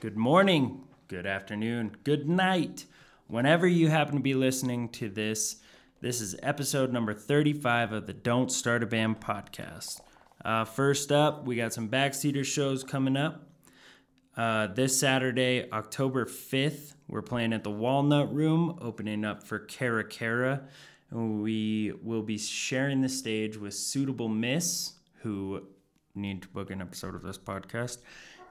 [0.00, 2.86] good morning, good afternoon, good night.
[3.26, 5.56] Whenever you happen to be listening to this,
[6.00, 10.00] this is episode number 35 of the Don't Start a Band podcast.
[10.44, 13.48] Uh, first up, we got some backseater shows coming up.
[14.36, 20.04] Uh, this Saturday, October 5th, we're playing at the Walnut Room, opening up for Cara
[20.04, 20.62] Cara.
[21.10, 24.92] We will be sharing the stage with Suitable Miss,
[25.22, 25.66] who
[26.14, 27.98] need to book an episode of this podcast,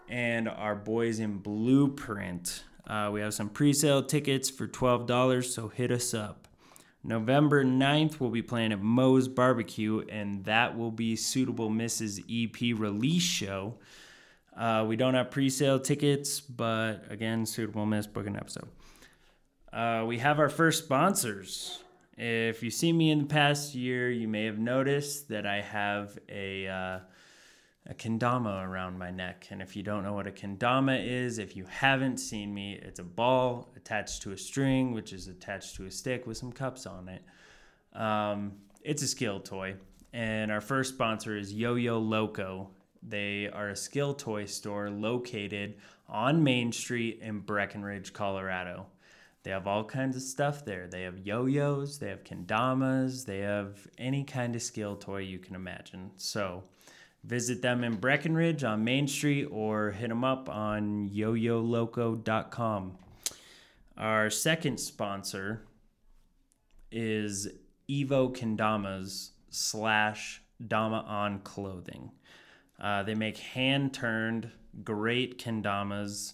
[0.09, 2.63] and our boys in Blueprint.
[2.85, 6.47] Uh, we have some pre sale tickets for $12, so hit us up.
[7.03, 12.19] November 9th, we'll be playing at Moe's Barbecue, and that will be Suitable Mrs.
[12.29, 13.75] EP release show.
[14.55, 18.67] Uh, we don't have pre sale tickets, but again, Suitable Miss, book an episode.
[19.71, 21.83] Uh, we have our first sponsors.
[22.17, 26.17] If you see me in the past year, you may have noticed that I have
[26.29, 27.01] a.
[27.89, 29.47] A kendama around my neck.
[29.49, 32.99] And if you don't know what a kendama is, if you haven't seen me, it's
[32.99, 36.85] a ball attached to a string, which is attached to a stick with some cups
[36.85, 37.23] on it.
[37.97, 39.75] Um, it's a skill toy.
[40.11, 42.71] And our first sponsor is Yo Yo Loco.
[43.01, 45.75] They are a skill toy store located
[46.09, 48.87] on Main Street in Breckenridge, Colorado.
[49.43, 50.87] They have all kinds of stuff there.
[50.87, 55.39] They have yo yo's, they have kendamas, they have any kind of skill toy you
[55.39, 56.11] can imagine.
[56.17, 56.63] So,
[57.27, 62.97] Visit them in Breckenridge on Main Street or hit them up on yoyoloco.com.
[63.97, 65.63] Our second sponsor
[66.89, 67.49] is
[67.89, 72.11] Evo Kendamas slash Dama On Clothing.
[72.79, 74.49] Uh, they make hand turned,
[74.85, 76.31] great kendamas,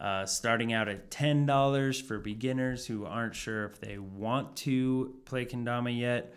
[0.00, 5.44] uh, starting out at $10 for beginners who aren't sure if they want to play
[5.44, 6.32] kendama yet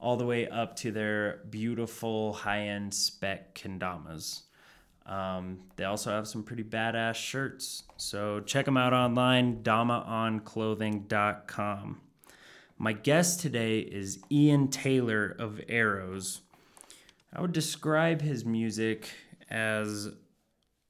[0.00, 4.42] all the way up to their beautiful high end spec kendamas.
[5.06, 7.82] Um, they also have some pretty badass shirts.
[7.96, 12.00] So check them out online, damaonclothing.com.
[12.78, 16.40] My guest today is Ian Taylor of Arrows.
[17.32, 19.08] I would describe his music
[19.50, 20.10] as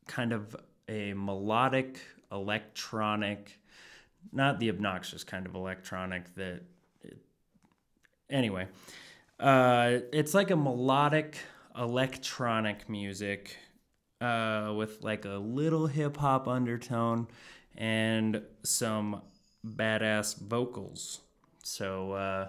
[0.06, 0.56] kind of
[0.88, 3.58] a melodic electronic,
[4.32, 6.62] not the obnoxious kind of electronic that
[8.30, 8.66] anyway,
[9.38, 11.36] uh, it's like a melodic
[11.76, 13.56] electronic music
[14.20, 17.26] uh, with like a little hip hop undertone
[17.76, 19.22] and some
[19.66, 21.20] badass vocals.
[21.62, 22.48] So, uh,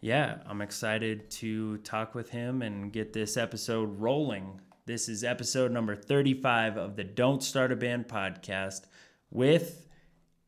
[0.00, 4.60] yeah, I'm excited to talk with him and get this episode rolling.
[4.86, 8.82] This is episode number 35 of the Don't Start a Band podcast
[9.30, 9.86] with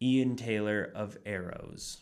[0.00, 1.98] Ian Taylor of Arrows.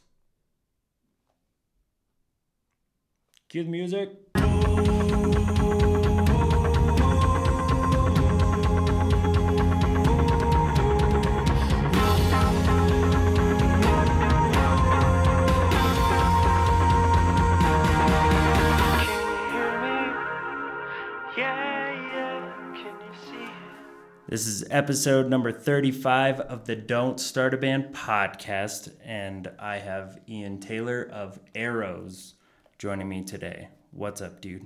[3.48, 4.10] Cue the music.
[24.28, 30.20] This is episode number 35 of the Don't Start a Band podcast, and I have
[30.28, 32.34] Ian Taylor of Arrows
[32.78, 33.68] joining me today.
[33.90, 34.64] What's up, dude?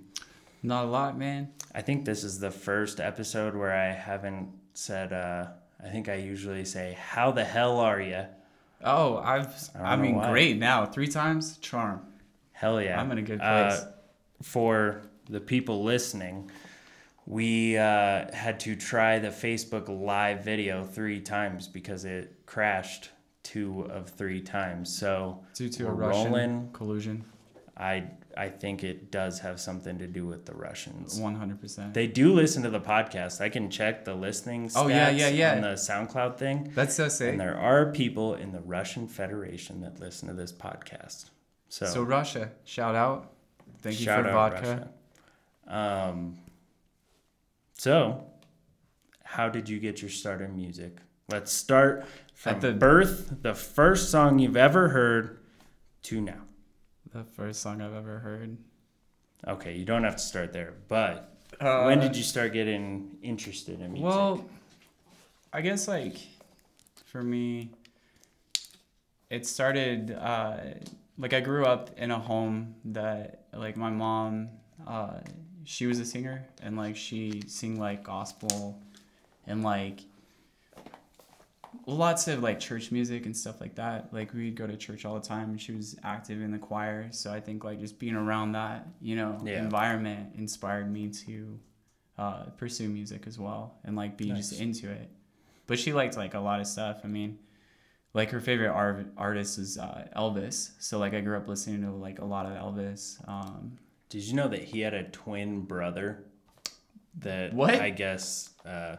[0.62, 1.48] Not a lot, man.
[1.74, 5.12] I think this is the first episode where I haven't said.
[5.12, 5.46] Uh,
[5.82, 8.24] I think I usually say, "How the hell are you?"
[8.84, 9.52] Oh, I've.
[9.74, 10.30] I, I mean, why.
[10.30, 10.84] great now.
[10.84, 12.02] Three times, charm.
[12.52, 13.00] Hell yeah!
[13.00, 13.80] I'm in a good uh, place.
[13.80, 13.92] Uh,
[14.42, 16.50] for the people listening,
[17.26, 23.08] we uh, had to try the Facebook Live video three times because it crashed
[23.42, 24.94] two of three times.
[24.94, 27.24] So due to a Russian collusion.
[27.76, 28.04] I
[28.36, 31.18] I think it does have something to do with the Russians.
[31.18, 31.94] One hundred percent.
[31.94, 33.40] They do listen to the podcast.
[33.40, 35.54] I can check the listening stats oh, yeah, yeah, yeah.
[35.54, 36.70] on the SoundCloud thing.
[36.74, 37.30] That's so sick.
[37.30, 41.30] And there are people in the Russian Federation that listen to this podcast.
[41.68, 43.32] So So Russia, shout out.
[43.80, 44.90] Thank you for vodka.
[45.66, 46.10] Russia.
[46.12, 46.38] Um
[47.74, 48.26] so
[49.24, 50.98] how did you get your start in music?
[51.30, 52.04] Let's start
[52.34, 55.38] from At the birth, the first song you've ever heard
[56.02, 56.41] to now
[57.12, 58.56] the first song I've ever heard.
[59.46, 63.80] Okay, you don't have to start there, but uh, when did you start getting interested
[63.80, 64.08] in music?
[64.08, 64.44] Well,
[65.52, 66.16] I guess like
[67.06, 67.70] for me,
[69.30, 70.56] it started uh,
[71.18, 74.48] like I grew up in a home that like my mom,
[74.86, 75.20] uh,
[75.64, 78.80] she was a singer and like she sing like gospel
[79.46, 80.00] and like
[81.86, 84.12] lots of like church music and stuff like that.
[84.12, 85.50] Like we'd go to church all the time.
[85.50, 88.86] And she was active in the choir, so I think like just being around that,
[89.00, 89.62] you know, yeah.
[89.62, 91.58] environment inspired me to
[92.18, 94.50] uh, pursue music as well and like be nice.
[94.50, 95.10] just into it.
[95.66, 97.00] but she liked like a lot of stuff.
[97.04, 97.38] I mean,
[98.14, 100.72] like her favorite art- artist is uh, Elvis.
[100.78, 103.26] So like I grew up listening to like a lot of Elvis.
[103.28, 103.78] Um,
[104.08, 106.24] Did you know that he had a twin brother
[107.18, 107.74] that What?
[107.74, 108.96] I guess uh,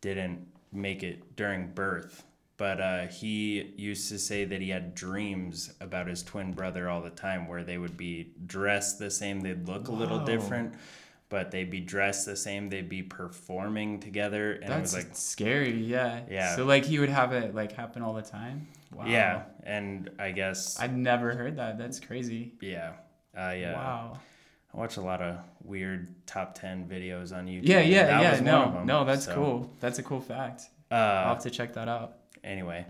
[0.00, 2.24] didn't make it during birth?
[2.56, 7.00] But uh, he used to say that he had dreams about his twin brother all
[7.00, 10.74] the time where they would be dressed the same, they'd look a little different,
[11.28, 14.54] but they'd be dressed the same, they'd be performing together.
[14.54, 15.72] And it was like, scary.
[15.84, 16.22] Yeah.
[16.28, 16.56] Yeah.
[16.56, 18.66] So like he would have it like happen all the time.
[18.92, 19.04] Wow.
[19.06, 19.42] yeah.
[19.62, 21.78] And I guess, I'd never heard that.
[21.78, 22.54] That's crazy.
[22.60, 22.94] yeah.
[23.36, 24.18] I, uh, Wow.
[24.78, 27.62] I watch a lot of weird top 10 videos on YouTube.
[27.64, 28.30] Yeah, yeah, yeah.
[28.30, 29.70] was one of No, them, no, that's so, cool.
[29.80, 30.62] That's a cool fact.
[30.90, 32.18] I'll Uh, have to check that out.
[32.44, 32.86] anyway,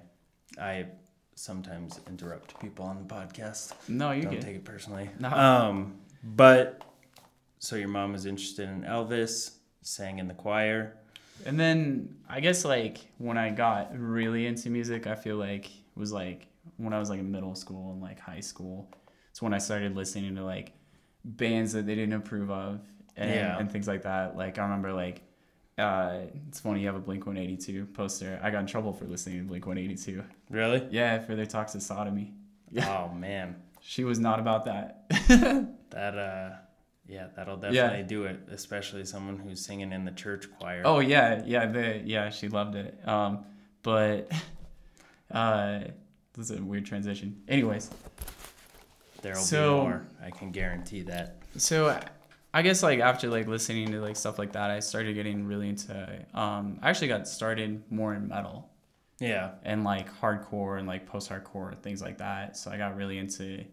[0.60, 0.86] I
[1.34, 3.72] sometimes interrupt people on the podcast.
[3.88, 4.42] No, you Don't good.
[4.42, 5.08] take it personally.
[5.18, 5.30] No.
[5.30, 6.82] Um, but
[7.58, 10.94] so your mom was interested in Elvis, sang in the choir.
[11.46, 16.12] And then I guess like when I got really into music, I feel like was
[16.12, 18.90] like when I was like in middle school and like high school.
[19.30, 20.72] It's when I started listening to like
[21.36, 22.80] bands that they didn't approve of
[23.16, 23.58] and, Yeah.
[23.58, 24.36] and things like that.
[24.36, 25.22] Like I remember like
[25.78, 28.40] uh, it's funny you have a Blink 182 poster.
[28.42, 30.24] I got in trouble for listening to Blink 182.
[30.50, 30.84] Really?
[30.90, 32.32] Yeah, for their toxic sodomy.
[32.70, 32.88] Yeah.
[33.10, 35.04] Oh man, She was not about that.
[35.90, 36.56] that uh,
[37.06, 37.70] yeah, that'll Yeah.
[37.70, 38.40] definitely do it.
[38.50, 40.82] Especially someone who's singing in the church choir.
[40.84, 42.98] Oh yeah, yeah, the yeah, she loved it.
[43.06, 43.44] Um,
[43.82, 44.30] but
[45.30, 45.80] uh,
[46.34, 47.40] this is a weird transition.
[47.48, 47.90] Anyways,
[49.22, 50.06] there'll so- be more.
[50.22, 51.36] I can guarantee that.
[51.56, 51.98] so
[52.54, 55.68] I guess like after like listening to like stuff like that, I started getting really
[55.68, 56.24] into.
[56.34, 58.70] Um, I actually got started more in metal
[59.20, 59.50] Yeah.
[59.64, 62.56] and like hardcore and like post-hardcore things like that.
[62.56, 63.64] So I got really into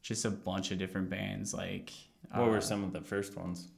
[0.00, 1.52] just a bunch of different bands.
[1.52, 1.92] Like
[2.34, 3.68] What were uh, some of the first ones?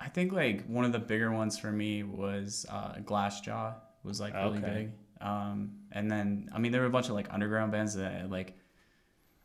[0.00, 4.34] I think like one of the bigger ones for me was uh, Glassjaw was like
[4.34, 4.66] really Okay.
[4.74, 4.92] big.
[5.26, 8.56] Um, and then I mean there were a bunch of like underground bands that like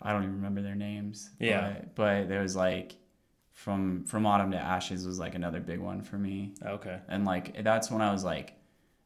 [0.03, 1.29] I don't even remember their names.
[1.39, 1.71] Yeah.
[1.73, 2.95] But, but there was like
[3.53, 6.53] from from Autumn to Ashes was like another big one for me.
[6.65, 6.99] Okay.
[7.07, 8.53] And like that's when I was like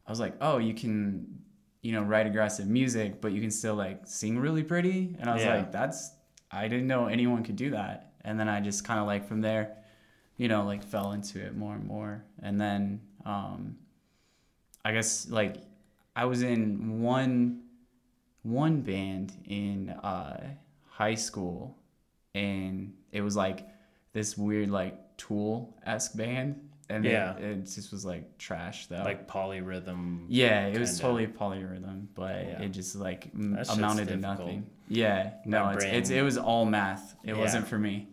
[0.05, 1.39] I was like, oh, you can
[1.81, 5.15] you know write aggressive music, but you can still like sing really pretty.
[5.19, 5.55] And I was Yeah.
[5.57, 6.11] like, that's
[6.51, 8.13] I didn't know anyone could do that.
[8.21, 9.73] And then I just kind of like from there
[10.39, 12.23] you know, like fell into it more and more.
[12.41, 13.77] And then um
[14.85, 15.57] I guess like
[16.15, 17.63] I was in one
[18.43, 20.39] one band in uh
[20.97, 21.77] high school
[22.33, 23.67] and it was like
[24.13, 26.61] this weird like tool esque band.
[26.89, 27.35] And Yeah.
[27.37, 29.03] it, just was like trash though.
[29.03, 30.25] Like polyrhythm.
[30.29, 31.01] yeah, it was kinda.
[31.03, 32.61] totally polyrhythm, but Yeah.
[32.63, 34.65] it just like m- That shit's amounted to nothing.
[34.87, 37.15] Yeah, no, it's, it's it was all math.
[37.23, 37.41] It Yeah.
[37.41, 38.07] wasn't for me.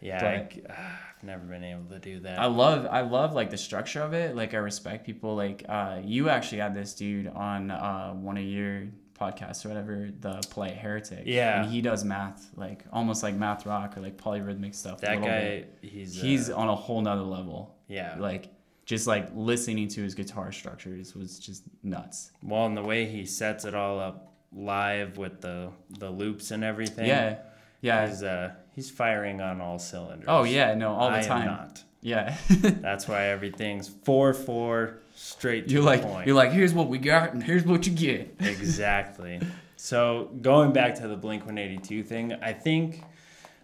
[0.00, 2.38] Yeah, but- I, have never been able to do that.
[2.38, 4.34] I love I love like the structure of it.
[4.34, 5.36] Like I respect people.
[5.36, 8.88] Like uh, you actually had this dude on uh, one of your
[9.20, 11.24] podcasts or whatever, the Polite Heretic.
[11.26, 11.62] Yeah.
[11.62, 15.00] and he does math like almost like math rock or like polyrhythmic stuff.
[15.00, 15.78] that guy, bit.
[15.82, 17.76] he's he's uh, on a whole nother level.
[17.88, 18.16] yeah.
[18.18, 18.48] Like
[18.86, 22.32] just like listening to his guitar structures was just nuts.
[22.42, 26.64] Well, and the way he sets it all up live with the the loops and
[26.64, 27.06] everything.
[27.06, 27.38] Yeah,
[27.82, 28.08] yeah.
[28.08, 30.26] He's uh he's firing on all cylinders.
[30.28, 31.46] Oh yeah, no, all the I time.
[31.46, 31.84] Not.
[32.02, 32.36] Yeah.
[32.48, 36.26] That's why everything's four four straight to you're the like point.
[36.26, 38.36] you're like here's what we got and here's what you get.
[38.40, 39.40] exactly.
[39.76, 43.02] So going back to the Blink 182 thing, I think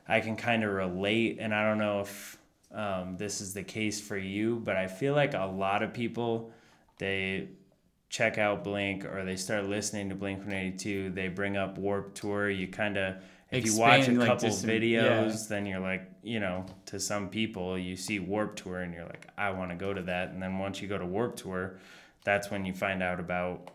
[0.08, 2.38] I can kind of relate, and I don't know if
[2.72, 6.52] um, this is the case for you, but I feel like a lot of people
[6.99, 7.49] they
[8.08, 11.10] check out Blink or they start listening to Blink 182.
[11.10, 12.49] They bring up Warped Tour.
[12.49, 13.16] You kind of
[13.50, 15.37] if you watch a Expand, like, couple videos, yeah.
[15.49, 19.28] then you're like, you know, to some people, you see Warped Tour and you're like,
[19.38, 20.30] I want to go to that.
[20.30, 21.78] And then once you go to Warped Tour,
[22.25, 23.71] that's when you find out about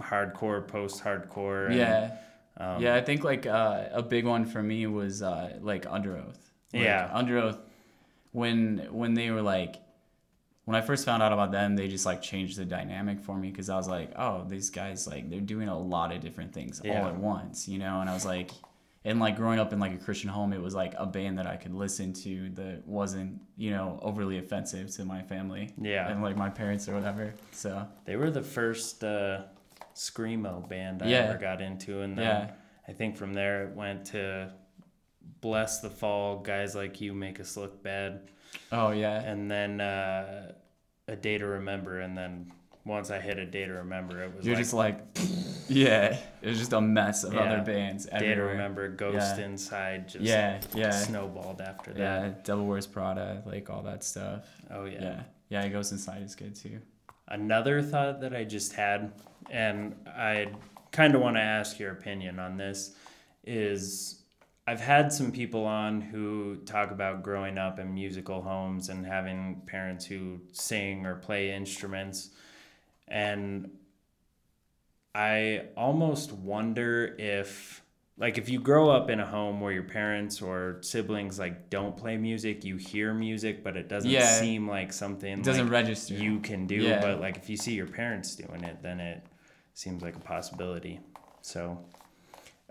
[0.00, 1.74] hardcore, post hardcore.
[1.74, 2.16] Yeah.
[2.58, 6.38] Um, yeah, I think like uh, a big one for me was uh, like Underoath.
[6.72, 7.10] Like, Yeah.
[7.14, 7.58] Underoath.
[8.32, 9.76] When when they were like,
[10.66, 13.50] when I first found out about them, they just like changed the dynamic for me
[13.50, 16.82] because I was like, oh, these guys like they're doing a lot of different things
[16.84, 17.00] Yeah.
[17.00, 18.00] all at once, you know.
[18.02, 18.50] And I was like,
[19.06, 21.46] and like growing up in like a Christian home, it was like a band that
[21.46, 26.08] I could listen to that wasn't you know overly offensive to my family Yeah.
[26.10, 27.32] and like my parents or whatever.
[27.52, 29.44] So They were the first uh,
[29.94, 31.18] screamo band I Yeah.
[31.28, 32.50] ever got into, and then Yeah.
[32.88, 34.52] I think from there it went to
[35.42, 38.30] Blessthefall, guys like you make us look bad,
[38.72, 40.52] oh yeah, and then uh,
[41.08, 42.52] a Day to Remember, and then
[42.86, 45.00] once I hit a Day to Remember, it was you're like, just like,
[45.68, 47.40] yeah, it was just a mess of Yeah.
[47.40, 48.40] other bands Day to.
[48.42, 49.44] Remember, Ghost Yeah.
[49.44, 51.98] Inside, just Yeah, yeah, snowballed after that.
[51.98, 52.32] yeah.
[52.44, 54.46] Devil Wears Prada, like all that stuff.
[54.70, 55.02] Oh yeah.
[55.02, 55.68] Yeah, yeah.
[55.68, 56.80] Ghost Inside is good too.
[57.28, 59.10] another thought that I just had,
[59.50, 60.52] and I
[60.92, 62.94] kind of want to ask your opinion on this,
[63.44, 64.22] is
[64.68, 69.62] I've had some people on who talk about growing up in musical homes and having
[69.66, 72.30] parents who sing or play instruments.
[73.08, 73.70] And
[75.14, 77.82] I almost wonder if
[78.18, 81.96] like if you grow up in a home where your parents or siblings like don't
[81.96, 84.40] play music, you hear music, but it doesn't Yeah.
[84.40, 86.14] seem like something It doesn't like, register.
[86.14, 86.76] you can do.
[86.76, 87.00] Yeah.
[87.00, 89.22] But like if you see your parents doing it, then it
[89.74, 91.00] seems like a possibility.
[91.42, 91.78] So,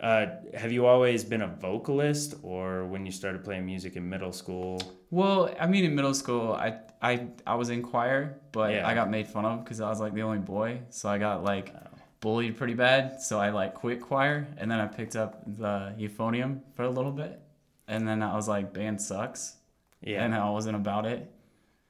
[0.02, 0.26] uh,
[0.56, 4.82] have you always been a vocalist, or when you started playing music in middle school?
[5.12, 8.88] Well, I mean, in middle school, I I I was in choir, but Yeah.
[8.88, 11.44] I got made fun of because I was like the only boy, so I got
[11.44, 11.88] like Oh.
[12.22, 13.22] bullied pretty bad.
[13.22, 17.12] So I like quit choir, and then I picked up the euphonium for a little
[17.12, 17.40] bit,
[17.88, 19.58] and then I was like, band sucks,
[20.02, 21.32] Yeah, and I wasn't about it.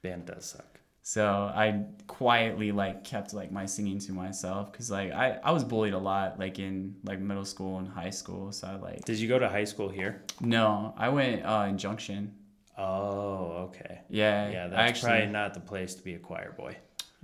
[0.02, 0.66] band does suck.
[1.02, 1.24] So
[1.64, 5.94] I quietly like kept like my singing to myself because like I, I was bullied
[5.94, 8.52] a lot like in like middle school and high school.
[8.52, 10.24] So I like Did you go to high school here?
[10.42, 12.34] no, I went uh, in Junction.
[12.78, 14.02] Oh, okay.
[14.10, 16.76] Yeah, Yeah, that's actually probably not the place to be a choir boy.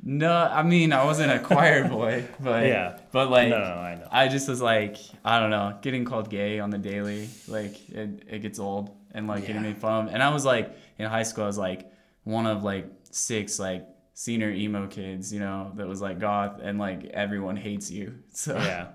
[0.03, 0.31] no.
[0.33, 2.97] I mean, I wasn't a choir boy, but Yeah.
[3.11, 4.07] but like no, no, I know.
[4.11, 8.23] I just was like I don't know, getting called gay on the daily, like it,
[8.27, 10.13] it gets old and like getting made fun of.
[10.13, 11.91] And I was like in high school, I was like
[12.23, 16.79] one of like six like senior emo kids, you know, that was like goth and
[16.79, 18.15] like everyone hates you.
[18.33, 18.87] So yeah,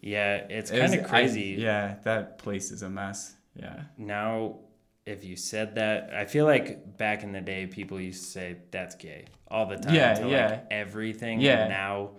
[0.00, 1.56] yeah, it's kind of I- crazy.
[1.58, 3.34] yeah, that place is a mess.
[3.54, 3.84] Yeah.
[3.96, 4.58] now
[5.06, 8.56] if you said that i feel like back in the day people used to say
[8.70, 10.46] that's gay all the time Yeah, to yeah.
[10.50, 11.60] like everything Yeah.
[11.62, 12.10] and now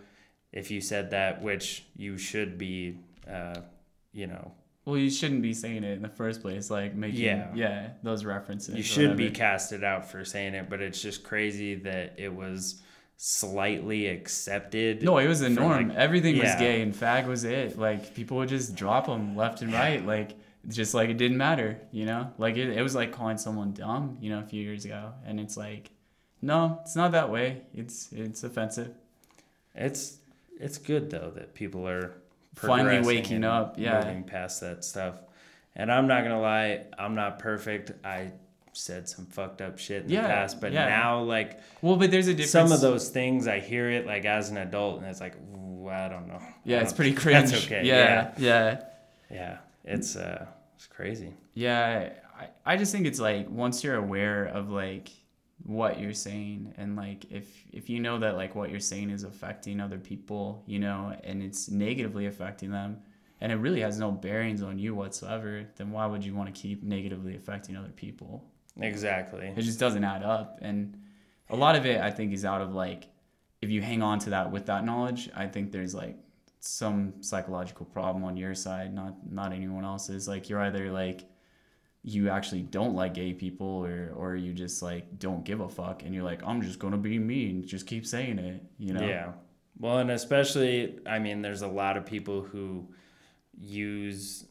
[0.54, 2.98] if you said that which you should be
[3.30, 3.60] uh,
[4.14, 4.54] you know
[4.86, 7.52] Well, you shouldn't be saying it in the first place, like making Yeah.
[7.54, 8.74] yeah, those references.
[8.76, 12.82] you should be casted out for saying it but it's just crazy that it was
[13.18, 15.90] slightly accepted No, it was the norm.
[15.90, 17.78] like- Everything was gay, and fag was it.
[17.78, 20.36] Like people would just drop them left and right, like
[20.70, 22.32] just like it didn't matter, you know.
[22.38, 25.40] Like it, it was like calling someone dumb, you know, a few years ago, and
[25.40, 25.92] it's like,
[26.42, 27.62] no, it's not that way.
[27.74, 28.94] It's it's offensive.
[29.76, 30.18] It's
[30.60, 32.14] it's good though that people are
[32.56, 34.00] Finally waking up, yeah.
[34.04, 35.16] moving past that stuff.
[35.76, 37.92] And I'm not gonna lie, I'm not perfect.
[38.04, 38.32] I
[38.74, 40.90] said some fucked up shit in Yeah, the past, but yeah.
[40.90, 42.52] now like Well, but there's a difference.
[42.52, 46.10] some of those things, I hear it like as an adult, and it's like, I
[46.10, 46.42] don't know.
[46.66, 47.52] Yeah, it's don't pretty think cringe.
[47.52, 47.84] That's okay.
[47.86, 48.82] Yeah, yeah, yeah,
[49.30, 49.58] yeah.
[49.86, 50.48] It's uh,
[50.78, 51.34] it's crazy.
[51.54, 52.14] yeah.
[52.40, 55.10] I, I just think it's like once you're aware of like
[55.64, 59.24] what you're saying and like if if you know that like what you're saying is
[59.24, 62.98] affecting other people you know and it's negatively affecting them
[63.42, 66.62] and it really has no bearings on you whatsoever then why would you want to
[66.62, 68.46] keep negatively affecting other people
[68.80, 69.48] Exactly.
[69.58, 70.96] it just doesn't add up and
[71.50, 73.08] a lot of it i think is out of like
[73.64, 76.18] if you hang on to that with that knowledge i think there's like
[76.60, 81.30] some psychological problem on your side not not anyone else's like you're either like
[82.04, 86.04] you actually don't like gay people or or you just like don't give a fuck
[86.04, 89.32] and you're like i'm just gonna be mean, just keep saying it you know Yeah.
[89.80, 92.88] Well, and especially, I mean, there's a lot of people who
[93.60, 94.46] use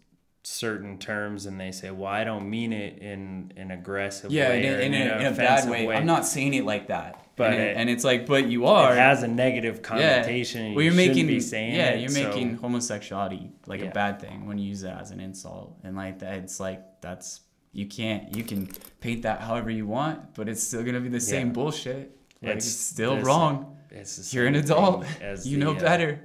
[0.50, 4.64] certain terms and they say, "Well, I don't mean it in an aggressive yeah way
[4.64, 5.96] in, a, in, a, in a bad offensive way.
[5.96, 8.92] i'm not saying it like that But and, it- and it's like but you are
[8.92, 10.74] It has a negative connotation.
[10.74, 13.86] Well, you you're shouldn't making be saying yeah, it, you're so- making homosexuality like Yeah.
[13.88, 16.80] a bad thing when you use it as an insult, and like that, it's like
[17.00, 17.40] that's
[17.72, 18.68] you can't you can
[19.00, 21.52] paint that however you want, but it's still gonna be the same Yeah.
[21.54, 22.16] bullshit.
[22.40, 23.76] Like, it's, It's still wrong.
[23.90, 25.04] It's You're an adult.
[25.44, 26.20] You the, know uh, better.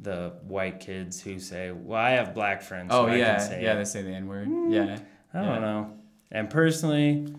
[0.00, 3.48] The white kids who say, "Well, I have black friends." Oh so I yeah, can
[3.48, 4.48] say yeah, it." they say the n word.
[4.48, 4.98] Mm, yeah,
[5.34, 5.58] I don't yeah.
[5.60, 5.92] know.
[6.30, 7.34] And personally,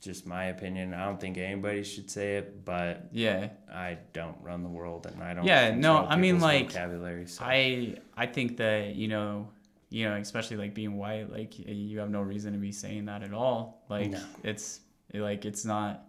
[0.00, 3.48] just my opinion, I don't think anybody should say it, but yeah.
[3.72, 5.44] I don't run the world and I don't.
[5.44, 7.26] Yeah, no, I mean, like, vocabulary.
[7.26, 7.44] So.
[7.44, 9.48] I I think that you know
[9.90, 13.22] you know especially like being white like you have no reason to be saying that
[13.22, 13.84] at all.
[13.88, 14.20] Like No.
[14.42, 14.80] it's
[15.12, 16.05] like it's not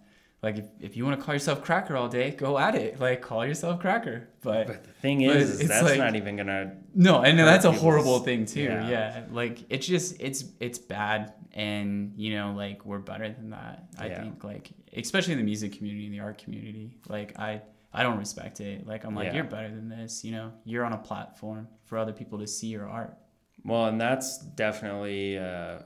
[0.47, 2.99] like if, if you want to call yourself cracker all day, go at it.
[2.99, 4.29] Like call yourself cracker.
[4.41, 6.75] But but the thing is, is that's like- not even gonna.
[6.95, 8.61] no, and that's a horrible thing too.
[8.63, 8.89] yeah.
[8.89, 9.23] Yeah.
[9.31, 13.75] Like it's just it's it's bad and you know like we're better than that.
[13.99, 14.21] I Yeah.
[14.21, 16.97] think like especially in the music community and the art community.
[17.09, 17.61] Like I
[17.93, 18.87] I don't respect it.
[18.87, 19.35] Like I'm like Yeah.
[19.35, 20.51] you're better than this, you know.
[20.65, 23.17] You're on a platform for other people to see your art.
[23.65, 25.79] Well, and that's definitely uh,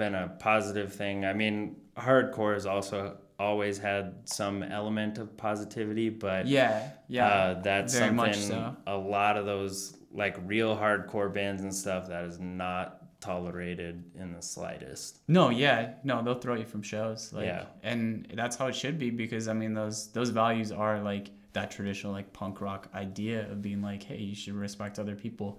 [0.00, 1.24] been a positive thing.
[1.24, 7.26] I mean, hardcore is also always had some element of positivity, but Yeah, yeah.
[7.26, 8.76] uh, that's very something much so.
[8.86, 14.32] a lot of those like real hardcore bands and stuff that is not tolerated in
[14.32, 15.18] the slightest.
[15.28, 17.32] No, yeah, no, they'll throw you from shows.
[17.32, 17.64] Like, Yeah.
[17.82, 21.70] and that's how it should be because I mean those those values are like that
[21.70, 25.58] traditional like punk rock idea of being like, hey, you should respect other people,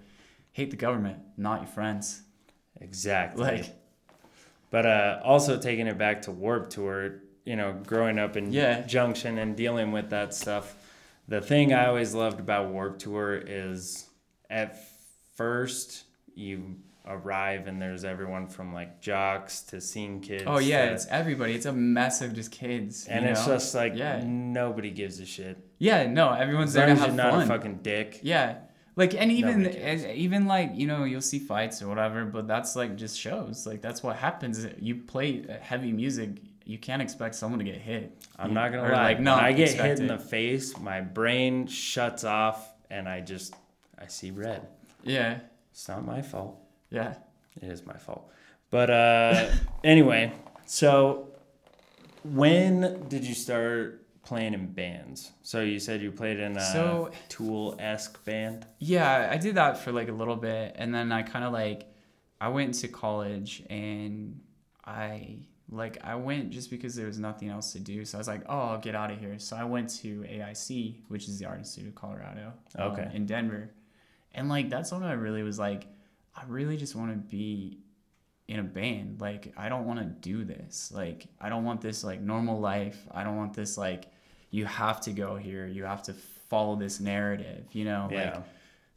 [0.52, 2.22] hate the government, not your friends.
[2.82, 3.44] Exactly.
[3.44, 3.76] Like,
[4.70, 8.82] But uh, also taking it back to Warped Tour, you know, growing up in Yeah.
[8.82, 10.76] Junction and dealing with that stuff,
[11.30, 14.06] the thing I always loved about Warped Tour is
[14.50, 14.78] at
[15.36, 16.04] first
[16.36, 16.76] you
[17.06, 20.44] arrive and there's everyone from like jocks to scene kids.
[20.46, 21.54] oh yeah, to- it's everybody.
[21.54, 23.08] It's a mess of just kids.
[23.08, 23.54] and it's know?
[23.54, 25.58] just like yeah, nobody gives a shit.
[25.80, 28.20] yeah, no, everyone's there to have you're not a fucking dick.
[28.24, 28.58] Yeah.
[28.98, 29.74] Like and even
[30.14, 33.66] even like you know you'll see fights or whatever, but that's like just shows.
[33.66, 34.68] Like that's what happens.
[34.80, 36.32] You play heavy music,
[36.68, 38.12] you can't expect someone to get hit.
[38.38, 39.04] I'm not gonna or, lie.
[39.04, 43.08] Like, no, when I get hit expect in the face, my brain shuts off and
[43.08, 43.56] I just
[43.98, 44.68] I see red.
[45.04, 45.40] Yeah,
[45.72, 46.60] It's not my fault.
[46.90, 47.16] yeah.
[47.62, 48.30] It is my fault.
[48.70, 49.50] But uh,
[49.84, 50.34] anyway,
[50.66, 51.30] so
[52.24, 55.32] when did you start playing in bands?
[55.42, 58.68] So you said you played in a So- Tool esque band.
[58.80, 61.86] Yeah, I did that for like a little bit, and then I kind of like
[62.40, 64.40] I went to college and
[64.86, 65.38] I
[65.70, 68.06] like I went just because there was nothing else to do.
[68.06, 69.38] So I was like, oh, I'll get out of here.
[69.40, 73.12] So I went to AIC, which is the Art Institute of Colorado, um, Okay.
[73.14, 73.70] in Denver,
[74.34, 75.88] and like that's when I really was like,
[76.36, 77.80] I really just want to be
[78.48, 79.20] in a band.
[79.20, 80.92] Like I don't want to do this.
[80.94, 82.98] Like I don't want this like normal life.
[83.12, 84.06] I don't want this like
[84.52, 85.66] you have to go here.
[85.68, 87.66] You have to follow this narrative.
[87.74, 88.36] You know, Yeah.
[88.36, 88.44] like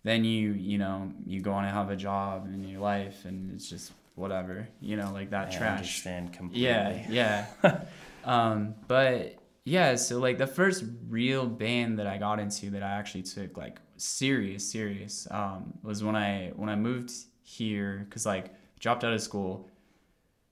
[0.04, 3.52] then you you know you go on and have a job in your life and
[3.52, 6.62] it's just whatever you know like that I trash understand completely.
[7.08, 7.80] yeah yeah
[8.24, 12.90] um but yeah so like the first real band that i got into that i
[12.90, 17.12] actually took like serious serious um was when i when i moved
[17.42, 19.68] here because like dropped out of school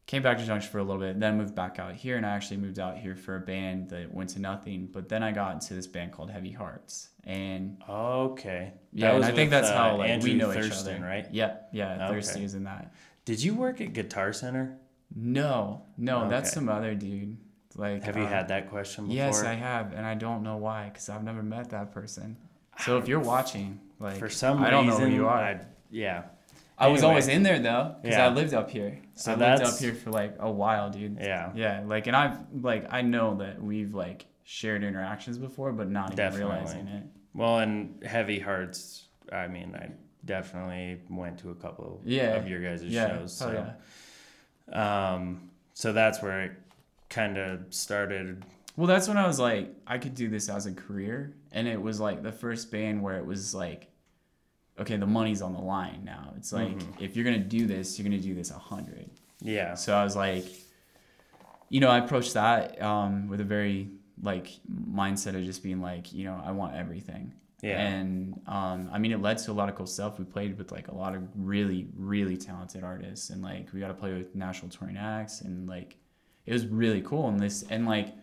[0.07, 2.31] came back to junction for a little bit then moved back out here and i
[2.31, 5.53] actually moved out here for a band that went to nothing but then i got
[5.55, 8.73] into this band called heavy hearts and Okay.
[8.93, 11.27] yeah, and I think that's uh, how like Andrew we know Thurston, each other, right?
[11.31, 12.15] Yeah, yeah, Okay.
[12.15, 12.93] Thirsty is in that.
[13.29, 14.79] Did you work at Guitar Center?
[15.15, 17.37] No, no, that's some other dude.
[17.77, 19.17] Like, Have you um, had that question before?
[19.17, 22.39] Yes, I have, and I don't know why, because I've never met that person.
[22.87, 25.37] So if you're watching, like, For some I don't reason, know who you are.
[25.37, 25.61] I,
[25.91, 26.23] yeah.
[26.79, 28.29] I was always in there though, because Yeah.
[28.29, 28.99] I lived up here.
[29.15, 31.19] So I lived that's- up here for like a while, dude.
[31.21, 31.53] Yeah.
[31.55, 36.13] Yeah, like, and I've like I know that we've like shared interactions before, but not
[36.13, 36.55] even Definitely.
[36.55, 37.03] realizing it.
[37.35, 39.91] Well, and Heavy Hearts, I mean, I
[40.29, 42.37] definitely went to a couple Yeah.
[42.37, 43.33] of your guys' Yeah, shows.
[43.37, 43.73] So,
[44.73, 45.15] yeah.
[45.15, 46.53] um, so that's where it
[47.11, 48.45] kind of started.
[48.77, 51.81] Well, that's when I was like, I could do this as a career, and it
[51.81, 53.89] was like the first band where it was like,
[54.79, 56.33] okay, the money's on the line now.
[56.37, 57.03] It's like Mm-hmm.
[57.03, 59.11] if you're gonna do this, you're gonna do this a hundred.
[59.41, 59.75] Yeah.
[59.75, 60.45] So I was like,
[61.69, 63.89] you know, I approached that um, with a very
[64.23, 67.33] like mindset of just being like, you know, I want everything.
[67.61, 67.81] Yeah.
[67.81, 70.19] And um, I mean, it led to a lot of cool stuff.
[70.19, 73.89] We played with like a lot of really, really talented artists, and like we got
[73.89, 75.97] to play with national touring acts, and like
[76.47, 77.29] it was really cool.
[77.29, 78.15] And this, and like,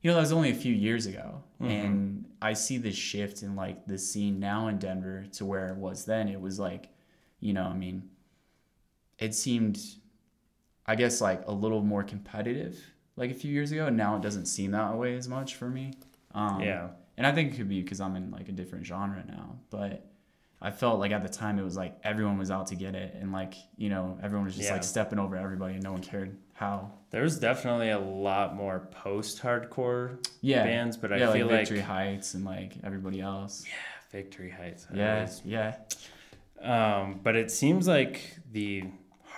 [0.00, 3.54] you know, that was only a few years ago, and I see this shift in
[3.56, 6.28] like the scene now in Denver to where it was then.
[6.28, 6.88] It was like,
[7.40, 8.08] you know, I mean,
[9.18, 9.78] it seemed,
[10.86, 12.78] I guess, like a little more competitive
[13.16, 15.68] like a few years ago, and now it doesn't seem that way as much for
[15.68, 15.92] me.
[16.34, 16.88] Um, Yeah.
[17.18, 20.06] And I think it could be because I'm in like a different genre now, but
[20.60, 23.14] I felt like at the time it was like everyone was out to get it,
[23.20, 24.74] and like you know everyone was just Yeah.
[24.74, 26.90] like stepping over everybody, and no one cared how.
[27.10, 31.60] There was definitely a lot more post-hardcore Yeah, bands, but I yeah, feel like like
[31.68, 33.64] Victory Heights and like everybody else.
[33.66, 33.72] Yeah,
[34.10, 34.86] Victory Heights.
[34.92, 35.74] I Yeah, always- yeah,
[36.60, 38.84] Um, but it seems like the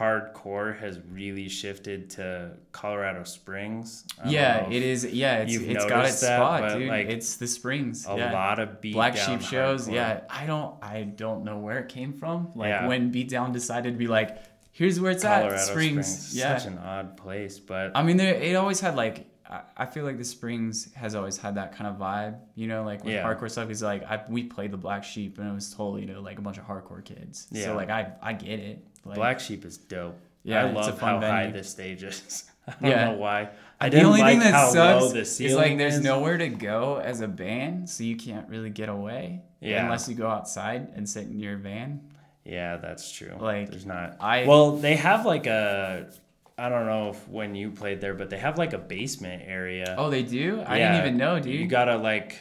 [0.01, 4.05] hardcore has really shifted to Colorado Springs.
[4.27, 4.69] Yeah.
[4.71, 5.05] It is.
[5.05, 6.89] Yeah, it's it's got its that, spot, dude.
[6.89, 8.07] like, it's the Springs.
[8.09, 8.33] A yeah.
[8.33, 9.87] lot of beat Black Sheep shows.
[9.89, 9.95] hardcore.
[9.95, 10.75] Yeah, I don't.
[10.83, 12.51] I don't know where it came from.
[12.55, 12.87] Like Yeah.
[12.89, 14.39] when Beatdown decided to be like,
[14.73, 15.61] here's where it's at.
[15.61, 16.07] Springs.
[16.07, 16.37] Springs.
[16.37, 16.57] Yeah.
[16.57, 20.05] Such an odd place, but I mean, there it always had like I, I feel
[20.05, 23.25] like the Springs has always had that kind of vibe, you know, like with Yeah.
[23.25, 23.69] hardcore stuff.
[23.71, 26.21] Is like I we played the Black Sheep and it was totally to you know,
[26.23, 27.49] like a bunch of hardcore kids.
[27.51, 27.65] Yeah.
[27.67, 28.85] So like I I get it.
[29.05, 30.19] Like, Black Sheep is dope.
[30.43, 32.45] Yeah, I love how high this stage is.
[32.69, 33.05] I don't Yeah.
[33.13, 33.49] know why.
[33.81, 36.05] I the only like thing that sucks is like there's is.
[36.05, 39.85] nowhere to go as a band, so you can't really get away Yeah.
[39.85, 42.01] unless you go outside and sit in your van.
[42.45, 43.37] Yeah, that's true.
[43.39, 44.17] Like, there's not.
[44.21, 46.11] I- well, they have like a.
[46.59, 49.95] I don't know if when you played there, but they have like a basement area.
[49.97, 50.63] Oh, they do?
[50.67, 51.55] I Yeah, didn't even know, dude.
[51.55, 52.37] You gotta like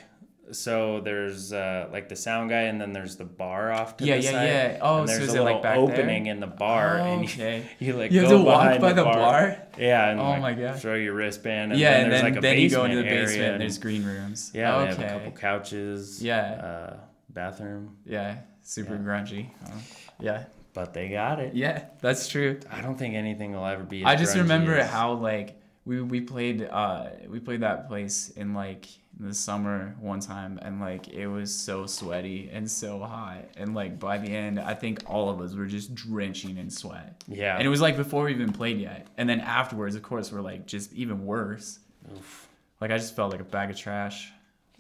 [0.52, 4.18] so there's uh, like the sound guy, and then there's the bar off to Yeah,
[4.18, 4.46] the yeah, side.
[4.48, 4.78] yeah.
[4.82, 5.84] Oh, and so there's is a it, like, little back there?
[6.02, 7.64] opening in the bar, and you, okay.
[7.80, 9.58] you like You have go to walk behind by the bar?
[9.78, 10.82] Yeah, and Oh like, my gosh.
[10.82, 11.72] throw your wristband.
[11.72, 13.52] And yeah, then and there's then, like a then you go into the basement area,
[13.54, 14.52] and there's green rooms.
[14.54, 14.94] Yeah, okay.
[14.96, 16.24] they have a couple couches.
[16.24, 16.42] Yeah.
[16.42, 16.98] Uh,
[17.30, 19.00] bathroom, Yeah, super Yeah.
[19.02, 19.50] grungy.
[19.68, 19.72] Oh,
[20.20, 21.54] yeah, but they got it.
[21.54, 22.60] yeah, that's true.
[22.72, 24.04] I don't think anything will ever be.
[24.04, 28.54] I just remember as- how like we we played uh we played that place in
[28.54, 28.88] like
[29.20, 34.00] the summer one time and like it was so sweaty and so hot and like
[34.00, 37.22] by the end I think all of us were just drenching in sweat.
[37.28, 37.56] Yeah.
[37.58, 39.08] And it was like before we even played yet.
[39.18, 41.80] And then afterwards of course we're like just even worse.
[42.16, 42.48] Oof.
[42.80, 44.32] Like I just felt like a bag of trash.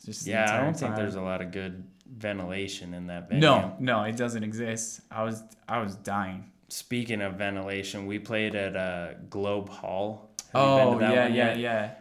[0.05, 0.99] Just Yeah, I don't think time.
[0.99, 3.41] there's a lot of good ventilation in that venue.
[3.41, 5.01] No, no, it doesn't exist.
[5.11, 6.49] I was I was dying.
[6.69, 10.29] Speaking of ventilation, we played at uh, Globe Hall.
[10.53, 11.91] Have you been Oh to that yeah, yeah, yeah.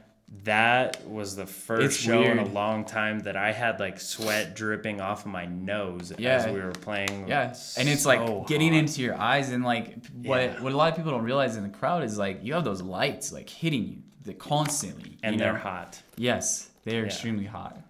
[0.44, 4.54] That was the first It's show in a long time that I had like sweat
[4.54, 7.28] dripping off of my nose as we were playing.
[7.28, 8.78] Yeah, and it's like getting hot.
[8.78, 10.60] into your eyes, and like what Yeah.
[10.62, 12.82] what a lot of people don't realize in the crowd is like you have those
[12.82, 16.00] lights like hitting you constantly, and you they're hot.
[16.16, 17.06] Yes, they're Yeah.
[17.06, 17.80] extremely hot.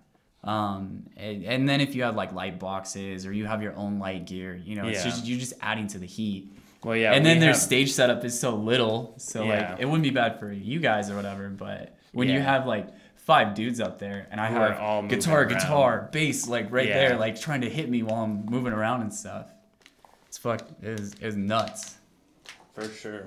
[0.44, 3.98] Um, and, and then if you have like light boxes or you have your own
[3.98, 5.10] light gear, you know, it's Yeah.
[5.10, 6.52] just you're just adding to the heat.
[6.84, 7.12] Well, yeah.
[7.12, 9.70] and then their have- stage setup is so little, so Yeah.
[9.72, 11.48] like it wouldn't be bad for you guys or whatever.
[11.48, 15.40] But when you have like five dudes up there, and I Who are have guitar,
[15.42, 15.48] around.
[15.48, 17.08] guitar, bass, like right Yeah.
[17.08, 19.52] there, like trying to hit me while I'm moving around and stuff.
[20.26, 20.62] It's fuck.
[20.82, 21.96] It was, it was nuts.
[22.74, 23.26] for sure.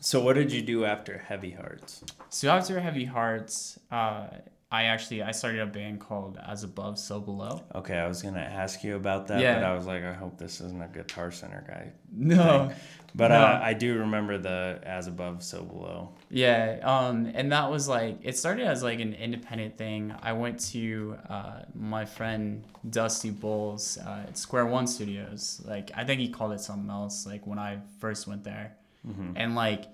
[0.00, 2.04] So, what did you do after Heavy Hearts?
[2.28, 4.26] So after Heavy Hearts, uh,
[4.70, 7.62] I actually I started a band called As Above, So Below.
[7.74, 9.54] Okay, I was gonna ask you about that, Yeah.
[9.54, 11.92] but I was like, I hope this isn't a Guitar Center guy.
[12.12, 12.70] No.
[13.16, 13.36] But No.
[13.36, 16.14] uh, I do remember the As Above, So Below.
[16.30, 20.12] Yeah, um, and that was like it started as like an independent thing.
[20.20, 25.62] I went to uh, my friend Dusty Bowles uh, at Square One Studios.
[25.64, 27.24] Like I think he called it something else.
[27.24, 29.32] Like when I first went there, Mm-hmm.
[29.36, 29.84] and like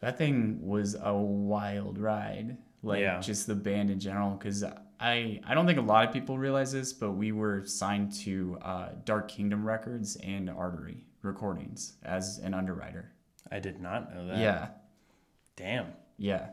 [0.00, 2.56] that thing was a wild ride.
[2.82, 3.18] Like Yeah.
[3.20, 4.62] just the band in general, because
[5.00, 8.56] I I don't think a lot of people realize this, but we were signed to
[8.62, 13.12] uh, Dark Kingdom Records and Artery Recordings as an underwriter.
[13.50, 14.38] I did not know that.
[14.38, 14.68] Yeah,
[15.56, 15.86] Damn.
[16.18, 16.48] yeah.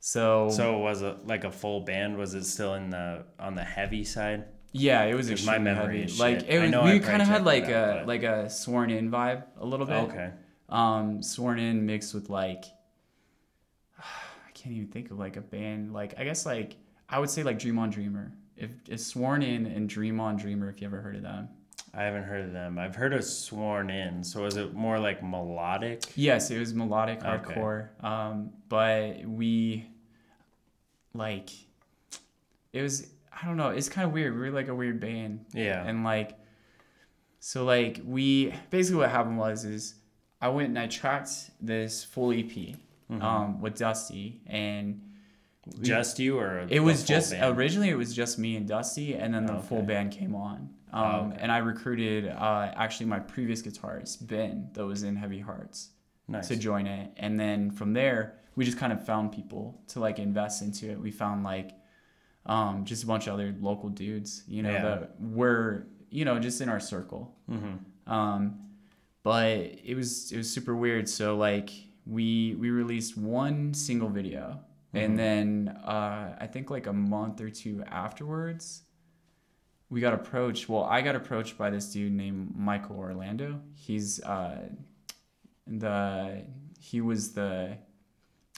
[0.00, 2.16] So So was it like a full band?
[2.18, 4.44] Was it still in the on the heavy side?
[4.72, 6.12] yeah, it was my memory heavy.
[6.12, 6.48] is Like shit.
[6.50, 9.44] it was, we kind of had like out, a but- like a sworn in vibe
[9.58, 9.94] a little bit.
[10.10, 10.30] Okay.
[10.68, 12.64] Um, sworn in mixed with like
[13.98, 15.92] I can't even think of like a band.
[15.92, 16.76] Like I guess like
[17.08, 18.32] I would say like Dream on Dreamer.
[18.56, 21.48] If it's sworn in and Dream on Dreamer, if you ever heard of them.
[21.96, 22.78] I haven't heard of them.
[22.78, 24.24] I've heard of Sworn In.
[24.24, 26.02] So was it more like melodic?
[26.16, 27.54] Yes, it was melodic Okay.
[27.54, 28.02] hardcore.
[28.04, 29.86] Um, but we
[31.14, 31.50] like
[32.72, 34.32] it was I don't know, it's kind of weird.
[34.34, 35.44] We were like a weird band.
[35.52, 35.84] Yeah.
[35.84, 36.38] And like
[37.40, 39.94] so like we basically what happened was is
[40.40, 41.30] I went and I tracked
[41.60, 42.76] this full EP
[43.10, 43.20] Mm-hmm.
[43.22, 44.98] um with Dusty and
[45.76, 47.56] we- Just you or it was just band?
[47.58, 50.70] originally it was just me and Dusty, and then the Oh, full band came on.
[50.94, 51.36] Um, Oh, okay.
[51.42, 55.90] And I recruited uh, actually my previous guitarist Ben, that was in Heavy Hearts,
[56.28, 56.48] nice.
[56.48, 57.10] to join it.
[57.16, 61.00] And then from there, we just kind of found people to like invest into it.
[61.00, 61.72] We found like
[62.46, 64.82] um, just a bunch of other local dudes, you know, Yeah.
[64.82, 67.34] that were you know just in our circle.
[67.50, 68.12] mm-hmm.
[68.12, 68.60] Um,
[69.24, 69.48] but
[69.84, 71.08] it was it was super weird.
[71.08, 71.70] So like
[72.06, 74.60] we we released one single video,
[74.94, 75.04] Mhm.
[75.04, 78.82] and then uh, I think like a month or two afterwards,
[79.94, 80.68] we got approached.
[80.68, 83.60] Well, I got approached by this dude named Michael Orlando.
[83.76, 84.58] He's uh,
[85.68, 86.42] the
[86.80, 87.78] he was the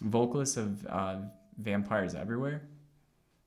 [0.01, 1.16] vocalist of uh,
[1.59, 2.62] Vampires Everywhere.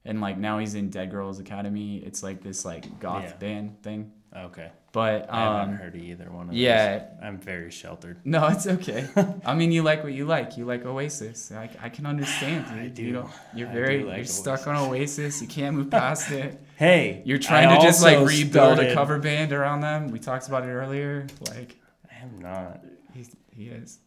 [0.06, 1.98] And like now he's in Dead Girls Academy.
[1.98, 3.36] It's like this like goth Yeah.
[3.38, 4.12] band thing.
[4.38, 4.70] Okay.
[4.92, 7.08] But I haven't um, heard of either one of yeah, those.
[7.24, 8.18] I'm very sheltered.
[8.24, 9.08] no, it's okay.
[9.46, 10.58] I mean, you like what you like.
[10.58, 11.52] You like Oasis.
[11.52, 12.66] I, I can understand.
[12.70, 12.94] I dude.
[12.94, 13.04] do.
[13.04, 15.42] You know, you're I very like you're stuck on Oasis.
[15.42, 16.62] You can't move past it.
[16.80, 20.08] Hey, You're trying I to just like rebuild started- a cover band around them.
[20.12, 21.28] We talked about it earlier.
[21.50, 21.76] Like
[22.10, 22.80] I am not.
[23.14, 24.00] he's, he is.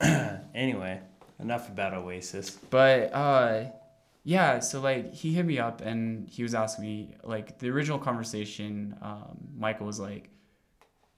[0.54, 1.00] Anyway,
[1.40, 2.50] enough about Oasis.
[2.50, 3.64] But uh,
[4.22, 4.60] yeah.
[4.60, 8.96] So like he hit me up and he was asking me like the original conversation.
[9.02, 10.30] Um, Michael was like,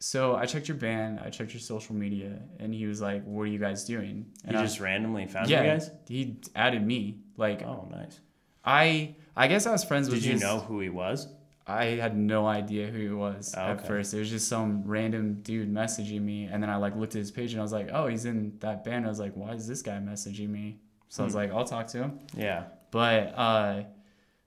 [0.00, 1.20] "So I checked your band.
[1.20, 4.56] I checked your social media." And he was like, "What are you guys doing?" He
[4.56, 5.90] I- just randomly found yeah, you guys?
[6.08, 7.18] he added me.
[7.36, 8.18] Like Oh, nice.
[8.64, 11.28] I I guess I was friends with Did you his- know who he was?
[11.66, 13.86] I had no idea who he was Oh, at okay.
[13.88, 14.12] first.
[14.14, 17.30] It was just some random dude messaging me and then I like looked at his
[17.30, 19.66] page and I was like, "Oh, he's in that band." I was like, "Why is
[19.68, 21.38] this guy messaging me?" So I was Hmm.
[21.40, 22.64] like, "I'll talk to him." Yeah.
[22.90, 23.82] But uh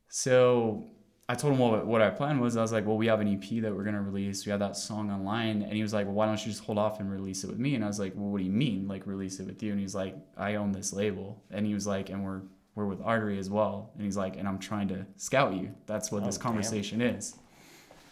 [0.10, 0.88] so
[1.30, 2.58] I told him what, what our plan was.
[2.58, 4.46] I was like, well, we have an EP that we're gonna release.
[4.46, 6.78] We have that song online, and he was like, well, why don't you just hold
[6.78, 7.76] off and release it with me?
[7.76, 9.72] And I was like, well, what do you mean, like release it with you?
[9.72, 12.42] And he's like, I own this label, and he was like, and we're
[12.76, 15.74] we're with Artery as well, and he's like, and I'm trying to scout you.
[15.88, 16.44] That's what Oh, this damn.
[16.44, 17.36] conversation is.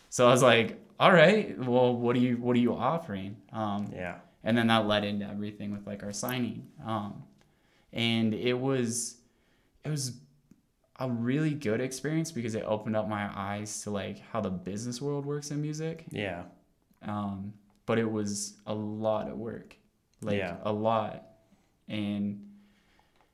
[0.10, 3.38] So I was like, all right, well, what are you what are you offering?
[3.54, 4.17] Um, Yeah.
[4.43, 7.24] and then that led into everything with like our signing um,
[7.93, 9.17] and it was
[9.86, 10.19] it was
[11.00, 15.02] a really good experience because it opened up my eyes to like how the business
[15.02, 16.43] world works in music Yeah.
[17.04, 17.54] um,
[17.86, 19.76] but it was a lot of work
[20.22, 20.58] like Yeah.
[20.63, 21.26] a lot
[21.88, 22.45] and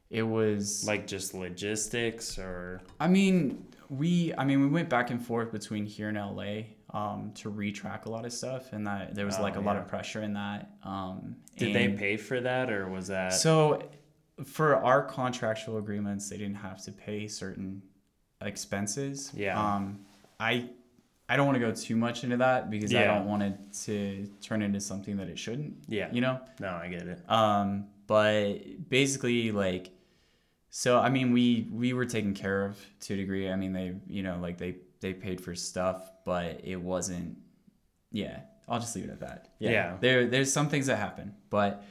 [0.09, 5.23] it was Like just logistics or I mean, we I mean we went back and
[5.23, 6.63] forth between here and LA
[6.93, 9.75] um, to retrack a lot of stuff, and that there was Oh, like a lot
[9.75, 10.71] of pressure in that.
[10.83, 13.89] Um, did they pay for that or was that So,
[14.45, 17.81] for our contractual agreements, they didn't have to pay certain
[18.41, 19.31] expenses.
[19.35, 19.59] Yeah.
[19.59, 19.99] Um,
[20.39, 20.69] I
[21.27, 24.27] I don't want to go too much into that because I don't want it to
[24.41, 25.75] turn into something that it shouldn't.
[25.87, 26.09] Yeah.
[26.11, 26.39] You know.
[26.59, 27.19] No, I get it.
[27.29, 29.89] Um, but basically, like,
[30.77, 33.49] so I mean, we we were taken care of to a degree.
[33.49, 37.37] I mean, they you know like they they paid for stuff, but it wasn't.
[38.11, 39.53] Yeah, I'll just leave it at that.
[39.57, 39.69] Yeah.
[39.71, 39.97] Yeah.
[40.01, 41.85] There there's some things that happen, but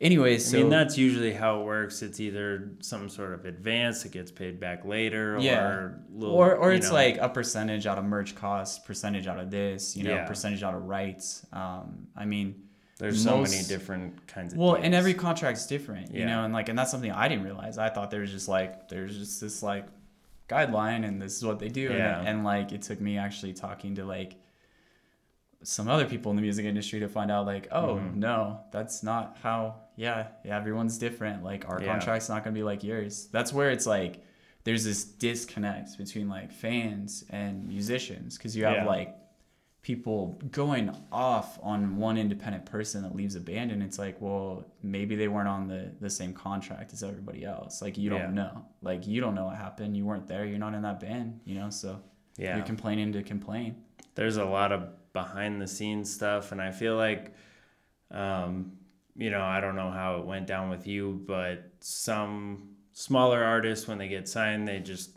[0.00, 2.00] anyways, so I mean, that's usually how it works.
[2.00, 5.60] It's either some sort of advance that gets paid back later, Yeah.
[5.62, 9.38] or little, or or it's know, like a percentage out of merch costs, percentage out
[9.38, 10.24] of this, you know, Yeah.
[10.26, 11.44] percentage out of rights.
[11.52, 12.54] Um, I mean,
[13.00, 14.94] there's so many different kinds of well, and deals.
[14.94, 17.78] every contract's different, you know, and like, and that's something I didn't realize.
[17.78, 19.86] I thought there was just like, there's just this like
[20.48, 22.18] guideline, and this is what they do, Yeah.
[22.20, 24.36] and, and like, it took me actually talking to like
[25.62, 28.14] some other people in the music industry to find out like, oh Mhm.
[28.16, 29.76] no, that's not how.
[29.96, 31.44] Yeah, yeah, everyone's different.
[31.44, 31.92] Like our Yeah.
[31.92, 33.28] contract's not gonna be like yours.
[33.30, 34.24] That's where it's like
[34.64, 38.84] there's this disconnect between like fans and musicians because you have Yeah.
[38.86, 39.14] like
[39.82, 44.64] people going off on one independent person that leaves a band and it's like well
[44.82, 47.80] maybe they weren't on the the same contract as everybody else.
[47.80, 48.64] Like you don't know.
[48.82, 49.96] Like you don't know what happened.
[49.96, 50.44] You weren't there.
[50.44, 51.70] You're not in that band you know?
[51.70, 52.00] So
[52.36, 53.76] yeah, you're complaining to complain.
[54.14, 57.34] There's a lot of behind the scenes stuff and i feel like
[58.10, 58.72] um,
[59.16, 63.88] you know i don't know how it went down with you but some smaller artists
[63.88, 65.16] when they get signed they just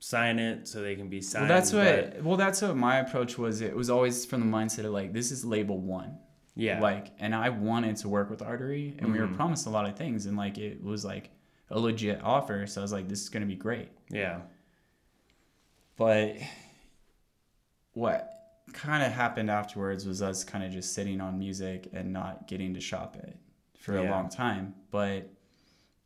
[0.00, 2.98] sign it so they can be signed well that's but- what well that's what my
[2.98, 3.60] approach was.
[3.60, 6.18] It was always from the mindset of like this is label one.
[6.54, 6.80] Yeah.
[6.80, 9.36] Like and i wanted to work with artery and we were Mhm.
[9.36, 11.30] promised a lot of things and like it was like
[11.70, 12.66] a legit offer.
[12.66, 13.88] So i was like this is going to be great.
[14.10, 14.40] Yeah.
[15.96, 16.36] But
[17.92, 18.30] what
[18.72, 22.74] kind of happened afterwards was us kind of just sitting on music and not getting
[22.74, 23.36] to shop it
[23.80, 24.74] for a long time.
[24.90, 25.30] But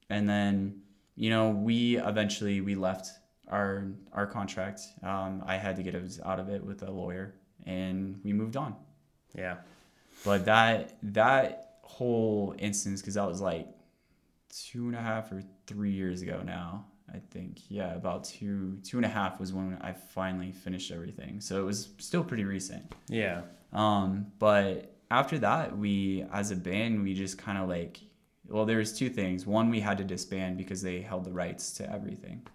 [0.09, 0.81] and then
[1.15, 3.09] you know we eventually we left
[3.53, 4.81] our our contract.
[5.03, 7.35] Um, I had to get out of it with a lawyer,
[7.67, 8.75] and we moved on.
[9.35, 9.57] yeah
[10.25, 13.69] But that that whole instance, because that was like
[14.49, 16.87] two and a half or three years ago now.
[17.13, 21.41] I think yeah, about two two and a half was when I finally finished everything.
[21.41, 22.85] So it was still pretty recent.
[23.09, 28.01] yeah Um, but after that, we as a band we just kind of like
[28.49, 29.47] well, there was two things.
[29.47, 32.47] One, we had to disband because they held the rights to everything.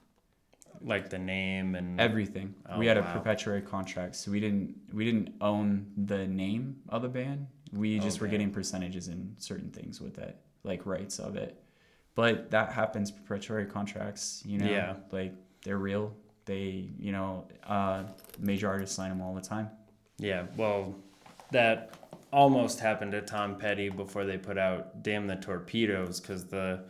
[0.82, 2.54] Like the name and Everything.
[2.70, 3.14] Oh, we had a wow.
[3.14, 7.48] perpetuatory contract, so we didn't we didn't own the name of the band.
[7.74, 11.62] We just were getting percentages in certain things with it, like rights of it.
[12.16, 13.12] But that happens.
[13.12, 14.96] Perpetuatory contracts, you know, Yeah.
[15.12, 16.16] like they're real.
[16.46, 18.04] They, you know, uh,
[18.40, 19.70] major artists sign them all the time.
[20.18, 20.96] Yeah, well,
[21.52, 21.94] that
[22.32, 26.86] almost happened to Tom Petty before they put out "Damn the Torpedoes" because the,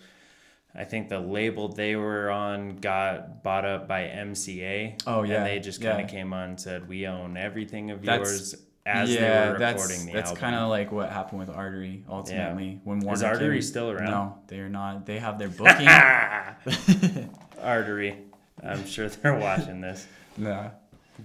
[0.77, 5.01] I think the label they were on got bought up by MCA.
[5.07, 6.05] Oh, yeah, and they just kind yeah.
[6.05, 9.59] of came on and said, "We own everything of That's- yours." As yeah, they were
[9.59, 12.79] that's the that's kind of like what happened with Artery ultimately.
[12.85, 14.11] When Warner is Artery came- still around?
[14.11, 15.05] No, they're not.
[15.05, 15.89] They have their booking.
[17.61, 18.19] Artery.
[18.63, 20.07] I'm sure they're watching this.
[20.37, 20.71] no.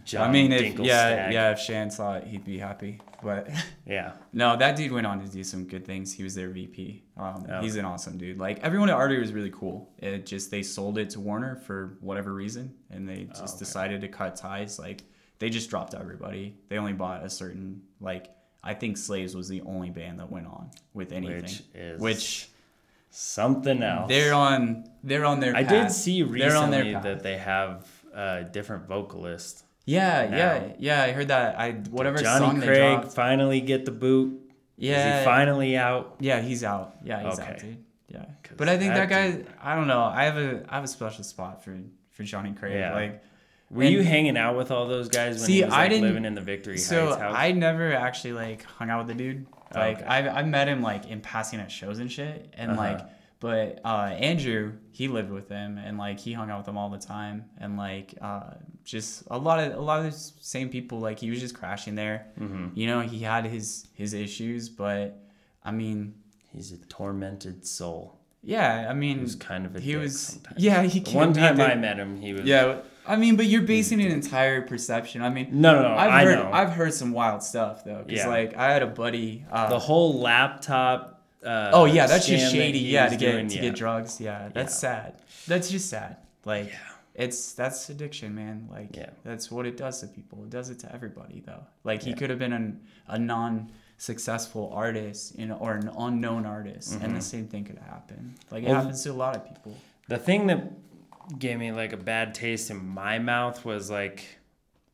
[0.04, 3.00] John I mean, if yeah, yeah, if Shan saw it, he'd be happy.
[3.22, 3.48] But
[3.86, 6.12] yeah, no, that dude went on to do some good things.
[6.12, 7.04] He was their VP.
[7.16, 7.60] Um, Oh.
[7.60, 8.38] He's an awesome dude.
[8.38, 9.90] Like everyone at Artery was really cool.
[9.98, 13.58] It just they sold it to Warner for whatever reason, and they just Oh, okay.
[13.58, 14.78] decided to cut ties.
[14.78, 15.02] Like
[15.38, 16.56] they just dropped everybody.
[16.68, 18.28] They only bought a certain like.
[18.64, 21.42] I think Slaves was the only band that went on with anything.
[21.42, 22.48] which is Which
[23.10, 24.08] something else.
[24.08, 24.84] they're on.
[25.02, 25.54] They're on their.
[25.56, 25.88] I path.
[25.88, 29.64] did see They're on their recently that they have a different vocalist.
[29.84, 30.36] Yeah, now.
[30.36, 31.02] yeah, yeah.
[31.02, 31.58] I heard that.
[31.58, 33.12] I whatever Did Johnny song they Craig dropped.
[33.14, 34.38] finally get the boot.
[34.78, 36.16] Is Yeah, he finally out?
[36.20, 36.96] yeah, he's out.
[37.04, 37.58] Yeah, he's out, Okay.
[37.60, 37.84] dude.
[38.08, 38.24] Yeah,
[38.56, 39.44] but I think that, that guy.
[39.62, 40.02] I don't know.
[40.02, 41.76] I have a I have a special spot for
[42.10, 42.74] for Johnny Craig.
[42.74, 42.94] Yeah.
[42.94, 43.22] Like
[43.70, 46.04] Were And- you hanging out with all those guys when See, he was I didn't-
[46.04, 47.34] living in the Victory So Heights house?
[47.36, 49.46] I never actually like hung out with the dude.
[49.74, 50.06] Like okay.
[50.06, 52.80] I I met him like in passing at shows and shit, and Uh-huh.
[52.80, 53.00] like
[53.40, 56.90] but uh, Andrew he lived with him and like he hung out with them all
[56.90, 58.50] the time and like uh,
[58.84, 61.94] just a lot of a lot of the same people like he was just crashing
[61.94, 62.26] there.
[62.38, 65.18] hmm You know he had his his issues, but
[65.64, 66.14] I mean
[66.52, 68.18] He's a tormented soul.
[68.42, 70.62] yeah I mean He was kind of a he was sometimes.
[70.62, 71.60] yeah he can one time.
[71.60, 75.22] I met him, he was yeah I mean but you're basing an entire perception.
[75.22, 75.48] I mean.
[75.50, 75.94] No, no, no.
[75.96, 76.50] I've I heard know.
[76.52, 78.28] I've heard some wild stuff though, because Yeah.
[78.28, 79.44] like I had a buddy.
[79.50, 81.20] Uh, the whole laptop.
[81.44, 82.78] Uh, oh yeah, that's just shady.
[82.78, 83.60] he Yeah, to get doing, to yeah.
[83.62, 84.20] get drugs.
[84.20, 84.78] Yeah, that's Yeah.
[84.88, 85.14] sad.
[85.48, 86.16] That's just sad.
[86.44, 86.78] Like Yeah.
[87.14, 88.68] It's that's addiction, man.
[88.70, 89.10] Like Yeah.
[89.24, 90.44] that's what it does to people.
[90.44, 91.64] It does it to everybody though.
[91.84, 92.16] Like he Yeah.
[92.16, 97.18] could have been an, a non-successful artist, you know, or an unknown artist, and the
[97.20, 97.22] Mhm.
[97.22, 98.34] same thing could happen.
[98.50, 99.76] Like it Well, happens to a lot of people.
[100.08, 100.72] The thing that
[101.38, 104.24] gave me like a bad taste in my mouth was like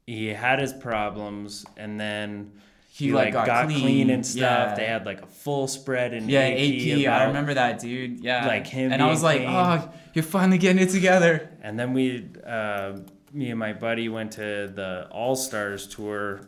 [0.07, 2.53] he had his problems and then
[2.99, 4.11] he, like, got, clean.
[4.11, 4.71] and stuff.
[4.71, 4.75] Yeah.
[4.75, 7.07] They had like a full spread and Yeah, AP.
[7.07, 7.21] AP.
[7.21, 8.21] I remember that dude.
[8.25, 11.51] Yeah, Like him and I was like, being oh, you're finally getting it together.
[11.63, 12.99] And then we, uh,
[13.33, 16.41] me and my buddy went to the All Stars tour.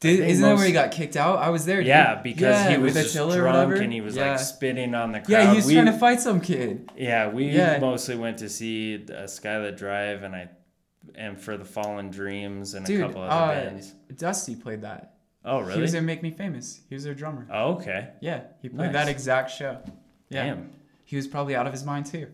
[0.00, 1.38] Did, isn't that where he got kicked out?
[1.38, 1.78] I was there.
[1.78, 1.86] dude.
[1.86, 4.32] Yeah, because he was just drunk and he was yeah.
[4.32, 5.30] like spitting on the crowd.
[5.30, 6.90] yeah, he was we, trying to fight some kid.
[6.96, 7.78] Yeah, we Yeah.
[7.78, 10.50] mostly went to see uh, Skylit Drive and I,
[11.14, 13.94] and for the Fallen Dreams and Dude, a couple other uh, bands.
[14.14, 15.15] Dusty played that.
[15.46, 15.74] Oh, really?
[15.76, 16.80] He was in Make Me Famous.
[16.88, 17.46] He was their drummer.
[17.52, 18.08] oh, okay.
[18.20, 19.04] Yeah, he played Nice.
[19.04, 19.78] that exact show.
[20.28, 20.70] Yeah, Damn.
[21.04, 22.28] he was probably out of his mind too.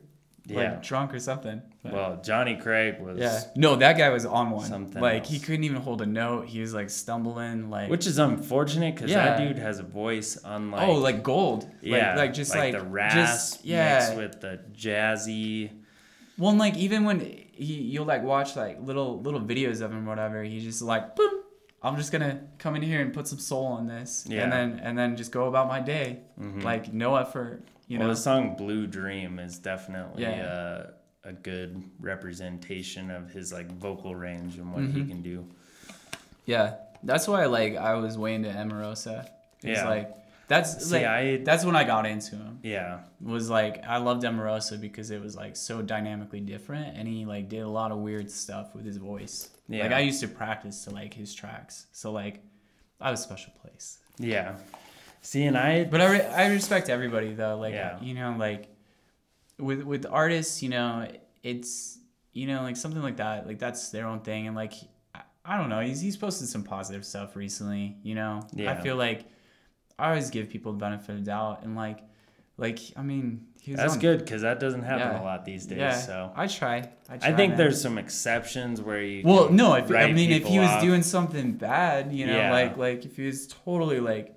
[0.44, 0.72] Yeah.
[0.72, 1.62] like drunk or something.
[1.85, 4.66] But- well, Johnny Craig was, yeah, no, that guy was on one.
[4.66, 6.46] Something like he couldn't even hold a note.
[6.46, 9.25] He was like stumbling, like which is unfortunate because Yeah.
[9.25, 10.88] that dude has a voice unlike.
[10.88, 11.70] oh, like gold.
[11.81, 13.98] yeah, like, like just like, the rasp just yeah.
[13.98, 15.70] mixed with the jazzy.
[16.38, 20.07] Well, and, like even when he you'll like watch like little little videos of him
[20.09, 21.41] or whatever, he's just like, boom,
[21.82, 24.42] I'm just gonna come in here and put some soul on this, Yeah.
[24.44, 26.62] and then and then just go about my day, Mhm.
[26.62, 28.14] like no effort, you well, know.
[28.14, 30.42] the song "Blue Dream" is definitely Yeah.
[30.44, 30.86] uh,
[31.24, 35.08] a good representation of his like vocal range and what he Mhm.
[35.08, 35.46] can do.
[36.46, 39.28] Yeah, that's why like I was way into Emarosa.
[39.62, 39.88] It's Yeah.
[39.88, 40.16] like
[40.52, 42.58] that's See, like I that's when I got into him.
[42.62, 47.24] yeah, Was like I loved Emarosa because it was like so dynamically different, and he
[47.24, 49.48] like did a lot of weird stuff with his voice.
[49.68, 52.42] Yeah, Like I used to practice to like his tracks, so like
[53.00, 53.98] I was special place.
[54.18, 54.56] yeah.
[55.24, 57.56] See, and I But I, re- I respect everybody though.
[57.58, 58.00] Like Yeah.
[58.00, 58.68] you know, like
[59.58, 61.06] with with artists, you know,
[61.42, 61.98] it's
[62.32, 63.46] you know like something like that.
[63.46, 64.72] Like that's their own thing, and like
[65.14, 65.80] I, I don't know.
[65.80, 67.96] He's he's posted some positive stuff recently.
[68.02, 68.72] You know, Yeah.
[68.72, 69.24] I feel like
[70.02, 72.00] I always give people the benefit of the doubt, and like
[72.58, 75.22] like I mean, he that's on- good because that doesn't happen Yeah.
[75.22, 75.78] a lot these days.
[75.78, 76.76] Yeah, So I try.
[77.08, 77.58] I, try I think man.
[77.58, 79.22] there's some exceptions where you.
[79.24, 80.82] Well, no, if I mean if he was off.
[80.82, 82.52] doing something bad, you know, Yeah.
[82.52, 84.34] like like if he was totally like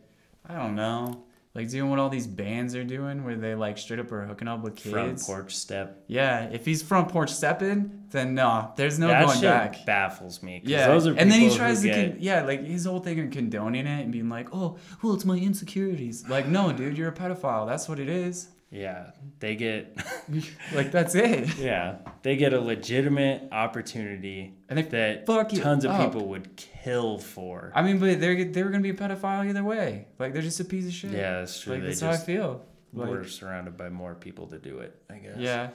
[0.48, 1.24] I don't know,
[1.56, 4.50] like doing what all these bands are doing where they like straight up are hooking
[4.50, 4.92] up with kids.
[4.92, 6.04] front porch step.
[6.08, 9.86] Yeah, if he's front porch stepping, then no, there's no that going shit back.
[9.86, 10.62] baffles me.
[10.66, 13.20] Yeah, those are and then he tries to, get, con- yeah, like his whole thing
[13.22, 16.28] of condoning it and being like, oh, well, it's my insecurities.
[16.28, 17.66] Like, no, dude, you're a pedophile.
[17.66, 18.50] That's what it is.
[18.72, 19.96] Yeah, they get
[20.74, 21.58] Like, that's it.
[21.58, 26.06] yeah, they get a legitimate opportunity And they that tons of up.
[26.12, 27.72] people would kill for.
[27.76, 30.08] I mean, but they're they were gonna be a pedophile either way.
[30.20, 31.12] Like, they're just a piece of shit.
[31.12, 31.74] yeah, that's true.
[31.74, 32.62] like they that's how I feel.
[32.94, 34.96] Like, were surrounded by more people to do it.
[35.10, 35.38] I guess.
[35.38, 35.70] yeah,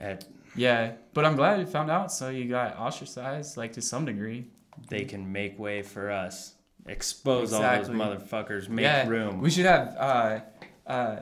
[0.00, 0.24] At,
[0.56, 0.94] yeah.
[1.12, 2.10] But I'm glad you found out.
[2.12, 4.50] So you got ostracized, like to some degree.
[4.88, 6.54] they can make way for us.
[6.86, 7.98] Expose Exactly.
[8.00, 8.68] all those motherfuckers.
[8.68, 9.40] Make yeah, room.
[9.40, 10.40] We should have uh,
[10.86, 11.16] uh,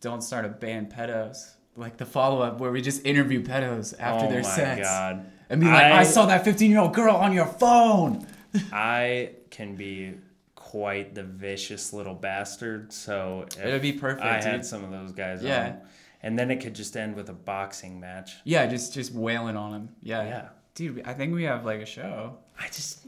[0.00, 1.54] don't start a band pedos.
[1.76, 4.80] Like the follow up where we just interview pedos after oh their my sets.
[4.82, 5.30] god.
[5.48, 8.26] And be like, I, I- saw that 15 year old girl on your phone.
[8.72, 10.14] I can be
[10.54, 12.92] quite the vicious little bastard.
[12.92, 14.24] So It'd be perfect.
[14.24, 14.44] I dude.
[14.50, 15.66] had some of those guys Yeah.
[15.66, 15.80] on.
[16.22, 18.32] And then it could just end with a boxing match.
[18.44, 19.88] Yeah, just just wailing on him.
[20.02, 20.22] Yeah.
[20.24, 20.48] Yeah.
[20.74, 22.36] Dude, I think we have like a show.
[22.58, 23.06] I just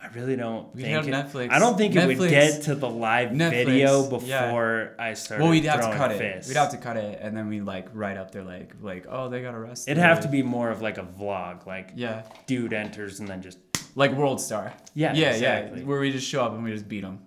[0.00, 1.50] I really don't We'd think have it, Netflix.
[1.50, 4.46] I don't think it would get to the live Netflix, video yeah.
[4.46, 6.46] before I started Well, we'd have to cut it.
[6.46, 9.28] We'd have to cut it, and then we like write up there like like oh
[9.28, 9.92] they got arrested.
[9.92, 13.42] It'd have to be more of like a vlog, like Yeah, dude enters and then
[13.42, 13.58] just
[13.96, 14.72] like World Star.
[14.94, 15.80] yeah, yeah, exactly.
[15.80, 17.20] yeah, where we just show up and we just beat them.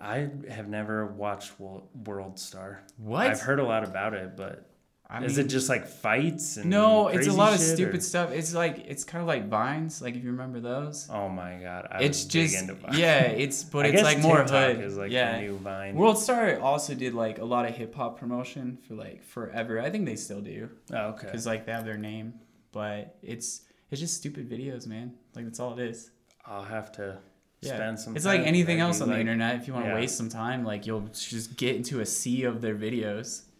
[0.00, 2.82] I have never watched World Star.
[2.98, 3.26] What?
[3.26, 4.67] I've heard a lot about it, but
[5.10, 7.08] I is mean, it just like fights and no?
[7.08, 8.30] It's a lot of stupid or- stuff.
[8.30, 11.08] It's like it's kind of like Vines, like if you remember those.
[11.10, 14.80] Oh my god, I it's just big into yeah, it's but it's like more hood.
[14.80, 15.94] Is like yeah, new Vine.
[15.94, 19.80] World Star also did like a lot of hip hop promotion for like forever.
[19.80, 21.24] I think they still do oh, okay.
[21.24, 22.34] because like they have their name,
[22.72, 25.14] but it's it's just stupid videos, man.
[25.34, 26.10] Like that's all it is.
[26.44, 27.16] I'll have to
[27.62, 27.76] Yeah.
[27.76, 28.14] spend some.
[28.14, 29.56] It's like anything else on the internet.
[29.56, 29.96] If you want to yeah.
[29.96, 33.44] waste some time, like you'll just get into a sea of their videos.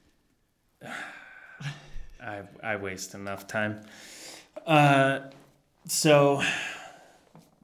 [2.22, 3.82] I I waste enough time.
[4.66, 5.20] Uh,
[5.86, 6.42] so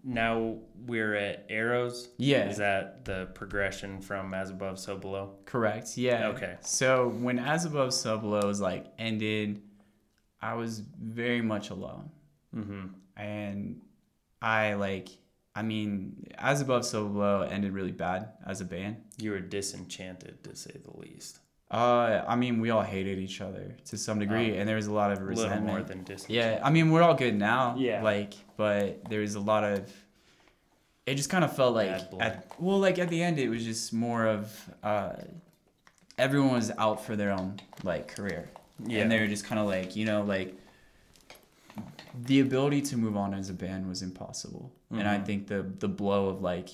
[0.05, 2.11] now we're at arrows.
[2.18, 2.48] Yeah.
[2.48, 5.36] Is that the progression from as above, so below?
[5.46, 5.96] Correct.
[5.96, 6.28] Yeah.
[6.28, 6.57] Okay.
[6.61, 9.62] So when As Above So Below was like ended,
[10.42, 12.11] I was very much alone.
[12.55, 12.86] Mm-hmm.
[13.16, 13.80] And
[14.42, 15.09] I like
[15.55, 18.96] I mean, As Above So Below ended really bad as a band.
[19.18, 21.38] You were disenchanted, to say the least.
[21.75, 24.59] Uh I mean we all hated each other to some degree Oh.
[24.59, 25.66] and there was a lot of A little resentment.
[25.66, 26.59] more than disenchanted.
[26.61, 27.75] Yeah, I mean we're all good now.
[27.77, 28.03] Yeah.
[28.03, 29.93] Like, but there was a lot of.
[31.07, 33.93] It just kind of felt like at well, like at the end, it was just
[33.93, 34.45] more of
[34.83, 35.14] uh,
[36.16, 37.51] everyone was out for their own
[37.83, 38.49] like career,
[38.87, 39.01] Yeah.
[39.03, 40.55] and they were just kind of like you know like
[42.27, 45.27] the ability to move on as a band was impossible, and I Mhm.
[45.27, 46.70] think the the blow of like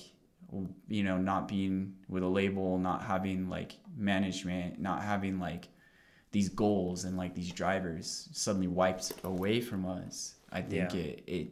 [0.87, 5.67] you know not being with a label, not having like management, not having like
[6.31, 10.35] these goals and like these drivers suddenly wiped away from us.
[10.51, 10.99] I think Yeah.
[11.01, 11.47] it it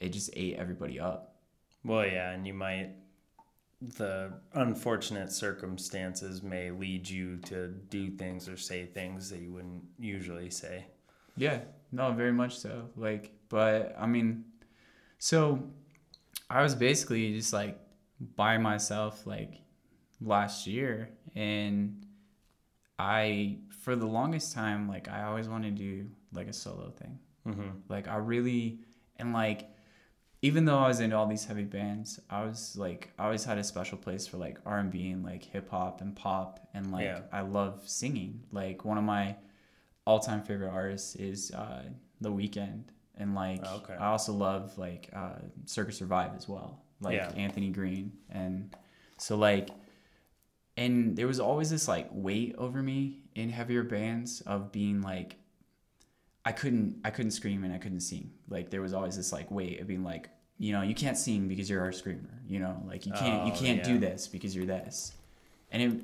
[0.00, 1.36] it just ate everybody up.
[1.84, 2.90] Well, yeah, and you might.
[3.98, 9.84] The unfortunate circumstances may lead you to do things or say things that you wouldn't
[9.98, 10.86] usually say.
[11.36, 11.60] Yeah,
[11.92, 12.88] no, very much so.
[12.96, 14.46] Like, but I mean,
[15.18, 15.62] so
[16.48, 17.78] I was basically just like
[18.34, 19.60] by myself like
[20.22, 22.04] last year, and
[22.98, 27.18] I for the longest time like I always wanted to do like a solo thing.
[27.46, 27.68] Mm-hmm.
[27.88, 28.80] Like I really
[29.16, 29.68] and like
[30.42, 33.58] even though I was into all these heavy bands, I was like I always had
[33.58, 36.90] a special place for like R and B and like hip hop and pop and
[36.90, 37.20] like Yeah.
[37.32, 38.42] I love singing.
[38.50, 39.36] Like one of my
[40.06, 41.82] all time favorite artists is uh
[42.20, 42.84] The Weeknd.
[43.18, 43.94] And like Oh, okay.
[43.94, 46.82] I also love like uh Circa Survive as well.
[47.00, 47.30] Like Yeah.
[47.36, 48.12] Anthony Green.
[48.30, 48.74] And
[49.18, 49.68] so like
[50.76, 55.36] and there was always this like weight over me in heavier bands of being like
[56.44, 58.30] I couldn't I couldn't scream and I couldn't sing.
[58.48, 61.48] Like there was always this like weight of being like, you know, you can't sing
[61.48, 64.54] because you're a screamer, you know, like you can't you Oh, can't do this because
[64.54, 65.12] you're this.
[65.72, 66.00] And it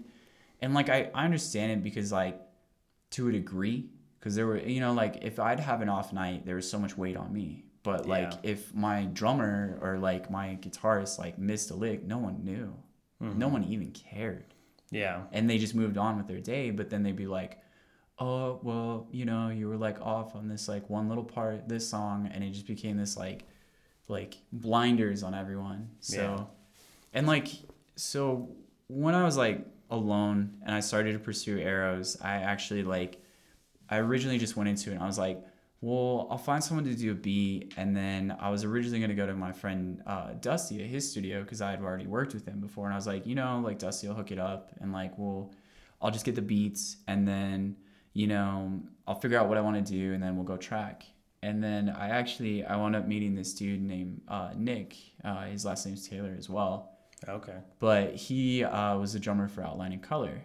[0.61, 2.41] and like I, I understand it because like
[3.11, 3.87] to a degree
[4.19, 6.79] because there were you know like if I'd have an off night there was so
[6.79, 7.65] much weight on me.
[7.85, 8.51] But like Yeah.
[8.53, 12.75] if my drummer or like my guitarist like missed a lick, no one knew.
[13.23, 13.39] Mm-hmm.
[13.39, 14.52] No one even cared
[14.93, 15.23] Yeah.
[15.33, 17.59] and they just moved on with their day but then they'd be like
[18.21, 21.89] oh well you know you were like off on this like one little part this
[21.89, 23.45] song and it just became this like
[24.09, 26.45] like blinders on everyone so Yeah.
[27.15, 27.49] and like
[27.97, 28.51] so
[28.89, 33.21] when i was like alone and i started to pursue arrows i actually like
[33.89, 35.43] i originally just went into it and i was like
[35.83, 39.15] well i'll find someone to do a beat and then i was originally going to
[39.17, 42.47] go to my friend uh, dusty at his studio because i had already worked with
[42.47, 44.93] him before and i was like you know like dusty will hook it up and
[44.93, 45.53] like we'll
[46.01, 47.77] i'll just get the beats and then
[48.15, 51.05] you know i'll figure out what i want to do and then we'll go track.
[51.45, 55.65] And then i actually i wound up meeting this dude named uh, nick uh, his
[55.65, 56.91] last name's taylor as well.
[57.29, 57.57] Okay.
[57.81, 60.43] but he uh, was a drummer for Outline in Color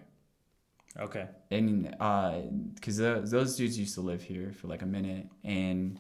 [1.00, 1.28] Okay.
[1.52, 1.92] and
[2.76, 6.00] because those dudes used to live here for like a minute and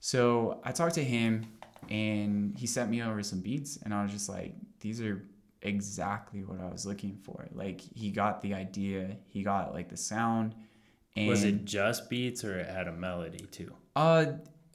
[0.00, 1.44] so i talked to him
[1.90, 5.22] and he sent me over some beats and i was just like these are
[5.62, 9.96] exactly what i was looking for like he got the idea he got like the
[9.96, 10.54] sound
[11.14, 13.70] and Was it just beats or it had a melody too?
[13.96, 14.24] uh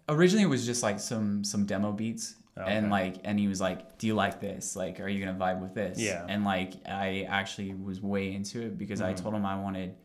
[0.07, 2.71] originally it was just like some some demo beats Okay.
[2.75, 5.61] and like and he was like do you like this like are you gonna vibe
[5.61, 6.25] with this Yeah.
[6.27, 9.17] and like i actually was way into it because i Mhm.
[9.21, 9.95] told him i wanted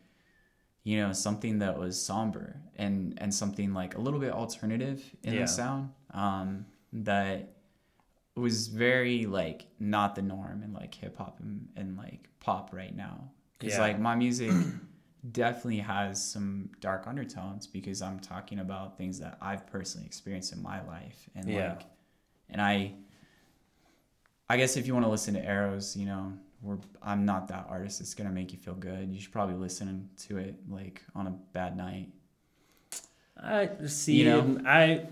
[0.83, 5.33] you know something that was somber and and something like a little bit alternative in
[5.33, 5.41] Yeah.
[5.41, 7.49] the sound um that
[8.35, 12.95] was very like not the norm in like hip hop and, and like pop right
[12.95, 13.81] now because Yeah.
[13.81, 14.51] like my music
[15.31, 20.61] definitely has some dark undertones because I'm talking about things that I've personally experienced in
[20.61, 21.69] my life and Yeah.
[21.69, 21.83] like
[22.49, 22.93] and I
[24.49, 27.67] I guess if you want to listen to Arrows, you know, we're I'm not that
[27.69, 29.11] artist It's gonna make you feel good.
[29.13, 32.09] You should probably listen to it like on a bad night.
[33.41, 34.15] I see.
[34.15, 34.61] You know?
[34.65, 35.07] I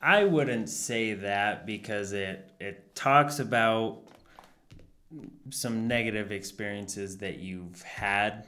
[0.00, 4.02] I wouldn't say that because it it talks about
[5.50, 8.46] some negative experiences that you've had,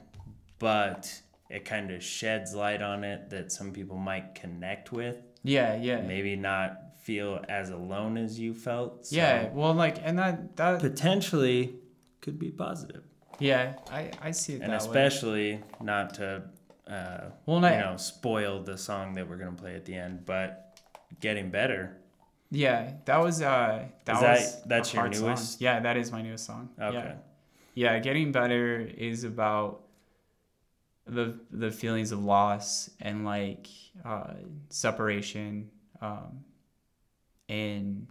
[0.59, 5.17] but it kind of sheds light on it that some people might connect with.
[5.43, 6.01] Yeah, yeah.
[6.01, 9.05] Maybe not feel as alone as you felt.
[9.07, 11.75] So Yeah, well like and that that potentially
[12.21, 13.03] could be positive,
[13.39, 14.87] yeah, I I see it and that way.
[14.87, 16.43] especially not to.
[16.87, 20.25] Uh, Well, you I- know, spoil the song that we're gonna play at the end,
[20.25, 20.77] but
[21.19, 21.97] getting better.
[22.49, 25.27] Yeah, that was uh that Is was that's your hard song.
[25.27, 25.61] newest?
[25.61, 26.69] Yeah, that is my newest song.
[26.79, 26.97] Okay.
[26.97, 27.15] Yeah.
[27.73, 29.83] Yeah, getting better is about
[31.05, 33.67] the the feelings of loss and like
[34.05, 34.33] uh,
[34.69, 35.69] separation,
[36.01, 36.43] um,
[37.51, 38.07] and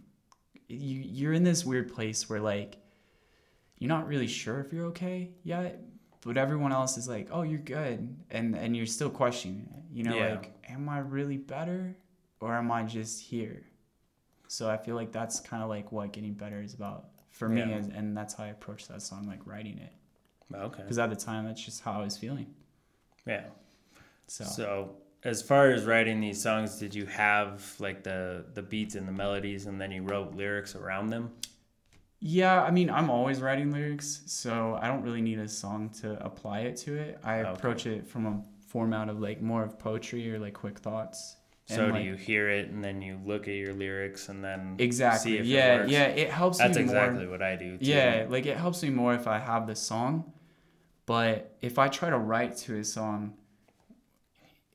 [0.67, 2.77] you you're in this weird place where like
[3.77, 5.81] you're not really sure if you're okay yet,
[6.23, 9.83] but everyone else is like, oh, you're good, and and you're still questioning it.
[9.97, 10.35] You know, Yeah.
[10.35, 11.95] like, am I really better,
[12.39, 13.63] or am I just here?
[14.47, 17.61] So I feel like that's kind of like what getting better is about for me,
[17.61, 17.69] Yeah.
[17.77, 19.93] and, and that's how I approach that song, like writing it
[20.53, 20.83] Okay.
[20.83, 22.53] because at the time that's just how I was feeling.
[23.25, 23.45] Yeah.
[24.27, 28.95] So, So as far as writing these songs, did you have like the the beats
[28.95, 31.31] and the melodies, and then you wrote lyrics around them?
[32.23, 36.23] yeah, I mean, I'm always writing lyrics, so I don't really need a song to
[36.23, 37.19] apply it to it.
[37.23, 37.49] I Okay.
[37.51, 41.37] approach it from a format of like more of poetry or like quick thoughts.
[41.69, 44.75] And, So do you hear it and then you look at your lyrics and then
[44.77, 45.31] exactly?
[45.31, 45.91] see if it yeah, works?
[45.91, 46.03] yeah.
[46.03, 47.31] It helps That's me exactly more.
[47.31, 47.77] what I do.
[47.77, 47.85] Too.
[47.85, 50.31] Yeah, like it helps me more if I have the song,
[51.07, 53.33] but if I try to write to a song,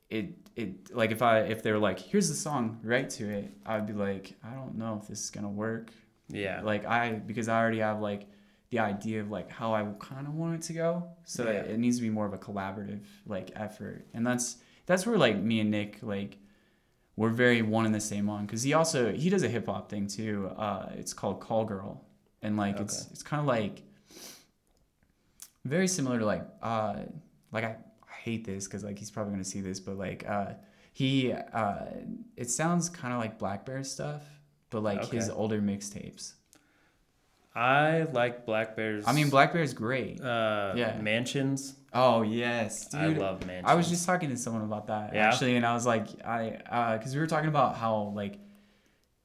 [0.09, 3.85] it it like if I if they're like here's the song write to it, I'd
[3.87, 5.91] be like I don't know if this is gonna work.
[6.29, 6.59] Yeah.
[6.61, 8.27] like i because i already have like
[8.69, 11.51] the idea of like how i kind of want it to go so Yeah.
[11.61, 15.17] it, it needs to be more of a collaborative like effort and that's that's where
[15.17, 16.37] like me and nick like
[17.15, 20.05] we're very one and the same on because he also he does a hip-hop thing
[20.05, 22.03] too uh it's called call girl
[22.41, 23.09] and like it's Okay.
[23.13, 23.83] it's kind of like
[25.65, 26.95] very similar to like uh
[27.53, 27.77] like I
[28.27, 30.51] hate this because like he's probably gonna see this but like uh
[31.01, 31.85] he uh
[32.35, 34.23] it sounds kind of like blackbear stuff
[34.71, 36.33] but like his older mixtapes
[37.55, 39.05] I like Black Bears.
[39.07, 40.21] I mean, Blackbear's great.
[40.21, 40.95] uh, Yeah.
[40.99, 41.73] Mansionz.
[41.91, 43.01] Oh yes, dude.
[43.01, 43.63] I love Mansionz.
[43.65, 45.27] I was just talking to someone about that Yeah?
[45.27, 48.37] actually, and I was like, I uh because we were talking about how like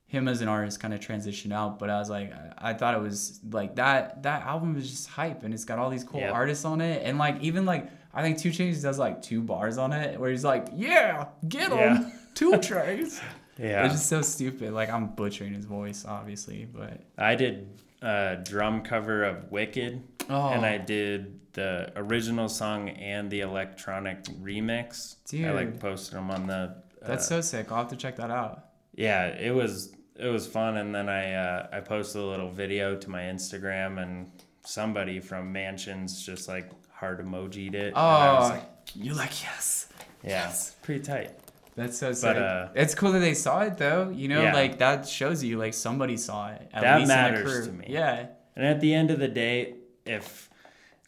[0.07, 2.95] him as an artist kind of transitioned out, but I was like, I, I thought
[2.95, 6.21] it was like that that album is just hype, and it's got all these cool
[6.21, 6.33] Yep.
[6.33, 9.79] artists on it, and like even like I think 2 Chainz does like two bars
[9.79, 12.11] on it where he's like, yeah, get him, Yeah.
[12.35, 13.21] 2 Chainz.
[13.59, 13.85] yeah.
[13.85, 14.73] It's just so stupid.
[14.73, 17.69] Like I'm butchering his voice, obviously, but I did
[18.03, 24.25] a drum cover of Wicked, oh, and I did the original song and the electronic
[24.43, 25.17] remix.
[25.29, 26.75] Dude, I like posted them on the.
[27.01, 27.71] that's uh, so sick.
[27.71, 28.67] I'll have to check that out.
[28.95, 29.27] yeah.
[29.27, 33.11] It was it was fun, and then I uh, I posted a little video to
[33.11, 34.31] my Instagram, and
[34.65, 36.71] somebody from Mansionz just like
[37.03, 37.89] heart emojied it.
[37.89, 39.89] and I was Oh, like, you like yes.
[40.23, 40.77] yeah, yes.
[40.83, 41.31] pretty tight.
[41.75, 42.37] That's so sick.
[42.37, 44.09] uh, it's cool that they saw it though.
[44.11, 44.53] You know, Yeah.
[44.55, 46.63] like that shows you like somebody saw it.
[46.73, 47.87] At That least in the matters to me.
[47.89, 48.27] Yeah.
[48.57, 49.75] And at the end of the day,
[50.07, 50.49] if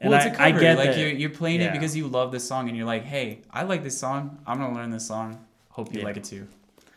[0.01, 0.59] and well, it's I, a cover.
[0.59, 1.69] I get like that, you're, you're playing yeah.
[1.69, 4.39] it because you love this song and you're like, hey, I like this song.
[4.47, 5.45] I'm gonna learn this song.
[5.69, 6.07] Hope you Yeah.
[6.07, 6.47] like it too.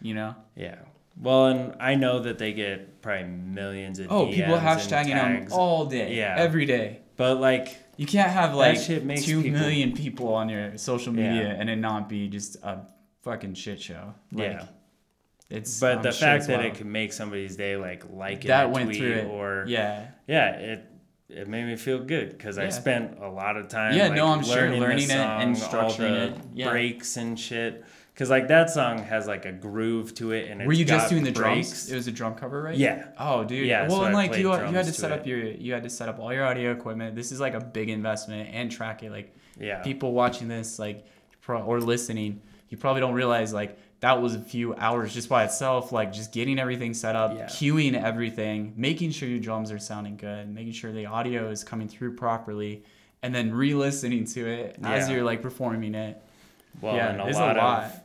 [0.01, 0.35] You know?
[0.55, 0.75] Yeah.
[1.19, 5.47] Well, and I know that they get probably millions of Oh, DMs people hashtagging them
[5.51, 6.15] all day.
[6.15, 6.35] Yeah.
[6.37, 6.99] Every day.
[7.17, 11.29] but like You can't have like two people- million people on your social Yeah.
[11.33, 12.81] media and it not be just a
[13.23, 14.13] fucking shit show.
[14.31, 14.65] Like, yeah.
[15.49, 16.65] It's But I'm the sure fact that wild.
[16.73, 19.25] it can make somebody's day like like it that went tweet through it.
[19.27, 20.07] or yeah.
[20.27, 20.85] yeah, it
[21.29, 24.27] it made me feel good because I spent a lot of time Yeah, like, no,
[24.27, 26.35] I'm sure, learning, learning it and all structuring the it.
[26.53, 26.69] Yeah.
[26.69, 27.83] breaks and shit.
[28.18, 31.24] Cause like that song has like a groove to it, and Were you just doing
[31.24, 31.70] the breaks.
[31.70, 31.91] drums?
[31.91, 32.76] It was a drum cover, right?
[32.76, 33.68] Yeah, Oh, dude.
[33.68, 35.28] Yeah, Well, so and I like you, you had to set up it.
[35.28, 37.15] your, you had to set up all your audio equipment.
[37.15, 39.11] This is like a big investment and track it.
[39.11, 41.05] Like yeah, people watching this, like
[41.41, 45.43] pro- or listening, you probably don't realize like that was a few hours just by
[45.43, 45.91] itself.
[45.91, 47.45] Like just getting everything set up, Yeah.
[47.45, 51.88] cueing everything, making sure your drums are sounding good, making sure the audio is coming
[51.88, 52.84] through properly,
[53.22, 56.20] and then re-listening to it as you're like performing it.
[56.82, 57.84] Well, yeah, and a lot, a lot.
[57.86, 58.01] of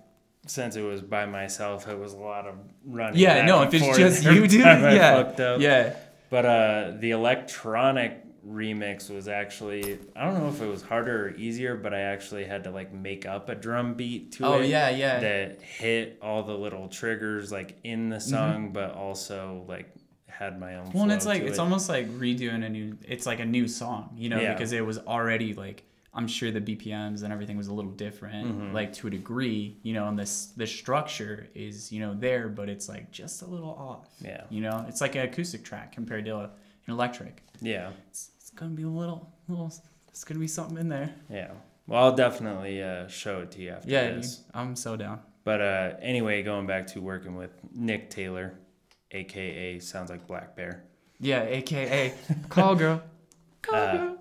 [0.46, 3.18] since it was by myself, it was a lot of running.
[3.20, 5.96] Yeah, no, if it's just you, dude, yeah, yeah.
[6.30, 11.30] But uh, the electronic remix was actually I don't know if it was harder or
[11.36, 14.68] easier, but I actually had to like make up a drum beat to Oh it.
[14.68, 15.20] yeah, yeah.
[15.20, 19.92] That hit all the little triggers like in the song, but also like
[20.26, 20.86] had my own.
[20.86, 20.92] Mm-hmm.
[20.94, 21.60] Well, and it's like it's it.
[21.60, 22.98] almost like redoing a new.
[23.06, 24.54] It's like a new song, you know, Yeah.
[24.54, 25.84] because it was already like
[26.14, 28.74] I'm sure the BPMs and everything was a little different, Mm-hmm.
[28.74, 32.68] like to a degree, you know, and this the structure is you know there, but
[32.68, 34.08] it's like just a little off.
[34.22, 34.44] Yeah.
[34.50, 36.50] You know, it's like an acoustic track compared to a, an
[36.96, 37.42] electric.
[37.60, 39.72] yeah, It's, it's gonna be a little, little.
[40.08, 41.10] It's gonna be something in there.
[41.30, 41.52] yeah.
[41.86, 44.36] Well, I'll definitely uh, show it to you after Yeah, this.
[44.36, 45.20] dude, I'm so down.
[45.44, 48.54] But uh, anyway, going back to working with Nick Taylor,
[49.10, 50.80] aka sounds like Blackbear.
[51.18, 52.14] Yeah, AKA
[52.48, 53.02] call girl.
[53.62, 54.18] Call Uh, girl.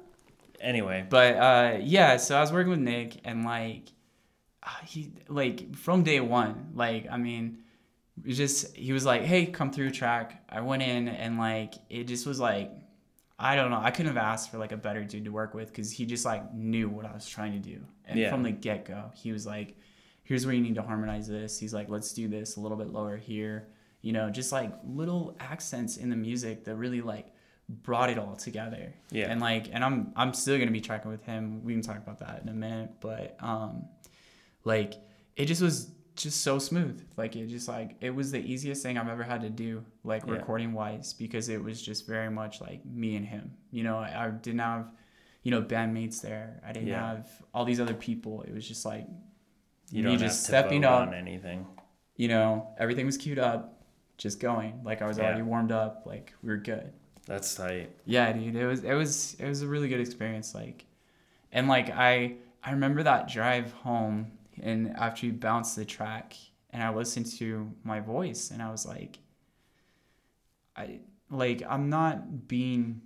[0.61, 3.89] Anyway, But uh, yeah, so I was working with Nick, and like,
[4.63, 7.59] uh, he like from day one, like I mean,
[8.25, 12.27] just he was like, "Hey, come through track." I went in and like it just
[12.27, 12.71] was like
[13.39, 13.79] I don't know.
[13.81, 16.25] I couldn't have asked for like a better dude to work with because he just
[16.25, 17.79] like knew what I was trying to do.
[18.05, 18.29] And Yeah.
[18.29, 19.75] from the get go, he was like,
[20.23, 22.89] "Here's where you need to harmonize this." He's like, "Let's do this a little bit
[22.89, 23.67] lower here."
[24.03, 27.30] You know, just like little accents in the music that really like
[27.83, 28.93] brought it all together.
[29.11, 29.31] Yeah.
[29.31, 31.63] And like, and I'm I'm still gonna be tracking with him.
[31.63, 33.85] We can talk about that in a minute, but um,
[34.63, 34.95] like
[35.35, 37.01] it just was just so smooth.
[37.17, 40.23] Like it just like it was the easiest thing I've ever had to do, like
[40.25, 40.33] Yeah.
[40.33, 43.51] recording wise, because it was just very much like me and him.
[43.71, 44.91] You know, I, I didn't have,
[45.43, 46.61] you know, bandmates there.
[46.67, 47.15] I didn't Yeah.
[47.15, 48.41] have all these other people.
[48.43, 49.07] It was just like,
[49.89, 51.07] You Me don't just have to stepping up.
[51.07, 51.65] on anything.
[52.17, 53.81] you know, everything was queued up,
[54.17, 54.81] just going.
[54.83, 55.23] Like I was Yeah.
[55.25, 56.03] already warmed up.
[56.05, 56.91] Like we were good.
[57.25, 57.91] That's tight.
[58.05, 58.55] Yeah, dude.
[58.55, 60.55] It was it was it was a really good experience.
[60.55, 60.85] Like,
[61.51, 66.35] and like I I remember that drive home and after you bounced the track
[66.71, 69.19] and I listened to my voice and I was like,
[70.75, 70.99] I
[71.29, 73.01] like I'm not being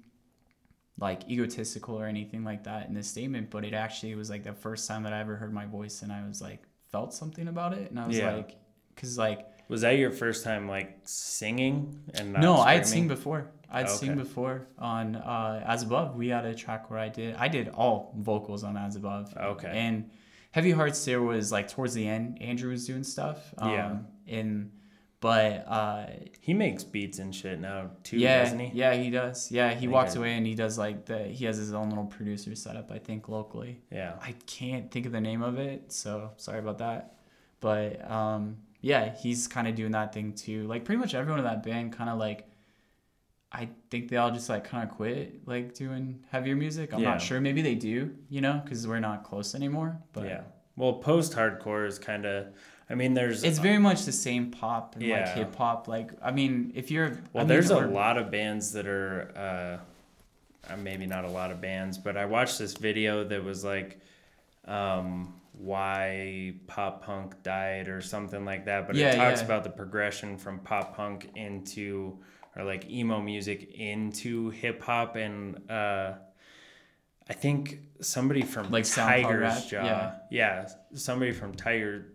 [0.97, 4.53] like egotistical or anything like that in this statement, but it actually was like the
[4.53, 7.73] first time that I ever heard my voice and I was like felt something about
[7.73, 8.31] it and I was Yeah.
[8.35, 8.55] like,
[8.93, 13.07] because like Was that your first time like singing and not no, I had seen
[13.07, 13.51] before.
[13.71, 14.19] I'd seen Okay.
[14.19, 16.15] before on uh, As Above.
[16.15, 19.35] We had a track where I did I did all vocals on As Above.
[19.35, 19.71] Okay.
[19.73, 20.11] And
[20.51, 22.41] Heavy Hearts there was like towards the end.
[22.41, 23.53] Andrew was doing stuff.
[23.57, 23.97] Um, Yeah.
[24.27, 24.71] In
[25.19, 26.05] but uh,
[26.39, 28.71] He makes beats and shit now too, yeah, doesn't he?
[28.77, 29.51] yeah, he does.
[29.51, 32.05] Yeah, he walks I- away and he does like the he has his own little
[32.05, 32.91] producer setup.
[32.91, 33.81] I think locally.
[33.91, 34.13] Yeah.
[34.21, 37.15] I can't think of the name of it, so sorry about that.
[37.59, 40.67] But um, yeah, he's kind of doing that thing too.
[40.67, 42.47] Like pretty much everyone in that band kind of like,
[43.51, 46.93] I think they all just like kind of quit like doing heavier music.
[46.93, 47.09] I'm Yeah.
[47.13, 47.41] not sure.
[47.41, 49.97] Maybe they do, you know, because we're not close anymore.
[50.13, 50.41] But yeah.
[50.75, 52.53] Well, post-hardcore is kind of.
[52.87, 53.43] I mean, there's.
[53.43, 55.87] it's very much the same pop and like hip hop.
[55.87, 59.31] Like I mean, if you're Well, I mean, there's a lot of bands that are,
[59.35, 63.63] uh, uh, maybe not a lot of bands, but I watched this video that was
[63.63, 63.99] like,
[64.65, 68.87] um, why pop punk died or something like that.
[68.87, 69.45] But Yeah, it talks yeah.
[69.45, 72.19] about the progression from pop punk into,
[72.55, 75.15] or like emo music into hip hop.
[75.15, 76.13] And uh,
[77.29, 79.65] I think somebody from Like Tiger's?
[79.65, 79.83] Jaw.
[79.85, 80.15] Yeah.
[80.29, 82.07] yeah, somebody from Tiger,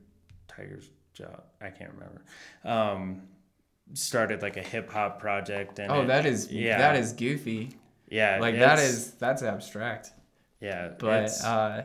[0.48, 1.40] Tigers Jaw.
[1.61, 2.22] I can't remember.
[2.64, 3.22] Um,
[3.94, 7.70] started like a hip hop project and Oh, it- that is yeah that is goofy.
[8.09, 10.12] yeah Like that is that's abstract.
[10.61, 11.82] yeah But uh,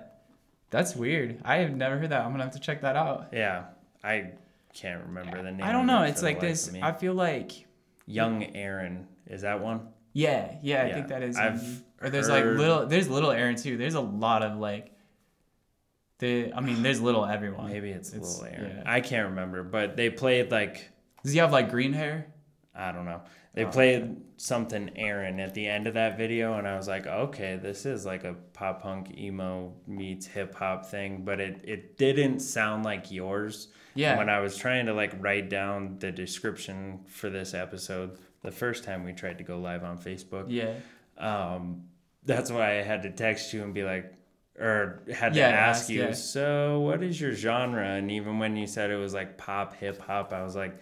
[0.76, 1.40] that's weird.
[1.44, 2.22] I have never heard that.
[2.22, 3.30] I'm gonna have to check that out.
[3.32, 3.66] yeah
[4.04, 4.32] I
[4.74, 6.04] can't remember the name I don't know.
[6.04, 6.72] It's like this.
[6.82, 7.52] I feel like
[8.06, 10.84] young Aaron is that one yeah, yeah.
[10.84, 11.36] I Yeah, think that is.
[11.38, 12.86] I've or there's heard- like little.
[12.88, 13.76] There's little Aaron too.
[13.78, 14.92] There's a lot of like.
[16.20, 17.70] The I mean, there's little everyone.
[17.70, 18.84] maybe it's, It's- little Aaron yeah.
[18.86, 20.90] I can't remember but they played like
[21.24, 22.28] Does he have like green hair?
[22.74, 23.22] I don't know
[23.56, 27.08] they Oh, played something Aaron at the end of that video and I was like
[27.08, 31.97] okay this is like a pop punk emo meets hip hop thing but it it
[31.97, 34.18] didn't sound like yours Yeah.
[34.18, 38.84] when I was trying to like write down the description for this episode the first
[38.84, 40.76] time we tried to go live on Facebook, yeah.
[41.18, 41.86] um,
[42.26, 44.14] that's why I had to text you and be like,
[44.60, 46.12] or had to Yeah, ask ask, you, yeah.
[46.12, 47.84] so what is your genre?
[47.95, 50.80] And even when you said it was like pop, hip hop, I was like,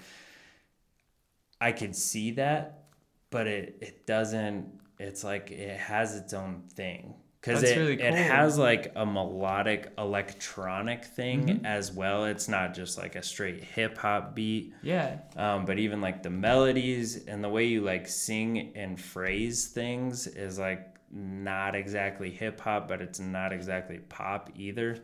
[1.64, 2.84] I could see that,
[3.30, 4.68] but it, it doesn't,
[5.00, 7.16] it's like it has its own thing.
[7.40, 11.66] Because it, really it has like a melodic electronic thing Mhm.
[11.66, 12.24] as well.
[12.26, 15.18] It's not just like a straight hip hop beat Yeah.
[15.36, 20.26] um, but even like the melodies and the way you like sing and phrase things
[20.28, 24.98] is like not exactly hip hop, but it's not exactly pop either.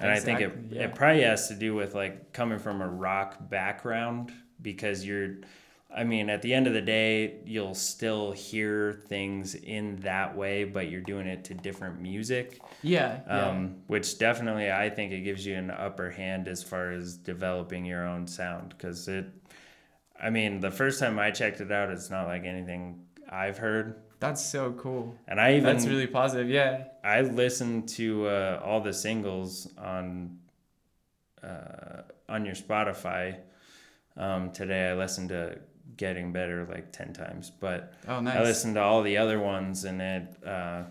[0.00, 0.84] And I think it, yeah.
[0.84, 4.32] it probably has to do with like coming from a rock background
[4.62, 5.36] because you're,
[5.94, 10.64] I mean, at the end of the day, you'll still hear things in that way,
[10.64, 13.20] but you're doing it to different music Yeah.
[13.26, 13.48] Yeah.
[13.50, 17.84] um, which definitely I think it gives you an upper hand as far as developing
[17.84, 19.26] your own sound because it.
[20.20, 23.96] I mean, the first time I checked it out, it's not like anything I've heard,
[24.20, 25.14] That's so cool.
[25.26, 26.48] and I even That's really positive.
[26.48, 26.84] Yeah.
[27.04, 30.38] I listened to uh, all the singles on
[31.42, 33.36] uh, on your Spotify
[34.16, 34.90] um, today.
[34.90, 35.58] I listened to
[35.96, 38.36] "Getting Better" like ten times, but Oh, nice.
[38.36, 40.82] I listened to all the other ones and it uh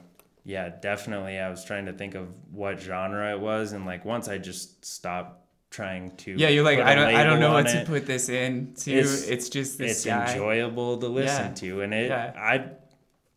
[0.43, 4.27] yeah, definitely I was trying to think of what genre it was and like once
[4.27, 5.37] I just stopped
[5.69, 8.73] trying to yeah, you're like I don't I don't know what to put this in.
[8.75, 10.31] To It's- it's, just this it's guy.
[10.31, 11.53] enjoyable to listen Yeah.
[11.53, 12.33] to and it Yeah.
[12.35, 12.71] I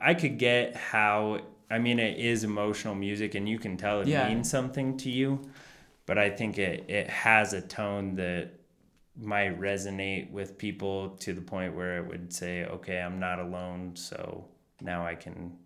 [0.00, 1.40] I could get how
[1.70, 4.28] I mean it is emotional music and you can tell it Yeah.
[4.28, 5.40] means something to you,
[6.06, 8.50] but I think it it has a tone that
[9.16, 13.94] might resonate with people to the point where it would say, okay, I'm not alone,
[13.94, 14.46] so
[14.80, 15.56] now I can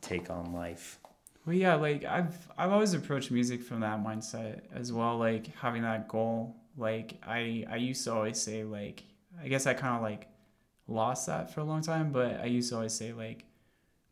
[0.00, 0.98] take on life.
[1.44, 5.82] Well, yeah, like I've I've always approached music from that mindset as well, like having
[5.82, 6.56] that goal.
[6.76, 9.02] Like I I used to always say like
[9.42, 10.28] I guess I kind of like
[10.86, 13.44] lost that for a long time, but I used to always say like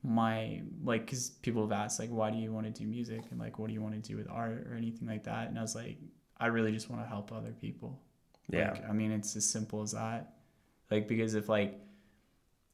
[0.03, 3.39] my like because people have asked like why do you want to do music and
[3.39, 5.63] like what do you want to do with art or anything like that, and I
[5.63, 5.99] was like
[6.39, 8.01] I really just want to help other people.
[8.53, 8.73] Yeah.
[8.73, 10.35] Like, I mean, it's as simple as that.
[10.91, 11.79] Like because if like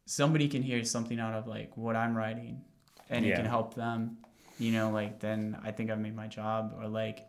[0.06, 2.62] somebody can hear something out of like what I'm writing
[3.10, 4.18] and it can help them,
[4.58, 6.76] you know, like then I think I've made my job.
[6.80, 7.26] Or like,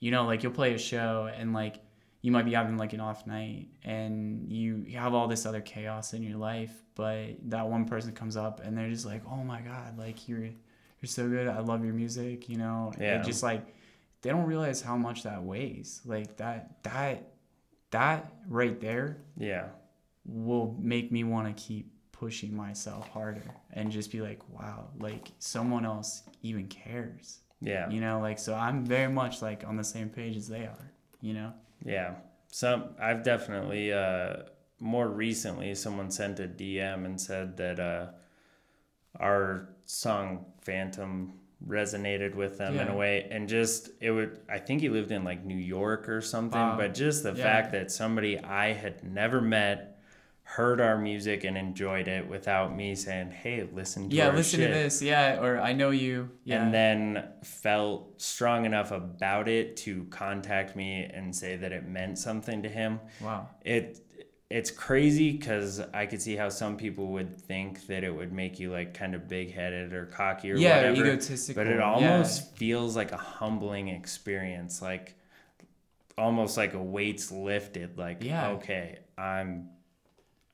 [0.00, 1.76] you know, like you'll play a show and like
[2.20, 6.14] you might be having like an off night and you have all this other chaos
[6.14, 9.60] in your life, but that one person comes up and they're just like, Oh my
[9.60, 11.48] God, like you're you're so good.
[11.48, 12.92] I love your music, you know.
[12.98, 13.20] Yeah.
[13.20, 13.74] It just like
[14.22, 16.00] they don't realize how much that weighs.
[16.04, 17.33] Like that that
[17.94, 19.68] that right there Yeah.
[20.26, 25.30] will make me want to keep pushing myself harder and just be like, wow, like
[25.38, 27.40] someone else even cares.
[27.60, 27.88] Yeah.
[27.90, 30.92] You know, like so I'm very much like on the same page as they are,
[31.20, 31.52] you know?
[31.84, 32.14] Yeah.
[32.52, 34.44] Some I've definitely uh
[34.80, 38.06] more recently someone sent a DM and said that uh
[39.20, 41.34] our song Phantom
[41.66, 45.24] resonated with them in a way and just it would I think he lived in
[45.24, 46.76] like New York or something Wow.
[46.76, 47.42] but just the Yeah.
[47.42, 49.90] fact that somebody I had never met
[50.42, 54.16] heard our music and enjoyed it without me saying hey listen to this.
[54.18, 55.00] Yeah, listen shit to this.
[55.00, 56.30] Yeah, or I know you.
[56.44, 56.62] Yeah.
[56.62, 62.18] and then felt strong enough about it to contact me and say that it meant
[62.18, 63.48] something to him wow.
[63.64, 64.00] it
[64.54, 68.60] it's crazy because I could see how some people would think that it would make
[68.60, 71.06] you like kind of big headed or cocky or Yeah, whatever.
[71.06, 71.64] egotistical.
[71.64, 71.82] But it yeah.
[71.90, 75.16] almost feels like a humbling experience, like
[76.16, 77.98] almost like a weight's lifted.
[77.98, 78.50] Like, Yeah.
[78.50, 79.70] okay, I'm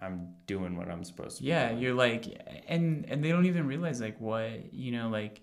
[0.00, 1.44] I'm doing what I'm supposed to.
[1.44, 2.24] Yeah, you're like
[2.68, 5.42] and and they don't even realize like what, you know, like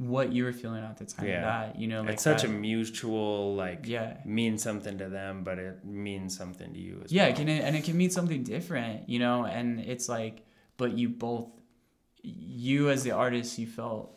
[0.00, 1.42] what you were feeling at the time yeah.
[1.42, 4.16] that you know, like it's such that, a mutual like Yeah.
[4.24, 7.32] means something to them, but it means something to you as yeah well.
[7.32, 10.36] it can and it can mean something different you know and it's like
[10.78, 11.48] but you both
[12.22, 14.16] you as the artist you felt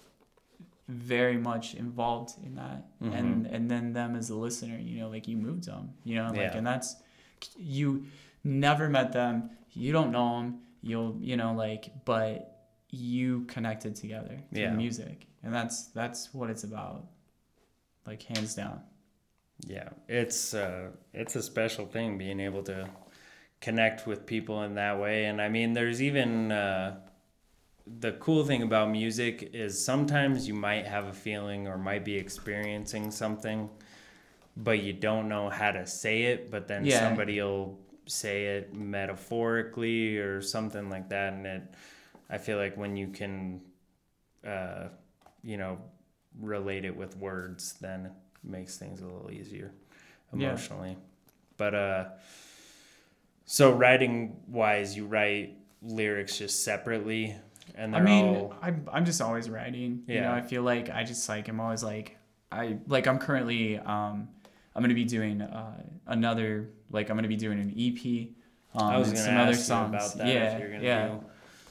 [0.88, 3.14] very much involved in that Mm-hmm.
[3.14, 6.28] and and then them as the listener you know like you moved them you know
[6.28, 6.58] like Yeah.
[6.58, 6.96] and that's
[7.58, 8.06] you
[8.46, 12.53] never met them you don't know them you'll you know like but
[12.94, 14.74] you connected together through Yeah.
[14.76, 15.28] music.
[15.44, 17.06] And that's that's what it's about
[18.06, 18.82] like hands down.
[19.66, 22.90] Yeah, it's uh, it's a special thing being able to
[23.62, 27.00] connect with people in that way, and I mean, there's even uh,
[28.00, 32.16] the cool thing about music is sometimes you might have a feeling or might be
[32.16, 33.70] experiencing something,
[34.58, 37.00] but you don't know how to say it, but then Yeah.
[37.00, 41.74] somebody'll say it metaphorically or something like that, and it,
[42.30, 43.62] I feel like when you can,
[44.46, 44.88] uh,
[45.44, 45.78] you know,
[46.40, 48.12] relate it with words, then it
[48.44, 49.72] makes things a little easier
[50.32, 50.90] emotionally.
[50.90, 50.96] Yeah.
[51.58, 52.06] But uh
[53.46, 57.36] so writing wise, you write lyrics just separately
[57.76, 60.04] and I mean, all I'm I'm just always writing.
[60.08, 60.16] Yeah.
[60.16, 62.18] You know, I feel like I just like I'm always like
[62.52, 64.30] I like I'm currently um
[64.76, 68.30] I'm gonna be doing uh another like I'm gonna be doing an EP.
[68.76, 69.90] Um, I was gonna some ask other you songs.
[69.90, 71.16] about that yeah, if you're gonna yeah.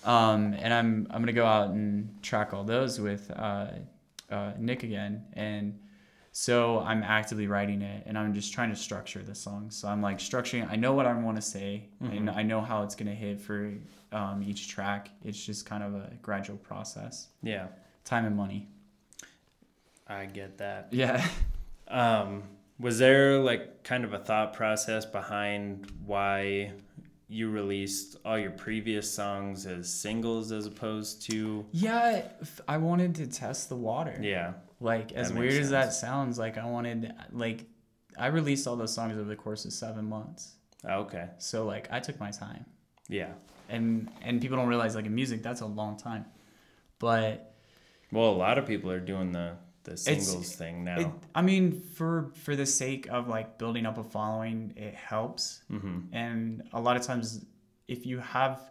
[0.05, 3.67] Um, and I'm I'm gonna go out and track all those with uh,
[4.31, 5.79] uh, Nick again, and
[6.33, 9.71] so I'm actively writing it, and I'm just trying to structure the song.
[9.71, 10.69] So I'm like structuring.
[10.71, 12.37] I know what I want to say, and Mhm.
[12.37, 13.73] I know how it's gonna hit for
[14.13, 15.11] um, each track.
[15.25, 17.29] It's just kind of a gradual process.
[17.43, 17.69] Yeah.
[18.05, 18.69] Time and money.
[20.09, 20.89] I get that.
[20.93, 21.25] Yeah.
[21.89, 22.45] Um
[22.79, 26.73] was there like kind of a thought process behind why
[27.33, 32.29] you released all your previous songs as singles as opposed to Yeah,
[32.69, 34.17] i wanted to test the water.
[34.21, 37.65] yeah Like as weird makes as that sounds, like I wanted like
[38.19, 40.57] I released all those songs over the course of seven months.
[40.89, 42.65] Oh, okay So like I took my time.
[43.09, 43.33] yeah
[43.69, 46.25] and and people don't realize like in music that's a long time
[46.99, 47.55] but
[48.11, 49.53] well a lot of people are doing the
[49.85, 51.01] the singles thing now.
[51.01, 55.63] it, i mean for for the sake of like building up a following it helps.
[55.71, 56.15] Mm-hmm.
[56.15, 57.45] and a lot of times
[57.89, 58.71] if you have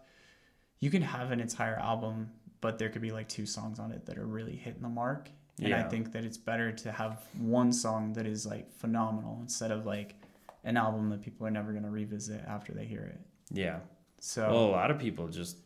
[0.79, 2.31] you can have an entire album
[2.61, 5.29] but there could be like two songs on it that are really hitting the mark.
[5.63, 9.69] And i think that it's better to have one song that is like phenomenal instead
[9.71, 10.15] of like
[10.63, 13.19] an album that people are never going to revisit after they hear it.
[13.51, 13.79] Yeah.
[14.19, 15.57] So Well, a lot of people just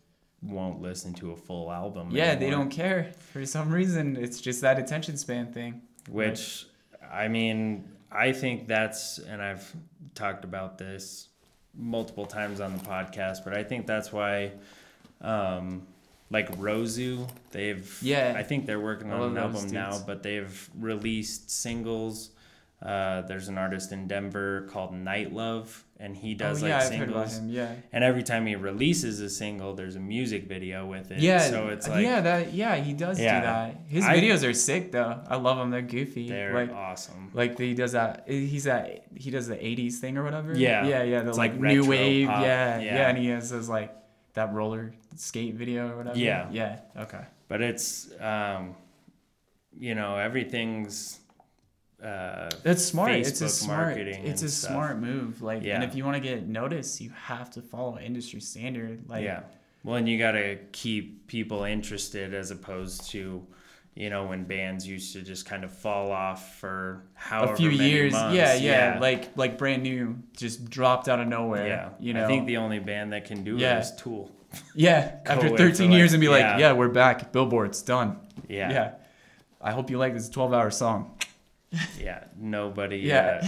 [0.48, 2.10] won't listen to a full album.
[2.12, 4.16] Yeah, they don't care for some reason.
[4.18, 5.82] It's just that attention span thing.
[6.10, 6.66] Which,
[7.12, 9.74] I mean, I think that's, and I've
[10.14, 11.30] talked about this
[11.74, 14.52] multiple times on the podcast, but I think that's why,
[15.22, 15.88] um,
[16.30, 18.34] like Rosu, they've, Yeah.
[18.36, 22.32] I think they're working on an album now, but they've released singles.
[22.82, 26.84] Uh, there's an artist in Denver called Night Love, and he does oh yeah, like
[26.84, 27.40] I've singles.
[27.42, 27.74] Yeah.
[27.94, 31.20] And every time he releases a single, there's a music video with it.
[31.20, 33.40] Yeah, So it's like yeah, that yeah, he does Yeah.
[33.40, 33.82] do that.
[33.88, 35.22] His I- videos are sick though.
[35.28, 35.72] I love them.
[35.72, 36.28] They're goofy.
[36.28, 37.32] they're like awesome.
[37.34, 38.26] like he does that.
[38.28, 40.54] He's that he does the '80s thing or whatever.
[40.58, 40.86] Yeah.
[40.86, 41.22] yeah, yeah.
[41.22, 42.28] The It's like, like new wave.
[42.28, 42.42] pop.
[42.44, 42.84] Yeah, Yeah.
[42.96, 43.96] yeah, And he has his like
[44.34, 46.18] that roller skate video or whatever.
[46.20, 46.50] Yeah.
[46.52, 46.80] yeah.
[46.98, 47.22] Okay.
[47.48, 48.76] But it's, um,
[49.80, 51.20] you know, everything's.
[52.04, 53.12] Uh, That's smart.
[53.12, 53.98] it's a smart.
[53.98, 54.72] It's a stuff.
[54.72, 55.42] smart move.
[55.42, 55.76] Like, Yeah.
[55.76, 59.10] and if you want to get noticed, you have to follow industry standard.
[59.10, 59.42] Like, yeah.
[59.84, 63.46] Well, and you got to keep people interested as opposed to,
[63.96, 67.72] you know, when bands used to just kind of fall off for however a few
[67.72, 68.14] many years.
[68.14, 68.36] months.
[68.36, 71.68] Yeah, yeah, Like, like brand new, just dropped out of nowhere.
[71.68, 71.90] yeah.
[72.00, 72.26] You know.
[72.26, 73.78] I think the only band that can do Yeah.
[73.78, 74.32] it is Tool.
[74.76, 76.58] Yeah, after 13 years like- and be like, yeah.
[76.58, 77.32] yeah, we're back.
[77.32, 78.18] Billboard's done.
[78.48, 78.72] Yeah.
[78.72, 78.92] Yeah.
[79.62, 81.15] I hope you like this 12 hour song.
[82.00, 82.24] Yeah.
[82.38, 82.98] Nobody.
[82.98, 83.42] Yeah.
[83.44, 83.48] Uh,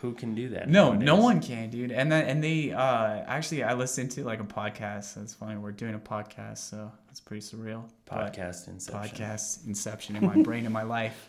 [0.00, 0.68] who can do that?
[0.68, 1.92] No, no one can, dude.
[1.92, 5.14] And then, and they, uh, actually, I listened to like a podcast.
[5.14, 5.56] That's funny.
[5.56, 7.84] We're doing a podcast, so it's pretty surreal.
[8.06, 9.16] But- Podcast Inception.
[9.16, 11.28] podcast inception in my brain in my life.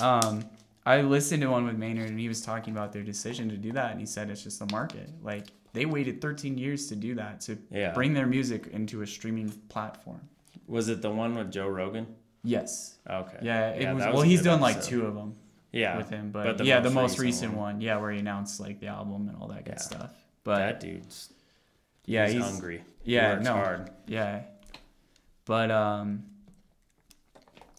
[0.00, 0.44] Um,
[0.86, 3.72] I listened to one with Maynard and he was talking about their decision to do
[3.72, 5.08] that and he said it's just the market.
[5.22, 7.92] Like they waited 13 years to do that to Yeah.
[7.94, 10.20] bring their music into a streaming platform.
[10.66, 12.06] Was it the one with Joe Rogan?
[12.42, 12.98] Yes.
[13.08, 13.38] Okay.
[13.42, 13.70] Yeah.
[13.70, 14.02] It was.
[14.04, 15.36] that well, he's done like two of them
[15.74, 15.96] Yeah.
[15.96, 17.74] with him, but, but the yeah, most the most recent one.
[17.74, 17.80] one.
[17.80, 19.80] yeah, where he announced like the album and all that good Yeah.
[19.80, 20.10] stuff.
[20.44, 21.32] But that dude's
[22.06, 22.82] yeah, he's, he's, hungry.
[23.02, 23.52] yeah, he no.
[23.52, 23.90] hard.
[24.06, 24.42] Yeah.
[25.44, 26.24] But um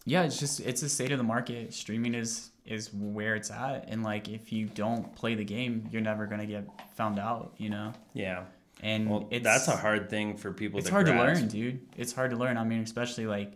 [0.04, 1.74] yeah, it's just it's the state of the market.
[1.74, 6.02] Streaming is is where it's at and like if you don't play the game, you're
[6.02, 6.64] never going to get
[6.96, 7.92] found out, you know.
[8.12, 8.44] Yeah.
[8.82, 11.48] And Well, it's that's a hard thing for people to it's to hard to learn,
[11.48, 11.80] dude.
[11.96, 12.56] It's hard to learn.
[12.56, 13.52] I mean, especially like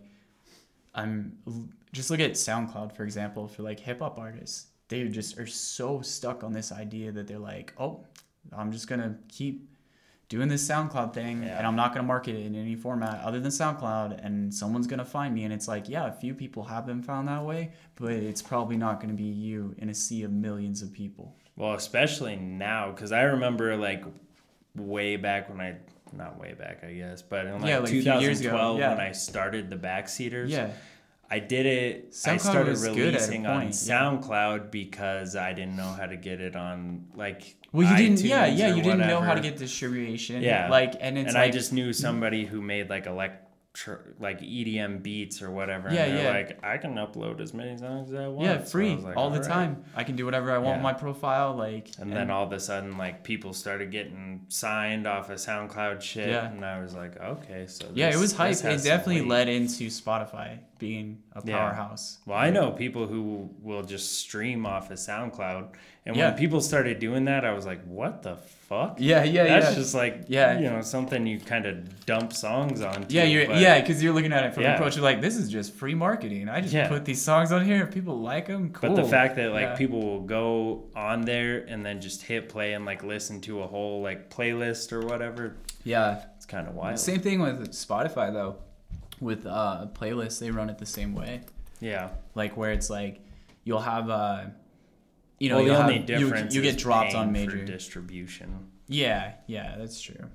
[0.95, 1.37] I'm
[1.93, 4.67] just look at SoundCloud for example for like hip hop artists.
[4.87, 8.05] They just are so stuck on this idea that they're like, "Oh,
[8.51, 9.69] I'm just going to keep
[10.27, 11.57] doing this SoundCloud thing Yeah.
[11.57, 14.87] and I'm not going to market it in any format other than SoundCloud and someone's
[14.87, 17.43] going to find me and it's like, yeah, a few people have been found that
[17.43, 20.93] way, but it's probably not going to be you in a sea of millions of
[20.93, 21.35] people.
[21.57, 24.05] Well, especially now, because I remember like
[24.75, 25.75] way back when I,
[26.13, 28.89] not way back, I guess, but in like, Yeah, like 2012 years ago, yeah.
[28.89, 30.69] when I started the Backseaters, Yeah.
[31.31, 32.07] I did it.
[32.09, 33.69] I SoundCloud started at a releasing on yeah.
[33.69, 37.55] SoundCloud because I didn't know how to get it on like.
[37.71, 40.41] Well, you didn't yeah, yeah, you didn't know how to get distribution.
[40.41, 40.69] Yeah.
[40.69, 43.47] Like and it's and like I just knew somebody who made like electro,
[44.19, 45.93] like EDM beats or whatever.
[45.93, 46.29] Yeah, and yeah.
[46.31, 48.45] like, I can upload as many songs as I want.
[48.45, 49.85] yeah, free was like, all the "All right." time.
[49.95, 50.75] I can do whatever I want Yeah.
[50.77, 55.07] with my profile like And then all of a sudden, like people started getting signed
[55.07, 56.47] off of SoundCloud shit, Yeah.
[56.51, 58.57] and I was like, okay, so Yeah, it was hype.
[58.57, 59.29] It definitely weight.
[59.29, 61.57] led into Spotify being a Yeah.
[61.57, 62.19] powerhouse.
[62.25, 65.67] Well, I know people who will just stream off of SoundCloud,
[66.05, 66.29] and Yeah.
[66.29, 68.97] when people started doing that, I was like, what the fuck?
[68.99, 69.59] Yeah, yeah, yeah.
[69.59, 69.75] That's yeah.
[69.81, 70.59] just like, Yeah.
[70.59, 73.13] you know, something you kind of dump songs onto.
[73.15, 74.71] yeah, you're yeah, because you're looking at it from Yeah.
[74.71, 74.95] the approach.
[74.95, 76.49] You're like, this is just free marketing.
[76.49, 76.87] I just Yeah.
[76.89, 77.83] put these songs on here.
[77.83, 78.89] If people like them, cool.
[78.93, 79.75] But the fact that like Yeah.
[79.75, 83.67] people will go on there and then just hit play and like listen to a
[83.67, 85.55] whole like playlist or whatever,
[85.85, 86.99] yeah, it's kind of wild.
[86.99, 88.57] same thing with Spotify though.
[89.21, 91.41] With uh, playlists, they run it the same way.
[91.79, 92.09] Yeah.
[92.35, 93.21] like where it's like
[93.63, 94.43] you'll have uh
[95.39, 98.67] you know well, the only have, you, difference you is get dropped on major distribution.
[98.87, 100.25] yeah yeah that's true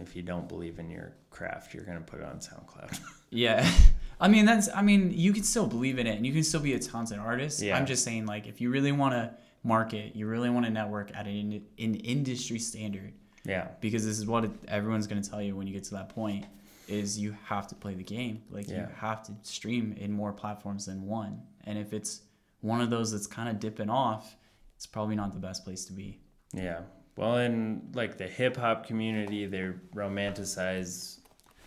[0.00, 3.00] If you don't believe in your craft, you're gonna put it on SoundCloud.
[3.30, 3.68] yeah
[4.20, 6.60] i mean that's i mean you can still believe in it and you can still
[6.60, 7.76] be a talented artist Yeah.
[7.76, 9.32] i'm just saying like if you really want to
[9.64, 13.12] market you really want to network at an, an industry standard
[13.44, 13.68] yeah.
[13.80, 16.10] because this is what it, everyone's going to tell you when you get to that
[16.10, 16.44] point
[16.92, 20.82] is you have to play the game like you have to stream in more platforms
[20.86, 21.34] than one
[21.64, 22.12] and if it's
[22.60, 24.36] one of those that's kind of dipping off
[24.76, 26.18] it's probably not the best place to be
[26.52, 26.80] Yeah.
[27.16, 29.64] Well, in like the hip hop community, they
[29.94, 31.18] romanticize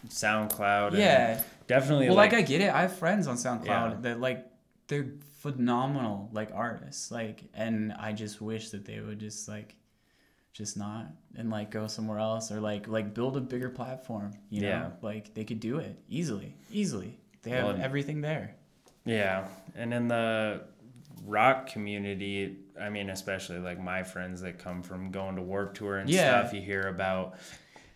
[0.07, 0.89] SoundCloud.
[0.89, 2.07] and yeah Definitely.
[2.07, 3.97] well like, like, i get it i have friends on soundcloud Yeah.
[4.01, 4.45] that like
[4.88, 5.07] they're
[5.41, 9.76] phenomenal like artists like and i just wish that they would just like
[10.56, 14.62] just not and like go somewhere else or like like build a bigger platform you
[14.62, 14.89] know Yeah.
[15.01, 18.56] like they could do it easily easily they have Well, everything there
[19.06, 19.45] Yeah,
[19.76, 20.62] and in the
[21.26, 25.97] rock community, I mean, especially like my friends that come from going to Warped Tour
[25.97, 26.39] and Yeah.
[26.41, 27.36] stuff, you hear about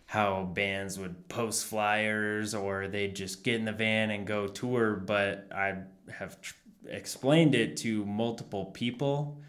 [0.06, 4.94] how bands would post flyers or they'd just get in the van and go tour.
[4.96, 5.78] But I
[6.12, 6.54] have tr-
[6.86, 9.40] explained it to multiple people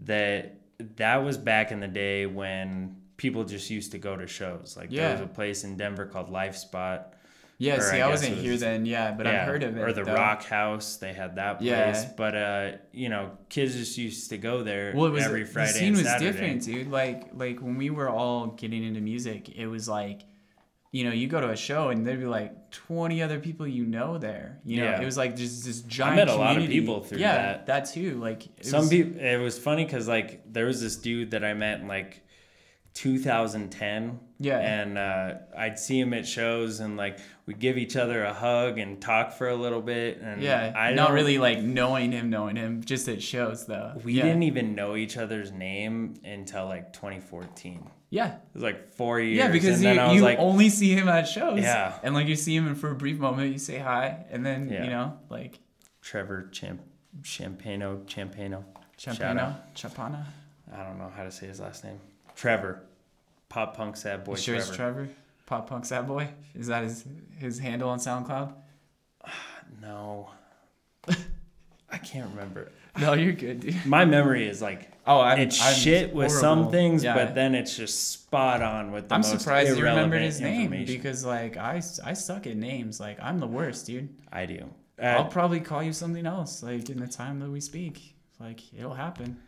[0.00, 0.59] that
[0.96, 4.74] that was back in the day when people just used to go to shows.
[4.76, 7.14] Like there was a place in Denver called Life Spot.
[7.58, 9.80] Yeah, see, I I, wasn't it here then, yeah, but I've heard of it.
[9.82, 10.14] Or the though.
[10.14, 11.68] Rock House, they had that place.
[11.68, 12.10] Yeah.
[12.16, 15.72] But uh, you know, kids just used to go there Well, it was every Friday
[15.72, 16.90] the scene was different, dude.
[16.90, 20.22] Like like when we were all getting into music, it was like,
[20.92, 23.84] you know, you go to a show and there'd be like twenty other people you
[23.86, 24.58] know there.
[24.64, 25.00] You know, Yeah.
[25.00, 26.14] it was like just this giant.
[26.20, 27.66] I met a lot of people through yeah, that.
[27.66, 28.18] that too.
[28.20, 29.20] Like it Some was- people.
[29.20, 32.22] It was funny because like there was this dude that I met in like
[32.94, 34.18] 2010.
[34.38, 34.58] Yeah.
[34.58, 38.78] And uh, I'd see him at shows and like we'd give each other a hug
[38.78, 40.20] and talk for a little bit.
[40.20, 43.92] And Yeah, I not really like knowing him, knowing him, just at shows though.
[44.02, 44.22] We yeah.
[44.24, 47.88] didn't even know each other's name until like 2014.
[48.10, 48.34] Yeah.
[48.34, 49.38] It was like four years.
[49.38, 51.60] Yeah, because you, then I was you like, only see him at shows.
[51.60, 51.94] Yeah.
[52.02, 54.68] And like you see him and for a brief moment, you say hi, and then
[54.68, 54.84] Yeah.
[54.84, 55.58] you know, like
[56.02, 56.80] Trevor Champ,
[57.22, 58.64] Champano, Champano.
[58.98, 59.74] Champano, out.
[59.74, 60.24] Chapana.
[60.76, 61.98] I don't know how to say his last name.
[62.36, 62.82] Trevor,
[63.48, 64.32] pop punk sad boy.
[64.32, 64.68] You sure Trevor.
[64.68, 65.08] it's Trevor?
[65.46, 66.28] Pop Punk Sad Boy?
[66.54, 67.04] Is that his
[67.38, 68.52] his handle on SoundCloud?
[69.82, 70.30] No,
[71.90, 72.70] I can't remember.
[72.98, 73.76] No, you're good, dude.
[73.86, 77.14] My memory is like Oh, I'm, it's I'm shit with some things, Yeah.
[77.14, 80.40] but then it's just spot on with the most I'm most surprised you remembered his
[80.40, 80.94] name information.
[80.96, 83.00] because like I, I suck at names.
[83.00, 84.08] Like I'm the worst, dude.
[84.32, 84.68] I do.
[85.02, 88.14] I'll Uh, probably call you something else like in the time that we speak.
[88.38, 89.38] Like it'll happen.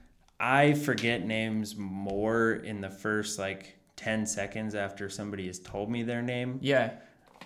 [0.40, 6.02] I forget names more in the first like ten seconds after somebody has told me
[6.02, 6.92] their name, Yeah.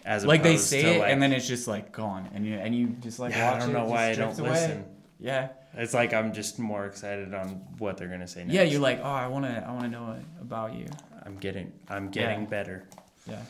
[0.04, 2.54] as Like they say to, it like, and then it's just like gone and you
[2.54, 4.50] and you just like Yeah, I don't know it why I don't away.
[4.50, 4.84] listen.
[5.18, 5.48] Yeah.
[5.76, 7.48] It's like I'm just more excited on
[7.78, 8.54] what they're gonna say next.
[8.54, 10.86] Yeah, you're like, "Oh, I want to I want to know about you."
[11.24, 12.46] I'm getting I'm getting Yeah.
[12.48, 12.84] better.
[13.28, 13.42] Yeah.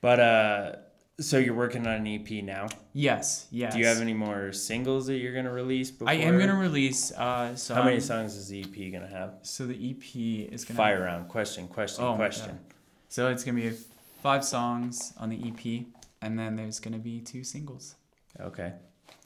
[0.00, 0.72] But uh,
[1.20, 2.68] so you're working on an EP now.
[2.92, 3.72] Yes, yes.
[3.74, 5.90] Do you have any more singles that you're gonna release?
[5.90, 6.08] Before?
[6.08, 9.08] I am going to release uh so How many I'm- songs is the EP gonna
[9.08, 9.34] have?
[9.42, 11.28] So the EP is going to Fire round.
[11.28, 11.68] Question.
[11.68, 12.04] Question.
[12.04, 12.58] Oh question.
[13.08, 13.70] So it's gonna be
[14.22, 15.86] five songs on the EP,
[16.22, 17.94] and then there's gonna be two singles.
[18.40, 18.72] Okay.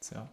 [0.01, 0.29] So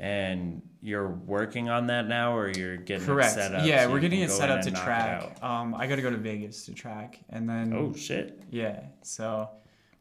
[0.00, 3.32] And you're working on that now, or you're getting correct.
[3.32, 3.66] it set up?
[3.66, 5.42] yeah, so we're getting it set up to and knock it track.
[5.44, 8.40] Um, I gotta go to Vegas to track, and then Oh shit.
[8.50, 9.50] yeah, so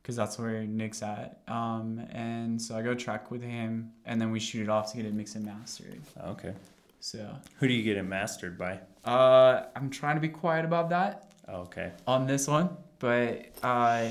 [0.02, 1.42] because that's where Nick's at.
[1.50, 4.98] Um, and so I go track with him, and then we shoot it off to
[4.98, 6.00] get it mixed and mastered.
[6.24, 6.54] Okay.
[7.02, 7.30] So
[7.60, 8.80] Who do you get it mastered by?
[9.04, 11.92] uh, I'm trying to be quiet about that Okay.
[12.08, 12.70] on this one,
[13.00, 14.10] but uh,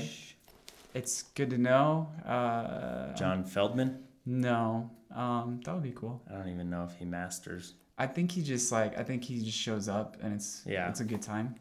[0.93, 2.09] it's good to know.
[2.25, 3.97] Uh, John Feldmann.
[4.25, 6.21] No, um, that would be cool.
[6.29, 7.73] I don't even know if he masters.
[7.97, 10.87] I think he just like I think he just shows up and it's Yeah.
[10.89, 11.55] it's a good time.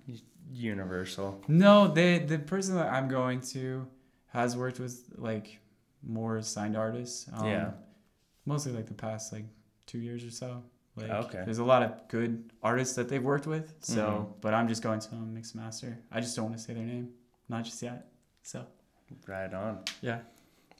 [0.50, 1.42] Universal.
[1.48, 3.86] No, the the person that I'm going to
[4.28, 5.58] has worked with like
[6.02, 7.28] more signed artists.
[7.32, 7.70] Um, Yeah.
[8.46, 9.44] Mostly like the past like
[9.86, 10.62] two years or so.
[10.96, 11.42] Like Okay.
[11.44, 13.74] there's a lot of good artists that they've worked with.
[13.80, 13.96] So
[14.36, 14.40] Mhm.
[14.40, 15.98] but I'm just going to um, mix master.
[16.10, 17.10] I just don't want to say their name.
[17.48, 18.06] Not just yet.
[18.42, 18.64] So
[19.26, 19.80] Right on.
[20.02, 20.20] yeah.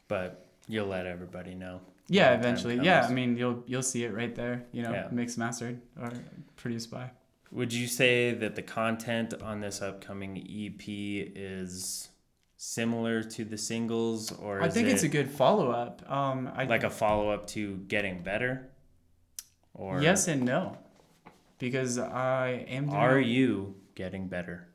[0.08, 1.80] But you'll let everybody know.
[2.08, 2.86] Yeah, when the time eventually.
[2.86, 5.08] Yeah, I mean you'll you'll see it right there, you know, Yeah.
[5.10, 6.10] mixed mastered or
[6.56, 7.10] produced by.
[7.50, 10.82] Would you say that the content on this upcoming EP
[11.34, 12.08] is
[12.56, 16.02] similar to the singles, or I think it it's a good follow up.
[16.10, 18.68] Um, I like a follow up to Getting Better?
[19.74, 20.76] Or yes and no,
[21.58, 22.86] because I am.
[22.86, 24.66] Doing, are you getting better?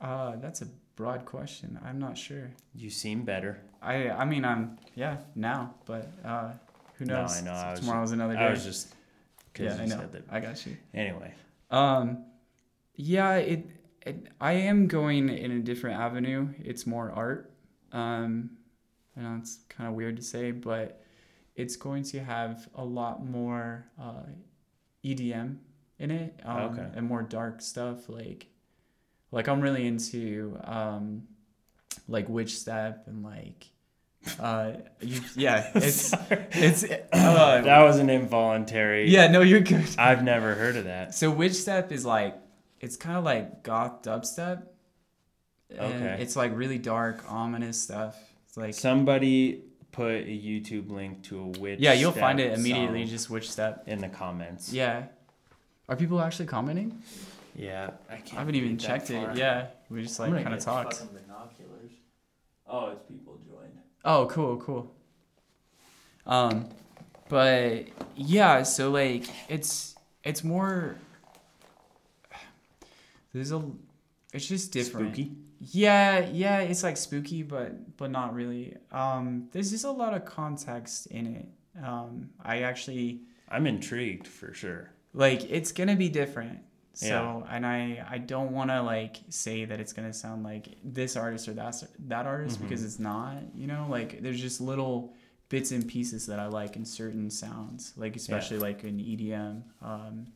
[0.00, 0.66] Uh, that's a
[0.96, 1.78] broad question.
[1.84, 2.50] I'm not sure.
[2.74, 3.60] You seem better.
[3.80, 6.52] I I mean I'm yeah now, but uh,
[7.00, 7.38] who No, knows?
[7.38, 8.40] I know, I Tomorrow's another day.
[8.40, 8.94] I was just
[9.52, 9.96] because yeah, I know.
[9.96, 10.24] said that.
[10.30, 10.76] I got you.
[10.94, 11.34] Anyway,
[11.70, 12.24] Um,
[12.94, 13.66] yeah, it,
[14.06, 14.26] it.
[14.40, 16.48] I am going in a different avenue.
[16.62, 17.52] It's more art.
[17.90, 18.50] Um,
[19.16, 21.02] I know it's kind of weird to say, but
[21.56, 24.22] it's going to have a lot more uh,
[25.04, 25.56] EDM
[25.98, 26.86] in it, um, Okay.
[26.94, 28.08] and more dark stuff.
[28.08, 28.46] Like,
[29.32, 31.22] like I'm really into um,
[32.08, 33.66] like witch step and like,
[34.38, 36.12] uh, you, yeah, it's
[36.52, 39.08] it's uh, that was an involuntary.
[39.08, 39.28] yeah.
[39.28, 39.86] No, you're good.
[39.98, 41.14] I've never heard of that.
[41.14, 42.36] So witch step is like
[42.80, 44.62] it's kind of like goth dubstep.
[45.70, 46.16] And Okay.
[46.22, 48.18] It's like really dark, ominous stuff.
[48.48, 49.62] It's like Somebody
[49.92, 51.78] put a YouTube link to a witch.
[51.80, 53.02] yeah, you'll step find it immediately.
[53.04, 53.84] song Just witch step.
[53.86, 54.72] in the comments.
[54.72, 55.04] Yeah.
[55.88, 57.02] Are people actually commenting?
[57.56, 58.34] Yeah, I can't.
[58.34, 59.36] I haven't even checked it.
[59.36, 61.00] Yeah, we just like kind of talked.
[61.12, 61.90] binoculars.
[62.66, 63.29] Oh, it's people joined.
[64.04, 64.90] Oh, cool, cool.
[66.26, 66.68] Um,
[67.28, 67.86] but
[68.16, 69.94] yeah, so like it's
[70.24, 70.96] it's more.
[73.32, 73.62] There's a,
[74.32, 75.14] it's just different.
[75.14, 75.32] Spooky.
[75.60, 78.76] Yeah, yeah, it's like spooky, but but not really.
[78.90, 81.48] Um, there's just a lot of context in it.
[81.84, 84.90] Um, I actually I'm intrigued for sure.
[85.14, 86.60] like it's gonna be different
[86.92, 91.16] So and I I don't want to like say that it's gonna sound like this
[91.16, 92.62] artist or that that artist Mhm.
[92.62, 93.36] because it's not.
[93.54, 95.14] You know, like there's just little
[95.48, 100.26] bits and pieces that I like in certain sounds, like especially like in EDM, um,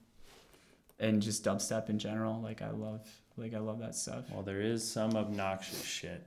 [0.99, 2.41] and just dubstep in general.
[2.41, 4.31] Like I love like I love that stuff.
[4.31, 6.25] Well, there is some obnoxious shit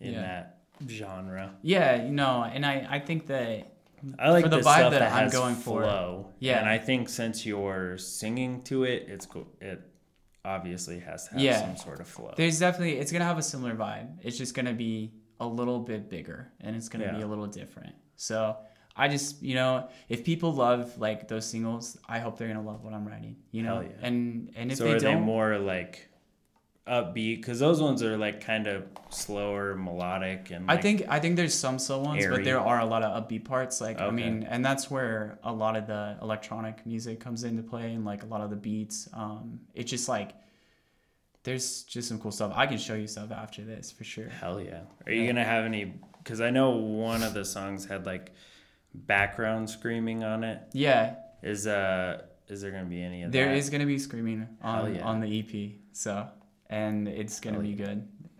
[0.00, 0.20] in Yeah.
[0.20, 1.54] that genre.
[1.62, 3.71] Yeah, you know, and I I think that
[4.18, 5.82] I like For the the, vibe stuff that that, I'm going for.
[5.82, 6.28] flow.
[6.38, 6.58] Yeah.
[6.60, 9.46] and I think since you're singing to it, it's cool.
[9.60, 9.80] It
[10.44, 11.60] obviously has to have Yeah.
[11.60, 12.32] some sort of flow.
[12.36, 14.18] There's definitely it's gonna have a similar vibe.
[14.22, 17.94] It's just gonna be a little bit bigger and it's gonna be a little different.
[18.16, 18.56] So
[18.96, 22.84] I just you know if people love like those singles, I hope they're gonna love
[22.84, 23.36] what I'm writing.
[23.52, 24.06] You know, yeah.
[24.06, 26.08] and and if so they are they don't, more like
[26.86, 27.36] upbeat?
[27.36, 31.54] Because those ones are like kind of slower, melodic, and I think I think there's
[31.54, 33.80] some slow ones, but there are a lot of upbeat parts.
[33.80, 37.92] Like I mean, and that's where a lot of the electronic music comes into play,
[37.92, 39.08] and like a lot of the beats.
[39.12, 40.32] Um, it's just like
[41.44, 42.52] there's just some cool stuff.
[42.54, 44.28] I can show you stuff after this for sure.
[44.28, 44.80] hell yeah.
[45.06, 45.26] Are you Yeah.
[45.28, 45.94] gonna have any?
[46.18, 48.32] Because I know one of the songs had like
[48.94, 50.60] background screaming on it.
[50.72, 53.56] Yeah, Is uh is there gonna be any of There that?
[53.56, 55.02] is gonna be screaming on yeah.
[55.04, 56.28] on the EP, so
[56.80, 57.98] and it's gonna Hell be good.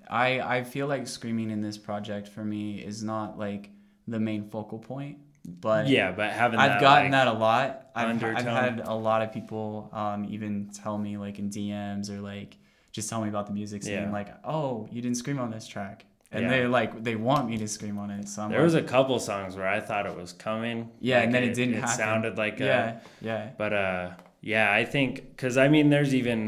[0.09, 3.71] I I feel like screaming in this project for me is not like
[4.09, 5.19] the main focal point,
[5.67, 7.69] but yeah, but having I've that, gotten like, that a lot.
[7.95, 12.21] I've, I've had a lot of people um, even tell me like in DMs or
[12.21, 12.57] like
[12.91, 14.13] just tell me about the music, saying Yeah.
[14.21, 16.51] like, "Oh, you didn't scream on this track," and Yeah.
[16.51, 18.29] they like they want me to scream on it.
[18.29, 20.91] So I'm There like, was a couple songs where I thought it was coming.
[21.01, 21.97] Yeah, like and then it didn't It happen.
[21.97, 24.11] sounded like a, yeah, yeah, But uh,
[24.41, 26.43] yeah, I think because I mean, there's even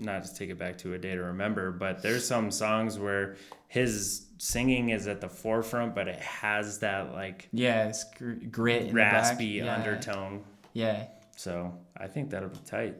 [0.00, 3.36] not to take it back to a day to remember, but there's some songs where
[3.68, 8.82] his singing is at the forefront, but it has that like yeah, it's gr- grit,
[8.82, 9.12] in the back.
[9.12, 9.74] raspy yeah.
[9.76, 10.44] undertone.
[10.72, 12.96] Yeah, So I think that'll be tight.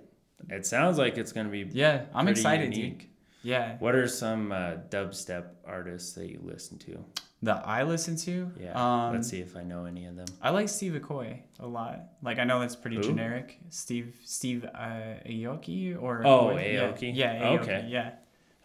[0.49, 1.69] It sounds like it's gonna be.
[1.71, 3.05] yeah, I'm excited, dude.
[3.43, 7.05] Yeah, What are some uh, dubstep artists that you listen to?
[7.43, 8.53] that I listen to.
[8.61, 10.27] Yeah, um, let's see if I know any of them.
[10.43, 12.01] I like Steve Aoki a lot.
[12.23, 13.03] Like I know that's pretty Who?
[13.03, 13.59] generic.
[13.71, 17.17] Steve Steve uh, Aoki or Oh, yeah, Aoki?
[17.17, 17.61] Yeah, Aoki.
[17.63, 17.87] Okay.
[17.89, 18.11] Yeah.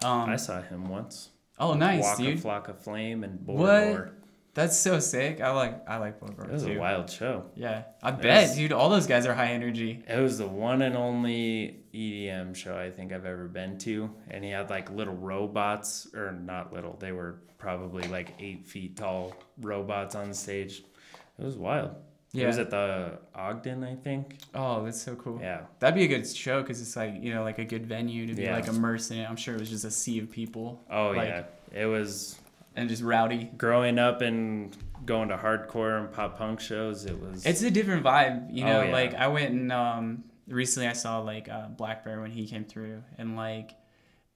[0.03, 1.29] Um, I saw him once.
[1.57, 2.45] oh, nice, Waka dude.
[2.45, 3.57] of Flame and What?
[3.57, 4.11] Borgore.
[4.55, 5.41] That's so sick.
[5.41, 6.73] I like I like Bogart It was too.
[6.73, 7.43] a wild show.
[7.55, 8.71] Yeah, I That bet, was- dude.
[8.71, 10.03] All those guys are high energy.
[10.07, 14.43] It was the one and only EDM show I think I've ever been to, and
[14.43, 16.95] he had like little robots, or not little.
[16.99, 20.83] They were probably like eight feet tall robots on stage.
[21.37, 21.91] It was wild.
[22.31, 22.45] Yeah.
[22.45, 24.37] It was at the Ogden, I think.
[24.53, 25.39] Oh, that's so cool.
[25.41, 25.61] Yeah.
[25.79, 28.33] That'd be a good show because it's like you know like a good venue to
[28.33, 28.55] be Yeah.
[28.55, 29.29] like immersed in it.
[29.29, 31.43] I'm sure it was just a sea of people Oh Like- yeah.
[31.73, 32.39] It was
[32.75, 33.51] and just rowdy.
[33.57, 37.05] growing up and going to hardcore and pop punk shows.
[37.05, 37.45] It was.
[37.45, 38.83] It's a different vibe, you Oh, know.
[38.83, 38.91] yeah.
[38.91, 43.03] Like I went and um recently I saw like uh, Blackbear when he came through,
[43.17, 43.71] and like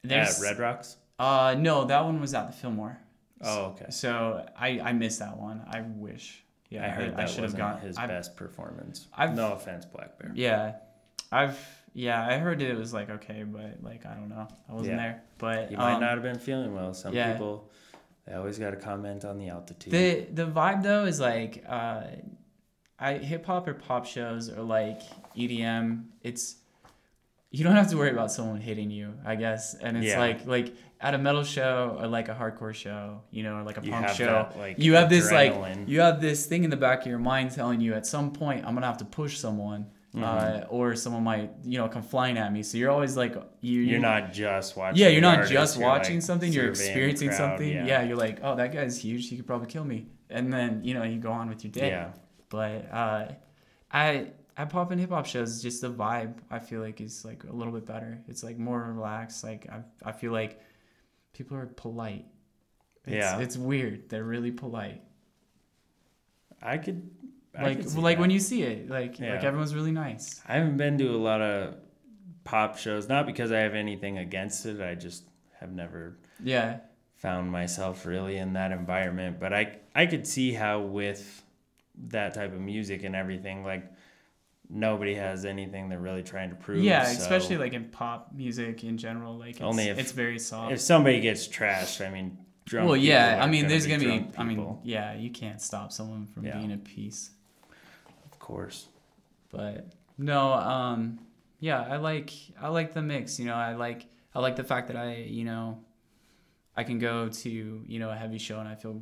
[0.03, 0.97] there's Red Rocks.
[1.17, 2.97] uh no that one was at the Fillmore.
[3.41, 3.87] Oh okay.
[3.89, 5.63] So I I missed that one.
[5.69, 6.43] I wish.
[6.69, 7.79] Yeah, I heard I, that should have wasn't gone.
[7.81, 9.07] his I've- best performance.
[9.17, 10.31] I've- no offense, Blackbear.
[10.35, 10.75] Yeah,
[11.31, 11.57] I've
[11.95, 14.47] yeah I heard it was like okay, but like I don't know.
[14.69, 14.97] I wasn't Yeah.
[14.97, 16.93] there, but He might um, not have been feeling well.
[16.93, 17.31] Some yeah.
[17.33, 17.71] people,
[18.29, 19.91] they always got to comment on the altitude.
[19.91, 22.03] The the vibe though is like uh,
[22.99, 25.01] I hip hop or pop shows or like
[25.35, 26.05] EDM.
[26.21, 26.57] It's
[27.51, 29.73] you don't have to worry about someone hitting you, I guess.
[29.73, 30.19] And it's Yeah.
[30.19, 33.77] like like at a metal show or like a hardcore show, you know, or like
[33.77, 34.25] a You punk show.
[34.25, 35.55] that, like, you have this like
[35.87, 38.63] you have this thing in the back of your mind telling you at some point
[38.65, 39.87] I'm gonna have to push someone.
[40.15, 40.23] Mm-hmm.
[40.23, 42.63] Uh, or someone might, you know, come flying at me.
[42.63, 44.97] So you're always like, you, You're not just watching.
[44.99, 47.69] yeah, you're not artist, just you're, watching like, something, you're experiencing crowd, something.
[47.69, 47.85] Yeah.
[47.85, 48.03] Yeah.
[48.03, 49.29] you're like, oh, that guy's huge.
[49.29, 50.07] He could probably kill me.
[50.31, 51.89] And then, you know, you go on with your day.
[51.89, 52.13] Yeah.
[52.49, 53.27] But uh,
[53.91, 57.43] I, at pop and hip hop shows, just the vibe I feel like is like
[57.43, 58.19] a little bit better.
[58.27, 59.43] It's like more relaxed.
[59.43, 60.59] Like I, I feel like
[61.33, 62.25] people are polite.
[63.05, 63.39] It's, Yeah.
[63.39, 64.09] it's weird.
[64.09, 65.03] They're really polite.
[66.61, 67.09] I could.
[67.63, 68.19] Like like that.
[68.21, 70.41] when you see it, like like everyone's really nice.
[70.47, 71.75] I haven't been to a lot of
[72.43, 74.81] pop shows, not because I have anything against it.
[74.81, 75.23] I just
[75.59, 76.79] have never Yeah.
[77.15, 79.39] found myself really in that environment.
[79.39, 81.43] But I I could see how with
[82.07, 83.83] that type of music and everything, like
[84.69, 86.83] nobody has anything they're really trying to prove.
[86.83, 89.37] Yeah, so especially like in pop music in general.
[89.37, 90.71] Like it's, Only if- it's very soft.
[90.71, 92.87] if somebody gets trashed, I mean, drunk.
[92.87, 93.39] well, yeah.
[93.43, 94.27] I mean, there's gonna be.
[94.37, 95.15] I mean, yeah.
[95.15, 96.57] You can't stop someone from Yeah.
[96.57, 97.31] being a peace.
[98.49, 98.87] Of course.
[99.51, 100.53] But no.
[100.53, 101.19] Um.
[101.59, 101.81] Yeah.
[101.81, 102.31] I like.
[102.59, 103.39] I like the mix.
[103.39, 103.53] You know.
[103.55, 104.05] I like.
[104.33, 105.15] I like the fact that I.
[105.15, 105.79] You know.
[106.75, 107.49] I can go to
[107.85, 109.01] you know a heavy show and I feel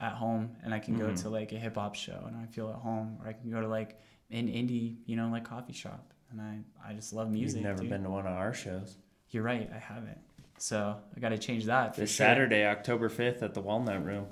[0.00, 1.22] at home, and I can go Mhm.
[1.22, 3.60] to like a hip hop show and I feel at home, or I can go
[3.62, 3.98] to like
[4.30, 7.58] an indie, you know, like coffee shop and I I just love music.
[7.60, 7.90] You've never dude.
[7.90, 8.98] been to one of our shows.
[9.30, 10.18] You're right, I haven't.
[10.58, 12.26] So I got to change that This sure.
[12.26, 14.26] Saturday, October 5th at the Walnut Room.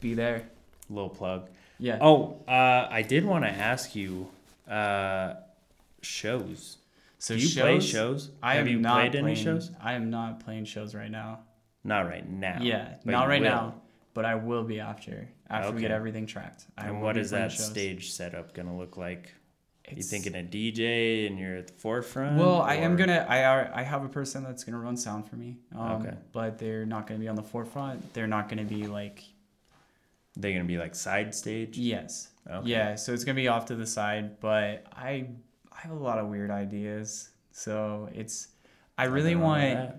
[0.00, 0.48] Be there.
[0.88, 1.48] Little plug.
[1.78, 1.98] Yeah.
[2.00, 4.28] Oh, uh, I did want to ask you
[4.68, 5.34] uh,
[6.02, 6.78] shows.
[7.18, 8.30] so Do you shows, play shows?
[8.42, 9.70] I Have you played playing, any shows?
[9.80, 11.40] I am not playing shows right now.
[11.84, 12.58] Not right now.
[12.60, 13.48] yeah, not right will.
[13.48, 13.74] now,
[14.14, 16.66] but I will be after after we get everything tracked.
[16.76, 17.66] I And what is that shows.
[17.66, 19.32] stage setup gonna look like?
[19.90, 22.36] you thinking a DJ and you're at the forefront?
[22.38, 23.24] Well, I am gonna.
[23.26, 25.56] I are- I have a person that's gonna run sound for me.
[25.74, 26.14] Um, Okay.
[26.32, 28.12] But they're not gonna be on the forefront.
[28.12, 29.22] They're not gonna be like
[30.38, 31.76] They're gonna be like side stage.
[31.76, 32.28] yes.
[32.50, 32.68] Okay.
[32.68, 32.94] Yeah.
[32.94, 34.40] So it's gonna be off to the side.
[34.40, 35.28] But I
[35.70, 37.30] I have a lot of weird ideas.
[37.50, 38.48] So it's
[38.96, 39.94] I really with want.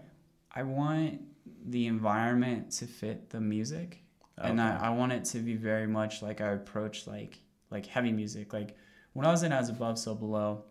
[0.51, 1.21] I want
[1.65, 4.03] the environment to fit the music.
[4.41, 7.39] And I, I want it to be very much like I approach like
[7.71, 8.53] like heavy music.
[8.53, 8.77] Like
[9.13, 10.63] when I was in As Above, So Below,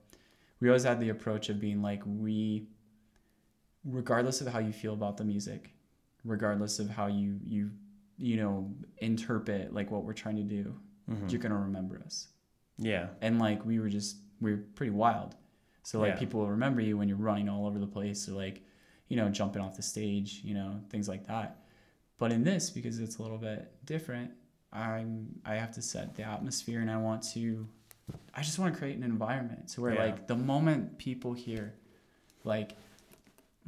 [0.60, 2.66] we always had the approach of being like we
[3.84, 5.70] regardless of how you feel about the music,
[6.24, 7.70] regardless of how you you
[8.18, 10.78] you know interpret like what we're trying to do,
[11.08, 11.30] Mhm.
[11.30, 12.28] you're gonna remember us.
[12.78, 13.08] Yeah.
[13.20, 15.34] And like we were just we were pretty wild.
[15.82, 16.18] So like Yeah.
[16.18, 18.62] people will remember you when you're running all over the place or like,
[19.08, 21.64] you know, jumping off the stage, you know, things like that.
[22.18, 24.32] But in this, because it's a little bit different,
[24.72, 27.68] I'm I have to set the atmosphere and I want to
[28.34, 30.04] I just want to create an environment to where Yeah.
[30.04, 31.74] like the moment people hear
[32.44, 32.76] like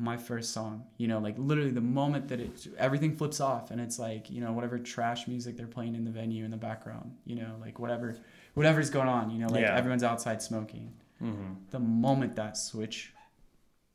[0.01, 3.81] my first song, you know, like literally the moment that it everything flips off and
[3.81, 7.15] it's like, you know, whatever trash music they're playing in the venue in the background,
[7.27, 8.17] you know, like whatever
[8.55, 9.77] whatever's going on, you know, like Yeah.
[9.77, 10.93] everyone's outside smoking.
[11.19, 13.13] hmm The moment that switch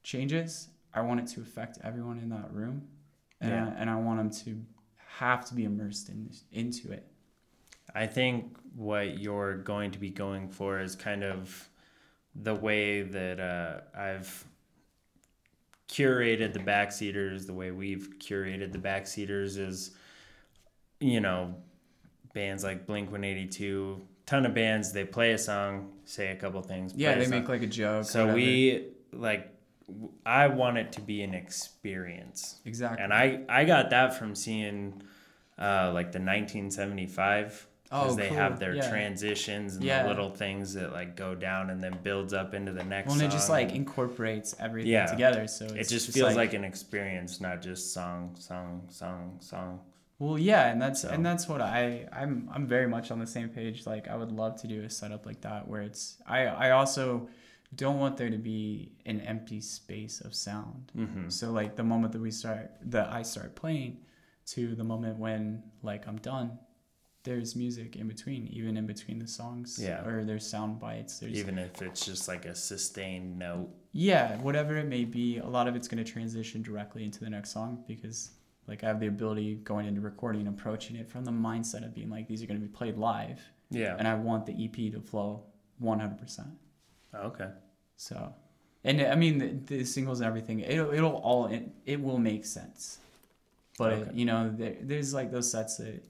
[0.04, 2.88] changes, I want it to affect everyone in that room.
[3.42, 3.66] And, Yeah.
[3.66, 4.66] I, and I want them to
[5.18, 7.12] have to be immersed in into it.
[7.94, 11.70] I think what you're going to be going for is kind of
[12.36, 14.46] the way that uh, I've
[15.88, 19.92] curated the backseaters, the way we've curated the backseaters is,
[21.00, 21.56] you know,
[22.34, 26.94] bands like Blink 182, ton of bands, they play a song, say a couple things.
[26.96, 28.06] Yeah, they make like a joke.
[28.06, 28.36] So whatever.
[28.38, 29.52] we, like,
[30.26, 32.60] i want it to be an experience.
[32.66, 33.04] exactly.
[33.04, 35.04] And I, I got that from seeing
[35.60, 38.38] uh, like the 1975 because Oh, they cool.
[38.38, 38.90] have their Yeah.
[38.90, 40.04] transitions and Yeah.
[40.04, 43.16] the little things that like go down and then builds up into the next well,
[43.16, 45.06] and it just like incorporates everything Yeah.
[45.06, 45.48] together.
[45.48, 49.80] So it just, just feels like, an experience not just song song song song
[50.18, 53.28] Well, yeah, and that's So- and that's what I I'm I'm very much on the
[53.28, 53.86] same page.
[53.86, 57.28] Like I would love to do a setup like that where it's I I also
[57.76, 60.92] don't want there to be an empty space of sound.
[60.98, 61.30] mm-hmm.
[61.30, 63.98] So like the moment that we start that I start playing
[64.54, 66.58] to the moment when like I'm done,
[67.26, 69.78] there's music in between, even in between the songs.
[69.82, 70.06] Yeah.
[70.06, 71.20] Or there's sound bites.
[71.20, 75.46] There's even if it's just like a sustained note yeah, whatever it may be, a
[75.48, 78.32] lot of it's going to transition directly into the next song because
[78.68, 81.94] like I have the ability going into recording and approaching it from the mindset of
[81.96, 83.40] being like these are going to be played live
[83.72, 85.44] yeah and I want the EP to flow
[85.82, 86.46] 100%.
[87.16, 87.50] okay
[87.96, 88.34] So
[88.84, 92.44] and I mean the, the singles and everything it'll it'll all it, it will make
[92.46, 93.00] sense.
[93.78, 94.12] But Okay.
[94.14, 96.04] you know there, there's like those sets that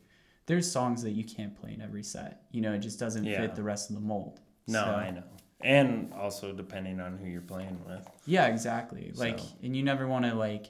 [0.48, 2.44] there's songs that you can't play in every set.
[2.52, 3.42] You know, it just doesn't Yeah.
[3.42, 4.40] fit the rest of the mold.
[4.68, 5.24] no So- i know
[5.62, 9.12] and also depending on who you're playing with Yeah, exactly.
[9.16, 10.68] Like, and you never want to like.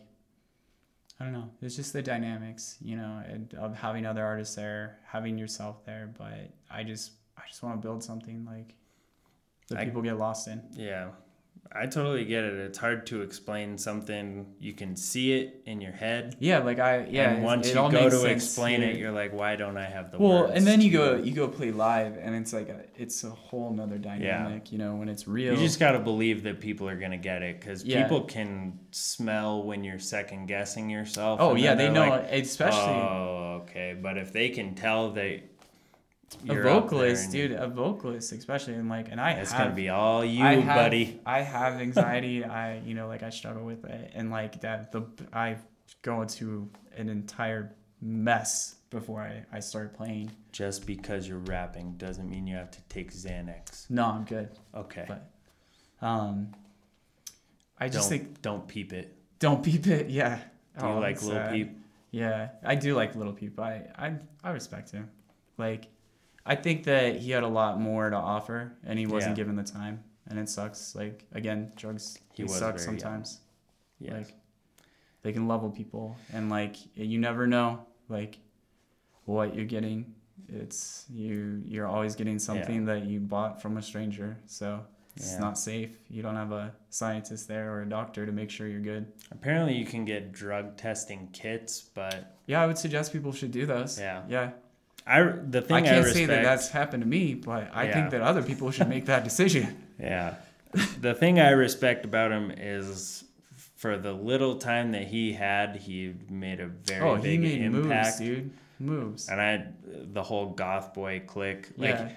[1.19, 1.49] I don't know.
[1.61, 6.13] It's just the dynamics, you know, and of having other artists there, having yourself there.
[6.17, 8.75] But I just, I just want to build something like
[9.69, 10.61] that I- people get lost in.
[10.73, 11.11] yeah
[11.71, 15.91] i totally get it it's hard to explain something you can see it in your
[15.91, 17.31] head Yeah, like I, yeah.
[17.31, 20.17] and once you go to sense explain it you're like why don't i have the
[20.17, 23.23] well, words and then you go, you go play live, and it's like a, it's
[23.25, 24.71] a whole nother dynamic, Yeah.
[24.71, 25.53] you know, when it's real.
[25.53, 28.03] You just got to believe that people are to get it because Yeah.
[28.03, 31.39] people can smell when you're second guessing yourself.
[31.41, 32.79] oh yeah, they know, like, especially.
[32.79, 33.97] Oh, okay.
[34.01, 35.41] But if they can tell that
[36.43, 39.69] a you're up there vocalist, dude, a vocalist, especially, and like, and I it's going
[39.69, 41.19] to be all you, I have, buddy.
[41.25, 42.43] I have anxiety.
[42.43, 45.03] I, you know, like I struggle with it, and like that, the
[45.33, 45.57] I
[46.01, 50.31] go into an entire mess before I I start playing.
[50.51, 53.89] Just because you're rapping doesn't mean you have to take Xanax.
[53.89, 54.49] No, I'm good.
[54.73, 55.05] Okay.
[55.07, 55.29] But,
[56.01, 56.53] Um,
[57.77, 59.15] I just don't think don't peep it.
[59.39, 60.09] don't peep it.
[60.09, 60.39] Yeah.
[60.79, 61.51] Do you Oh, like little sad.
[61.53, 61.77] Peep?
[62.11, 63.59] Yeah, I do like Lil Peep.
[63.59, 65.09] I, I I respect him.
[65.57, 65.87] Like,
[66.45, 69.43] I think that he had a lot more to offer, and he wasn't Yeah.
[69.43, 70.95] given the time, and it sucks.
[70.95, 72.85] Like again, drugs He he, was suck young.
[72.85, 73.41] sometimes.
[73.99, 74.13] Yes.
[74.13, 74.35] Like,
[75.23, 78.37] they can level people, and like you never know like
[79.25, 80.13] what you're getting.
[80.47, 84.37] It's you you're always getting something that you bought from a stranger.
[84.45, 84.85] So
[85.17, 85.39] It's Yeah.
[85.39, 85.97] not safe.
[86.09, 89.13] You don't have a scientist there or a doctor to make sure you're good.
[89.31, 93.65] Apparently, you can get drug testing kits, but Yeah, I would suggest people should do
[93.65, 93.97] those.
[93.97, 94.23] Yeah.
[94.27, 94.51] Yeah.
[95.07, 97.85] I the thing I I, can't respect, say that that's happened to me, but I
[97.85, 97.93] Yeah.
[97.93, 99.81] think that other people should make that decision.
[99.99, 100.35] Yeah.
[100.99, 103.23] the thing I respect about him is
[103.77, 108.19] for the little time that he had, he made a very oh, he big impact.
[108.19, 108.51] moves, dude.
[108.79, 109.29] Moves.
[109.29, 112.11] And I, the whole GothBoiClique, like yeah.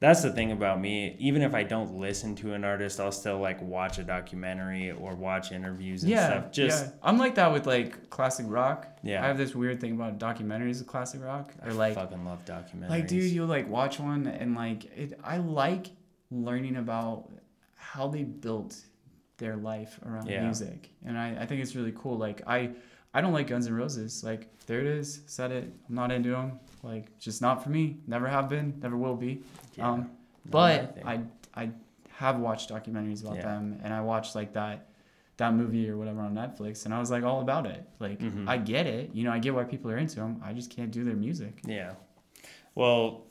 [0.00, 1.16] That's the thing about me.
[1.18, 5.14] Even if I don't listen to an artist, I'll still like watch a documentary or
[5.14, 6.52] watch interviews and Yeah, stuff.
[6.52, 6.90] Just yeah.
[7.02, 8.86] I'm like that with like classic rock.
[9.02, 9.22] Yeah.
[9.22, 11.52] I have this weird thing about documentaries of classic rock.
[11.62, 12.90] I Or like, fucking love documentaries.
[12.90, 15.18] like, dude, you'll like watch one and like it.
[15.22, 15.86] I like
[16.30, 17.30] learning about
[17.76, 18.76] how they built
[19.38, 20.42] their life around Yeah.
[20.44, 22.16] music, and I, I think it's really cool.
[22.18, 22.70] Like, I
[23.12, 24.24] I don't like Guns N' Roses.
[24.24, 25.22] Like, there it is.
[25.26, 25.72] Said it.
[25.88, 26.58] I'm not into them.
[26.84, 27.98] Like, just not for me.
[28.06, 28.78] Never have been.
[28.82, 29.42] Never will be.
[29.76, 29.90] Yeah.
[29.90, 30.10] Um,
[30.44, 31.20] but I
[31.54, 31.70] I
[32.10, 33.42] have watched documentaries about Yeah.
[33.42, 34.86] them, and I watched like that
[35.38, 37.82] that movie or whatever on Netflix, and I was like all about it.
[37.98, 38.48] Like Mhm.
[38.48, 40.40] I get it, you know, I get why people are into them.
[40.44, 41.60] I just can't do their music.
[41.64, 41.94] Yeah.
[42.76, 43.24] Well,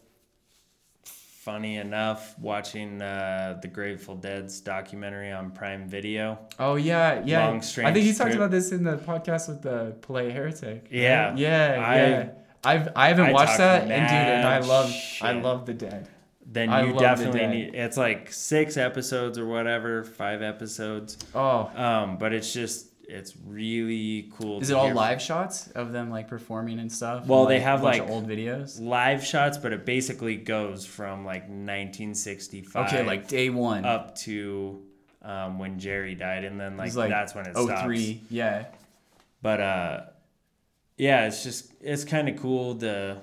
[1.04, 6.40] funny enough, watching uh, the Grateful Dead's documentary on Prime Video.
[6.60, 7.48] Oh yeah, yeah.
[7.48, 10.84] Long, I think he talked about this in the podcast with the Play Heretic.
[10.84, 10.92] right?
[10.92, 11.36] Yeah.
[11.36, 12.30] yeah, I- yeah.
[12.64, 16.08] I've I haven't I watched that, and dude, and I love I love the Dead.
[16.46, 17.76] Then I you love The definitely need.
[17.76, 21.18] It's like six episodes or whatever, five episodes.
[21.34, 24.62] Oh, Um, but it's just it's really cool.
[24.62, 27.26] is it all live shots of them like performing and stuff?
[27.28, 28.80] Well, and, they have, like, old videos.
[28.80, 33.86] live shots, but it basically goes from like 1965 Okay, like day one.
[33.86, 34.82] up to
[35.22, 38.00] um, when Jerry died, and then like, like that's when it oh stops.
[38.30, 38.66] yeah.
[39.42, 40.02] But uh,
[40.98, 43.22] yeah, it's just it's kind of cool to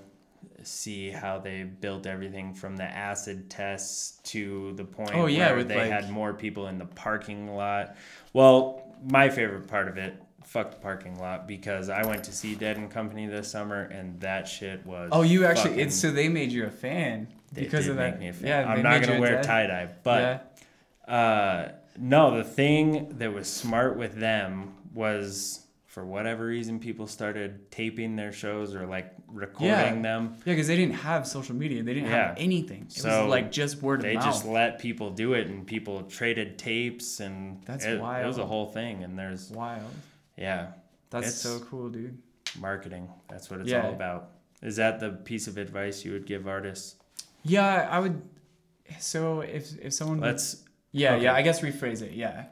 [0.62, 5.64] see how they built everything from the acid tests to the point Oh, yeah, where
[5.64, 7.96] they like- had more people in the parking lot.
[8.32, 12.54] Well, my favorite part of it, fuck the parking lot, because I went to see
[12.54, 15.08] Dead and Company this summer, and that shit was.
[15.12, 18.18] Oh, you actually fucking- it's so they made you a fan they because of that.
[18.20, 18.46] me a fan.
[18.46, 20.50] Yeah, I'm not gonna wear tie dye, but
[21.08, 21.14] yeah.
[21.14, 27.68] uh, no, the thing that was smart with them was for whatever reason people started
[27.72, 30.00] taping their shows or like recording Yeah.
[30.00, 30.34] them.
[30.46, 31.82] Yeah, because they didn't have social media.
[31.82, 32.82] They didn't have anything.
[32.82, 34.24] It So, was like just word They of mouth.
[34.24, 38.42] just let people do it, and people traded tapes, and That's it, it was a
[38.42, 38.48] wild.
[38.48, 39.02] whole thing.
[39.02, 39.82] And there's Wild.
[40.36, 40.68] yeah,
[41.10, 42.16] That's so cool, dude.
[42.56, 43.08] marketing.
[43.28, 43.86] That's what it's Yeah.
[43.86, 44.30] all about.
[44.62, 46.94] Is that the piece of advice you would give artists?
[47.42, 48.22] Yeah, I would.
[49.00, 50.62] So if if someone Let's
[50.92, 51.24] yeah okay.
[51.24, 52.44] yeah I guess rephrase it yeah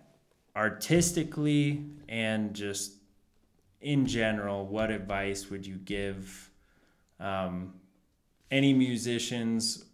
[0.56, 2.94] artistically and just
[3.80, 6.50] in general, what advice would you give
[7.20, 7.74] um,
[8.50, 9.84] any musicians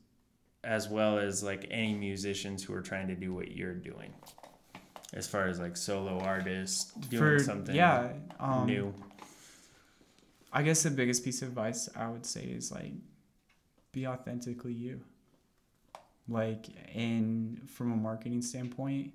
[0.62, 4.12] as well as like any musicians who are trying to do what you're doing
[5.12, 8.08] as far as like solo artists doing for something yeah
[8.40, 8.94] um, new
[10.54, 12.92] I guess the biggest piece of advice I would say is like
[13.90, 15.00] be authentically you.
[16.28, 19.12] Like in from a marketing standpoint,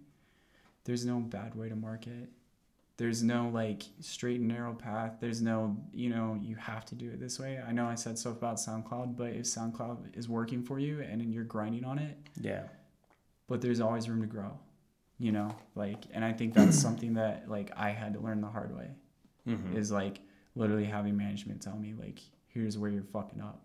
[0.84, 2.30] there's no bad way to market.
[3.00, 5.14] There's no like straight and narrow path.
[5.22, 7.58] There's no, you know, you have to do it this way.
[7.66, 11.34] I know I said stuff about SoundCloud, but if SoundCloud is working for you and
[11.34, 12.64] you're grinding on it, yeah
[13.48, 14.52] but there's always room to grow.
[15.18, 18.48] You know, like and I think that's something that like I had to learn the
[18.48, 18.90] hard way
[19.46, 20.20] hmm is like
[20.56, 23.64] literally having management tell me like here's where you're fucking up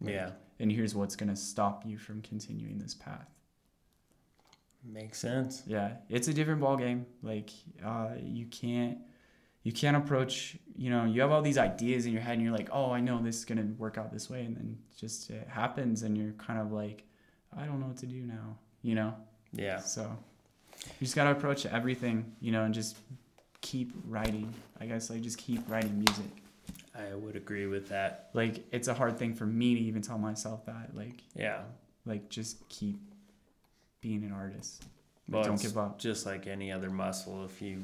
[0.00, 0.30] Like, yeah
[0.60, 3.28] and here's what's gonna stop you from continuing this path
[4.84, 5.62] makes sense.
[5.66, 7.50] Yeah it's a different ball game like
[7.84, 8.98] uh, you can't
[9.62, 12.52] you can't approach you know you have all these ideas in your head and you're
[12.52, 15.48] like oh i know this is gonna work out this way and then just it
[15.48, 17.04] happens and you're kind of like
[17.56, 19.14] i don't know what to do now you know?
[19.52, 19.78] Yeah.
[19.78, 22.96] So you just gotta approach everything you know and just
[23.62, 24.54] keep writing.
[24.80, 26.30] I guess like just keep writing music.
[26.94, 28.30] I would agree with that.
[28.34, 31.62] Like it's a hard thing for me to even tell myself that like yeah.
[32.04, 33.00] like just keep
[34.04, 34.84] being an artist.
[35.30, 35.98] Well, don't give up.
[35.98, 37.82] just like any other muscle if you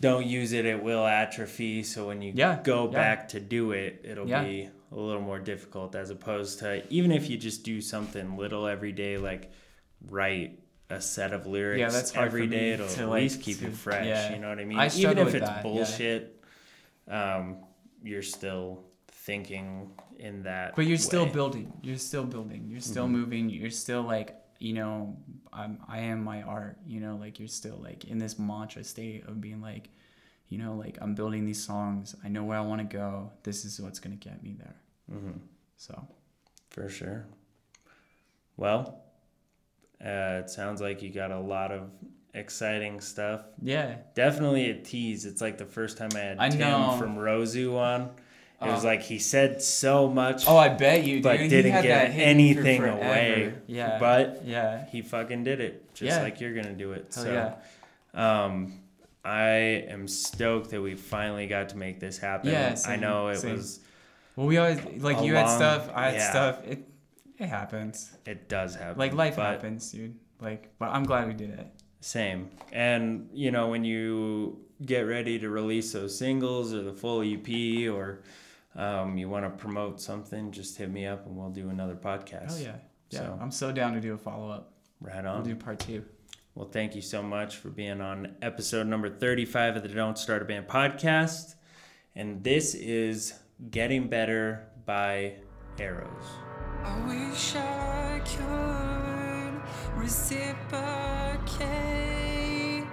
[0.00, 1.84] don't use it it will atrophy.
[1.84, 2.90] So when you Yeah, go yeah.
[3.02, 4.42] back to do it it'll Yeah.
[4.42, 8.66] be a little more difficult as opposed to even if you just do something little
[8.66, 9.52] every day like
[10.10, 10.58] write
[10.90, 13.70] a set of lyrics Yeah, that's every day it'll at like, least keep to- you
[13.70, 14.78] fresh you know what i mean?
[14.78, 16.42] I even if it's that, bullshit
[17.08, 17.58] um,
[18.02, 23.10] you're still thinking in that but you're still building you're still building you're still Mhm.
[23.12, 25.16] moving you're still like you know
[25.52, 29.26] I'm, i am my art you know like you're still like in this mantra state
[29.26, 29.88] of being like
[30.48, 33.64] you know like i'm building these songs i know where i want to go this
[33.64, 34.76] is what's going to get me there
[35.12, 35.38] Mhm.
[35.76, 36.06] so
[36.70, 37.26] For sure.
[38.56, 39.00] Well,
[40.04, 41.82] Uh, it sounds like you got a lot of
[42.34, 43.42] exciting stuff.
[43.62, 43.98] Yeah.
[44.14, 45.26] Definitely a tease.
[45.26, 46.96] It's like the first time I had I Tim know.
[46.98, 48.10] from Rosu on.
[48.64, 48.88] It was Oh.
[48.88, 53.54] like he said so much, Oh, I bet you, but He didn't that anything away.
[53.66, 53.98] Yeah.
[53.98, 54.86] But yeah.
[54.86, 56.22] he fucking did it, just Yeah.
[56.22, 57.12] like you're gonna do it.
[57.14, 57.32] Hell so,
[58.14, 58.44] yeah.
[58.44, 58.78] um,
[59.24, 59.48] I
[59.88, 62.50] am stoked that we finally got to make this happen.
[62.50, 63.52] Yeah, I know it same.
[63.56, 63.80] was.
[64.36, 66.30] Well, we always like you had stuff, I had yeah.
[66.30, 66.66] stuff.
[66.66, 66.88] It
[67.38, 68.12] it happens.
[68.26, 68.98] It does happen.
[68.98, 70.16] Like life happens, dude.
[70.40, 71.66] Like, but I'm glad we did it.
[72.00, 72.50] Same.
[72.72, 77.88] And you know, when you get ready to release those singles or the full EP
[77.88, 78.22] or
[78.76, 82.52] um, you want to promote something, just hit me up and we'll do another podcast.
[82.52, 82.76] Oh yeah.
[83.10, 83.18] Yeah.
[83.20, 84.72] So- I'm so down to do a follow up.
[85.00, 85.36] Right on.
[85.36, 86.04] We'll do part two.
[86.54, 90.42] Well, thank you so much for being on episode number 35 of the Don't Start
[90.42, 91.54] a Band podcast.
[92.14, 93.32] And this is
[93.70, 95.36] Getting Better by
[95.78, 96.24] Arrows.
[96.84, 99.98] I wish I could
[101.62, 102.84] reciprocate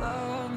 [0.00, 0.47] love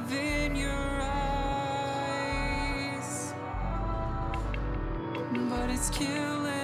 [5.51, 6.60] but it's killing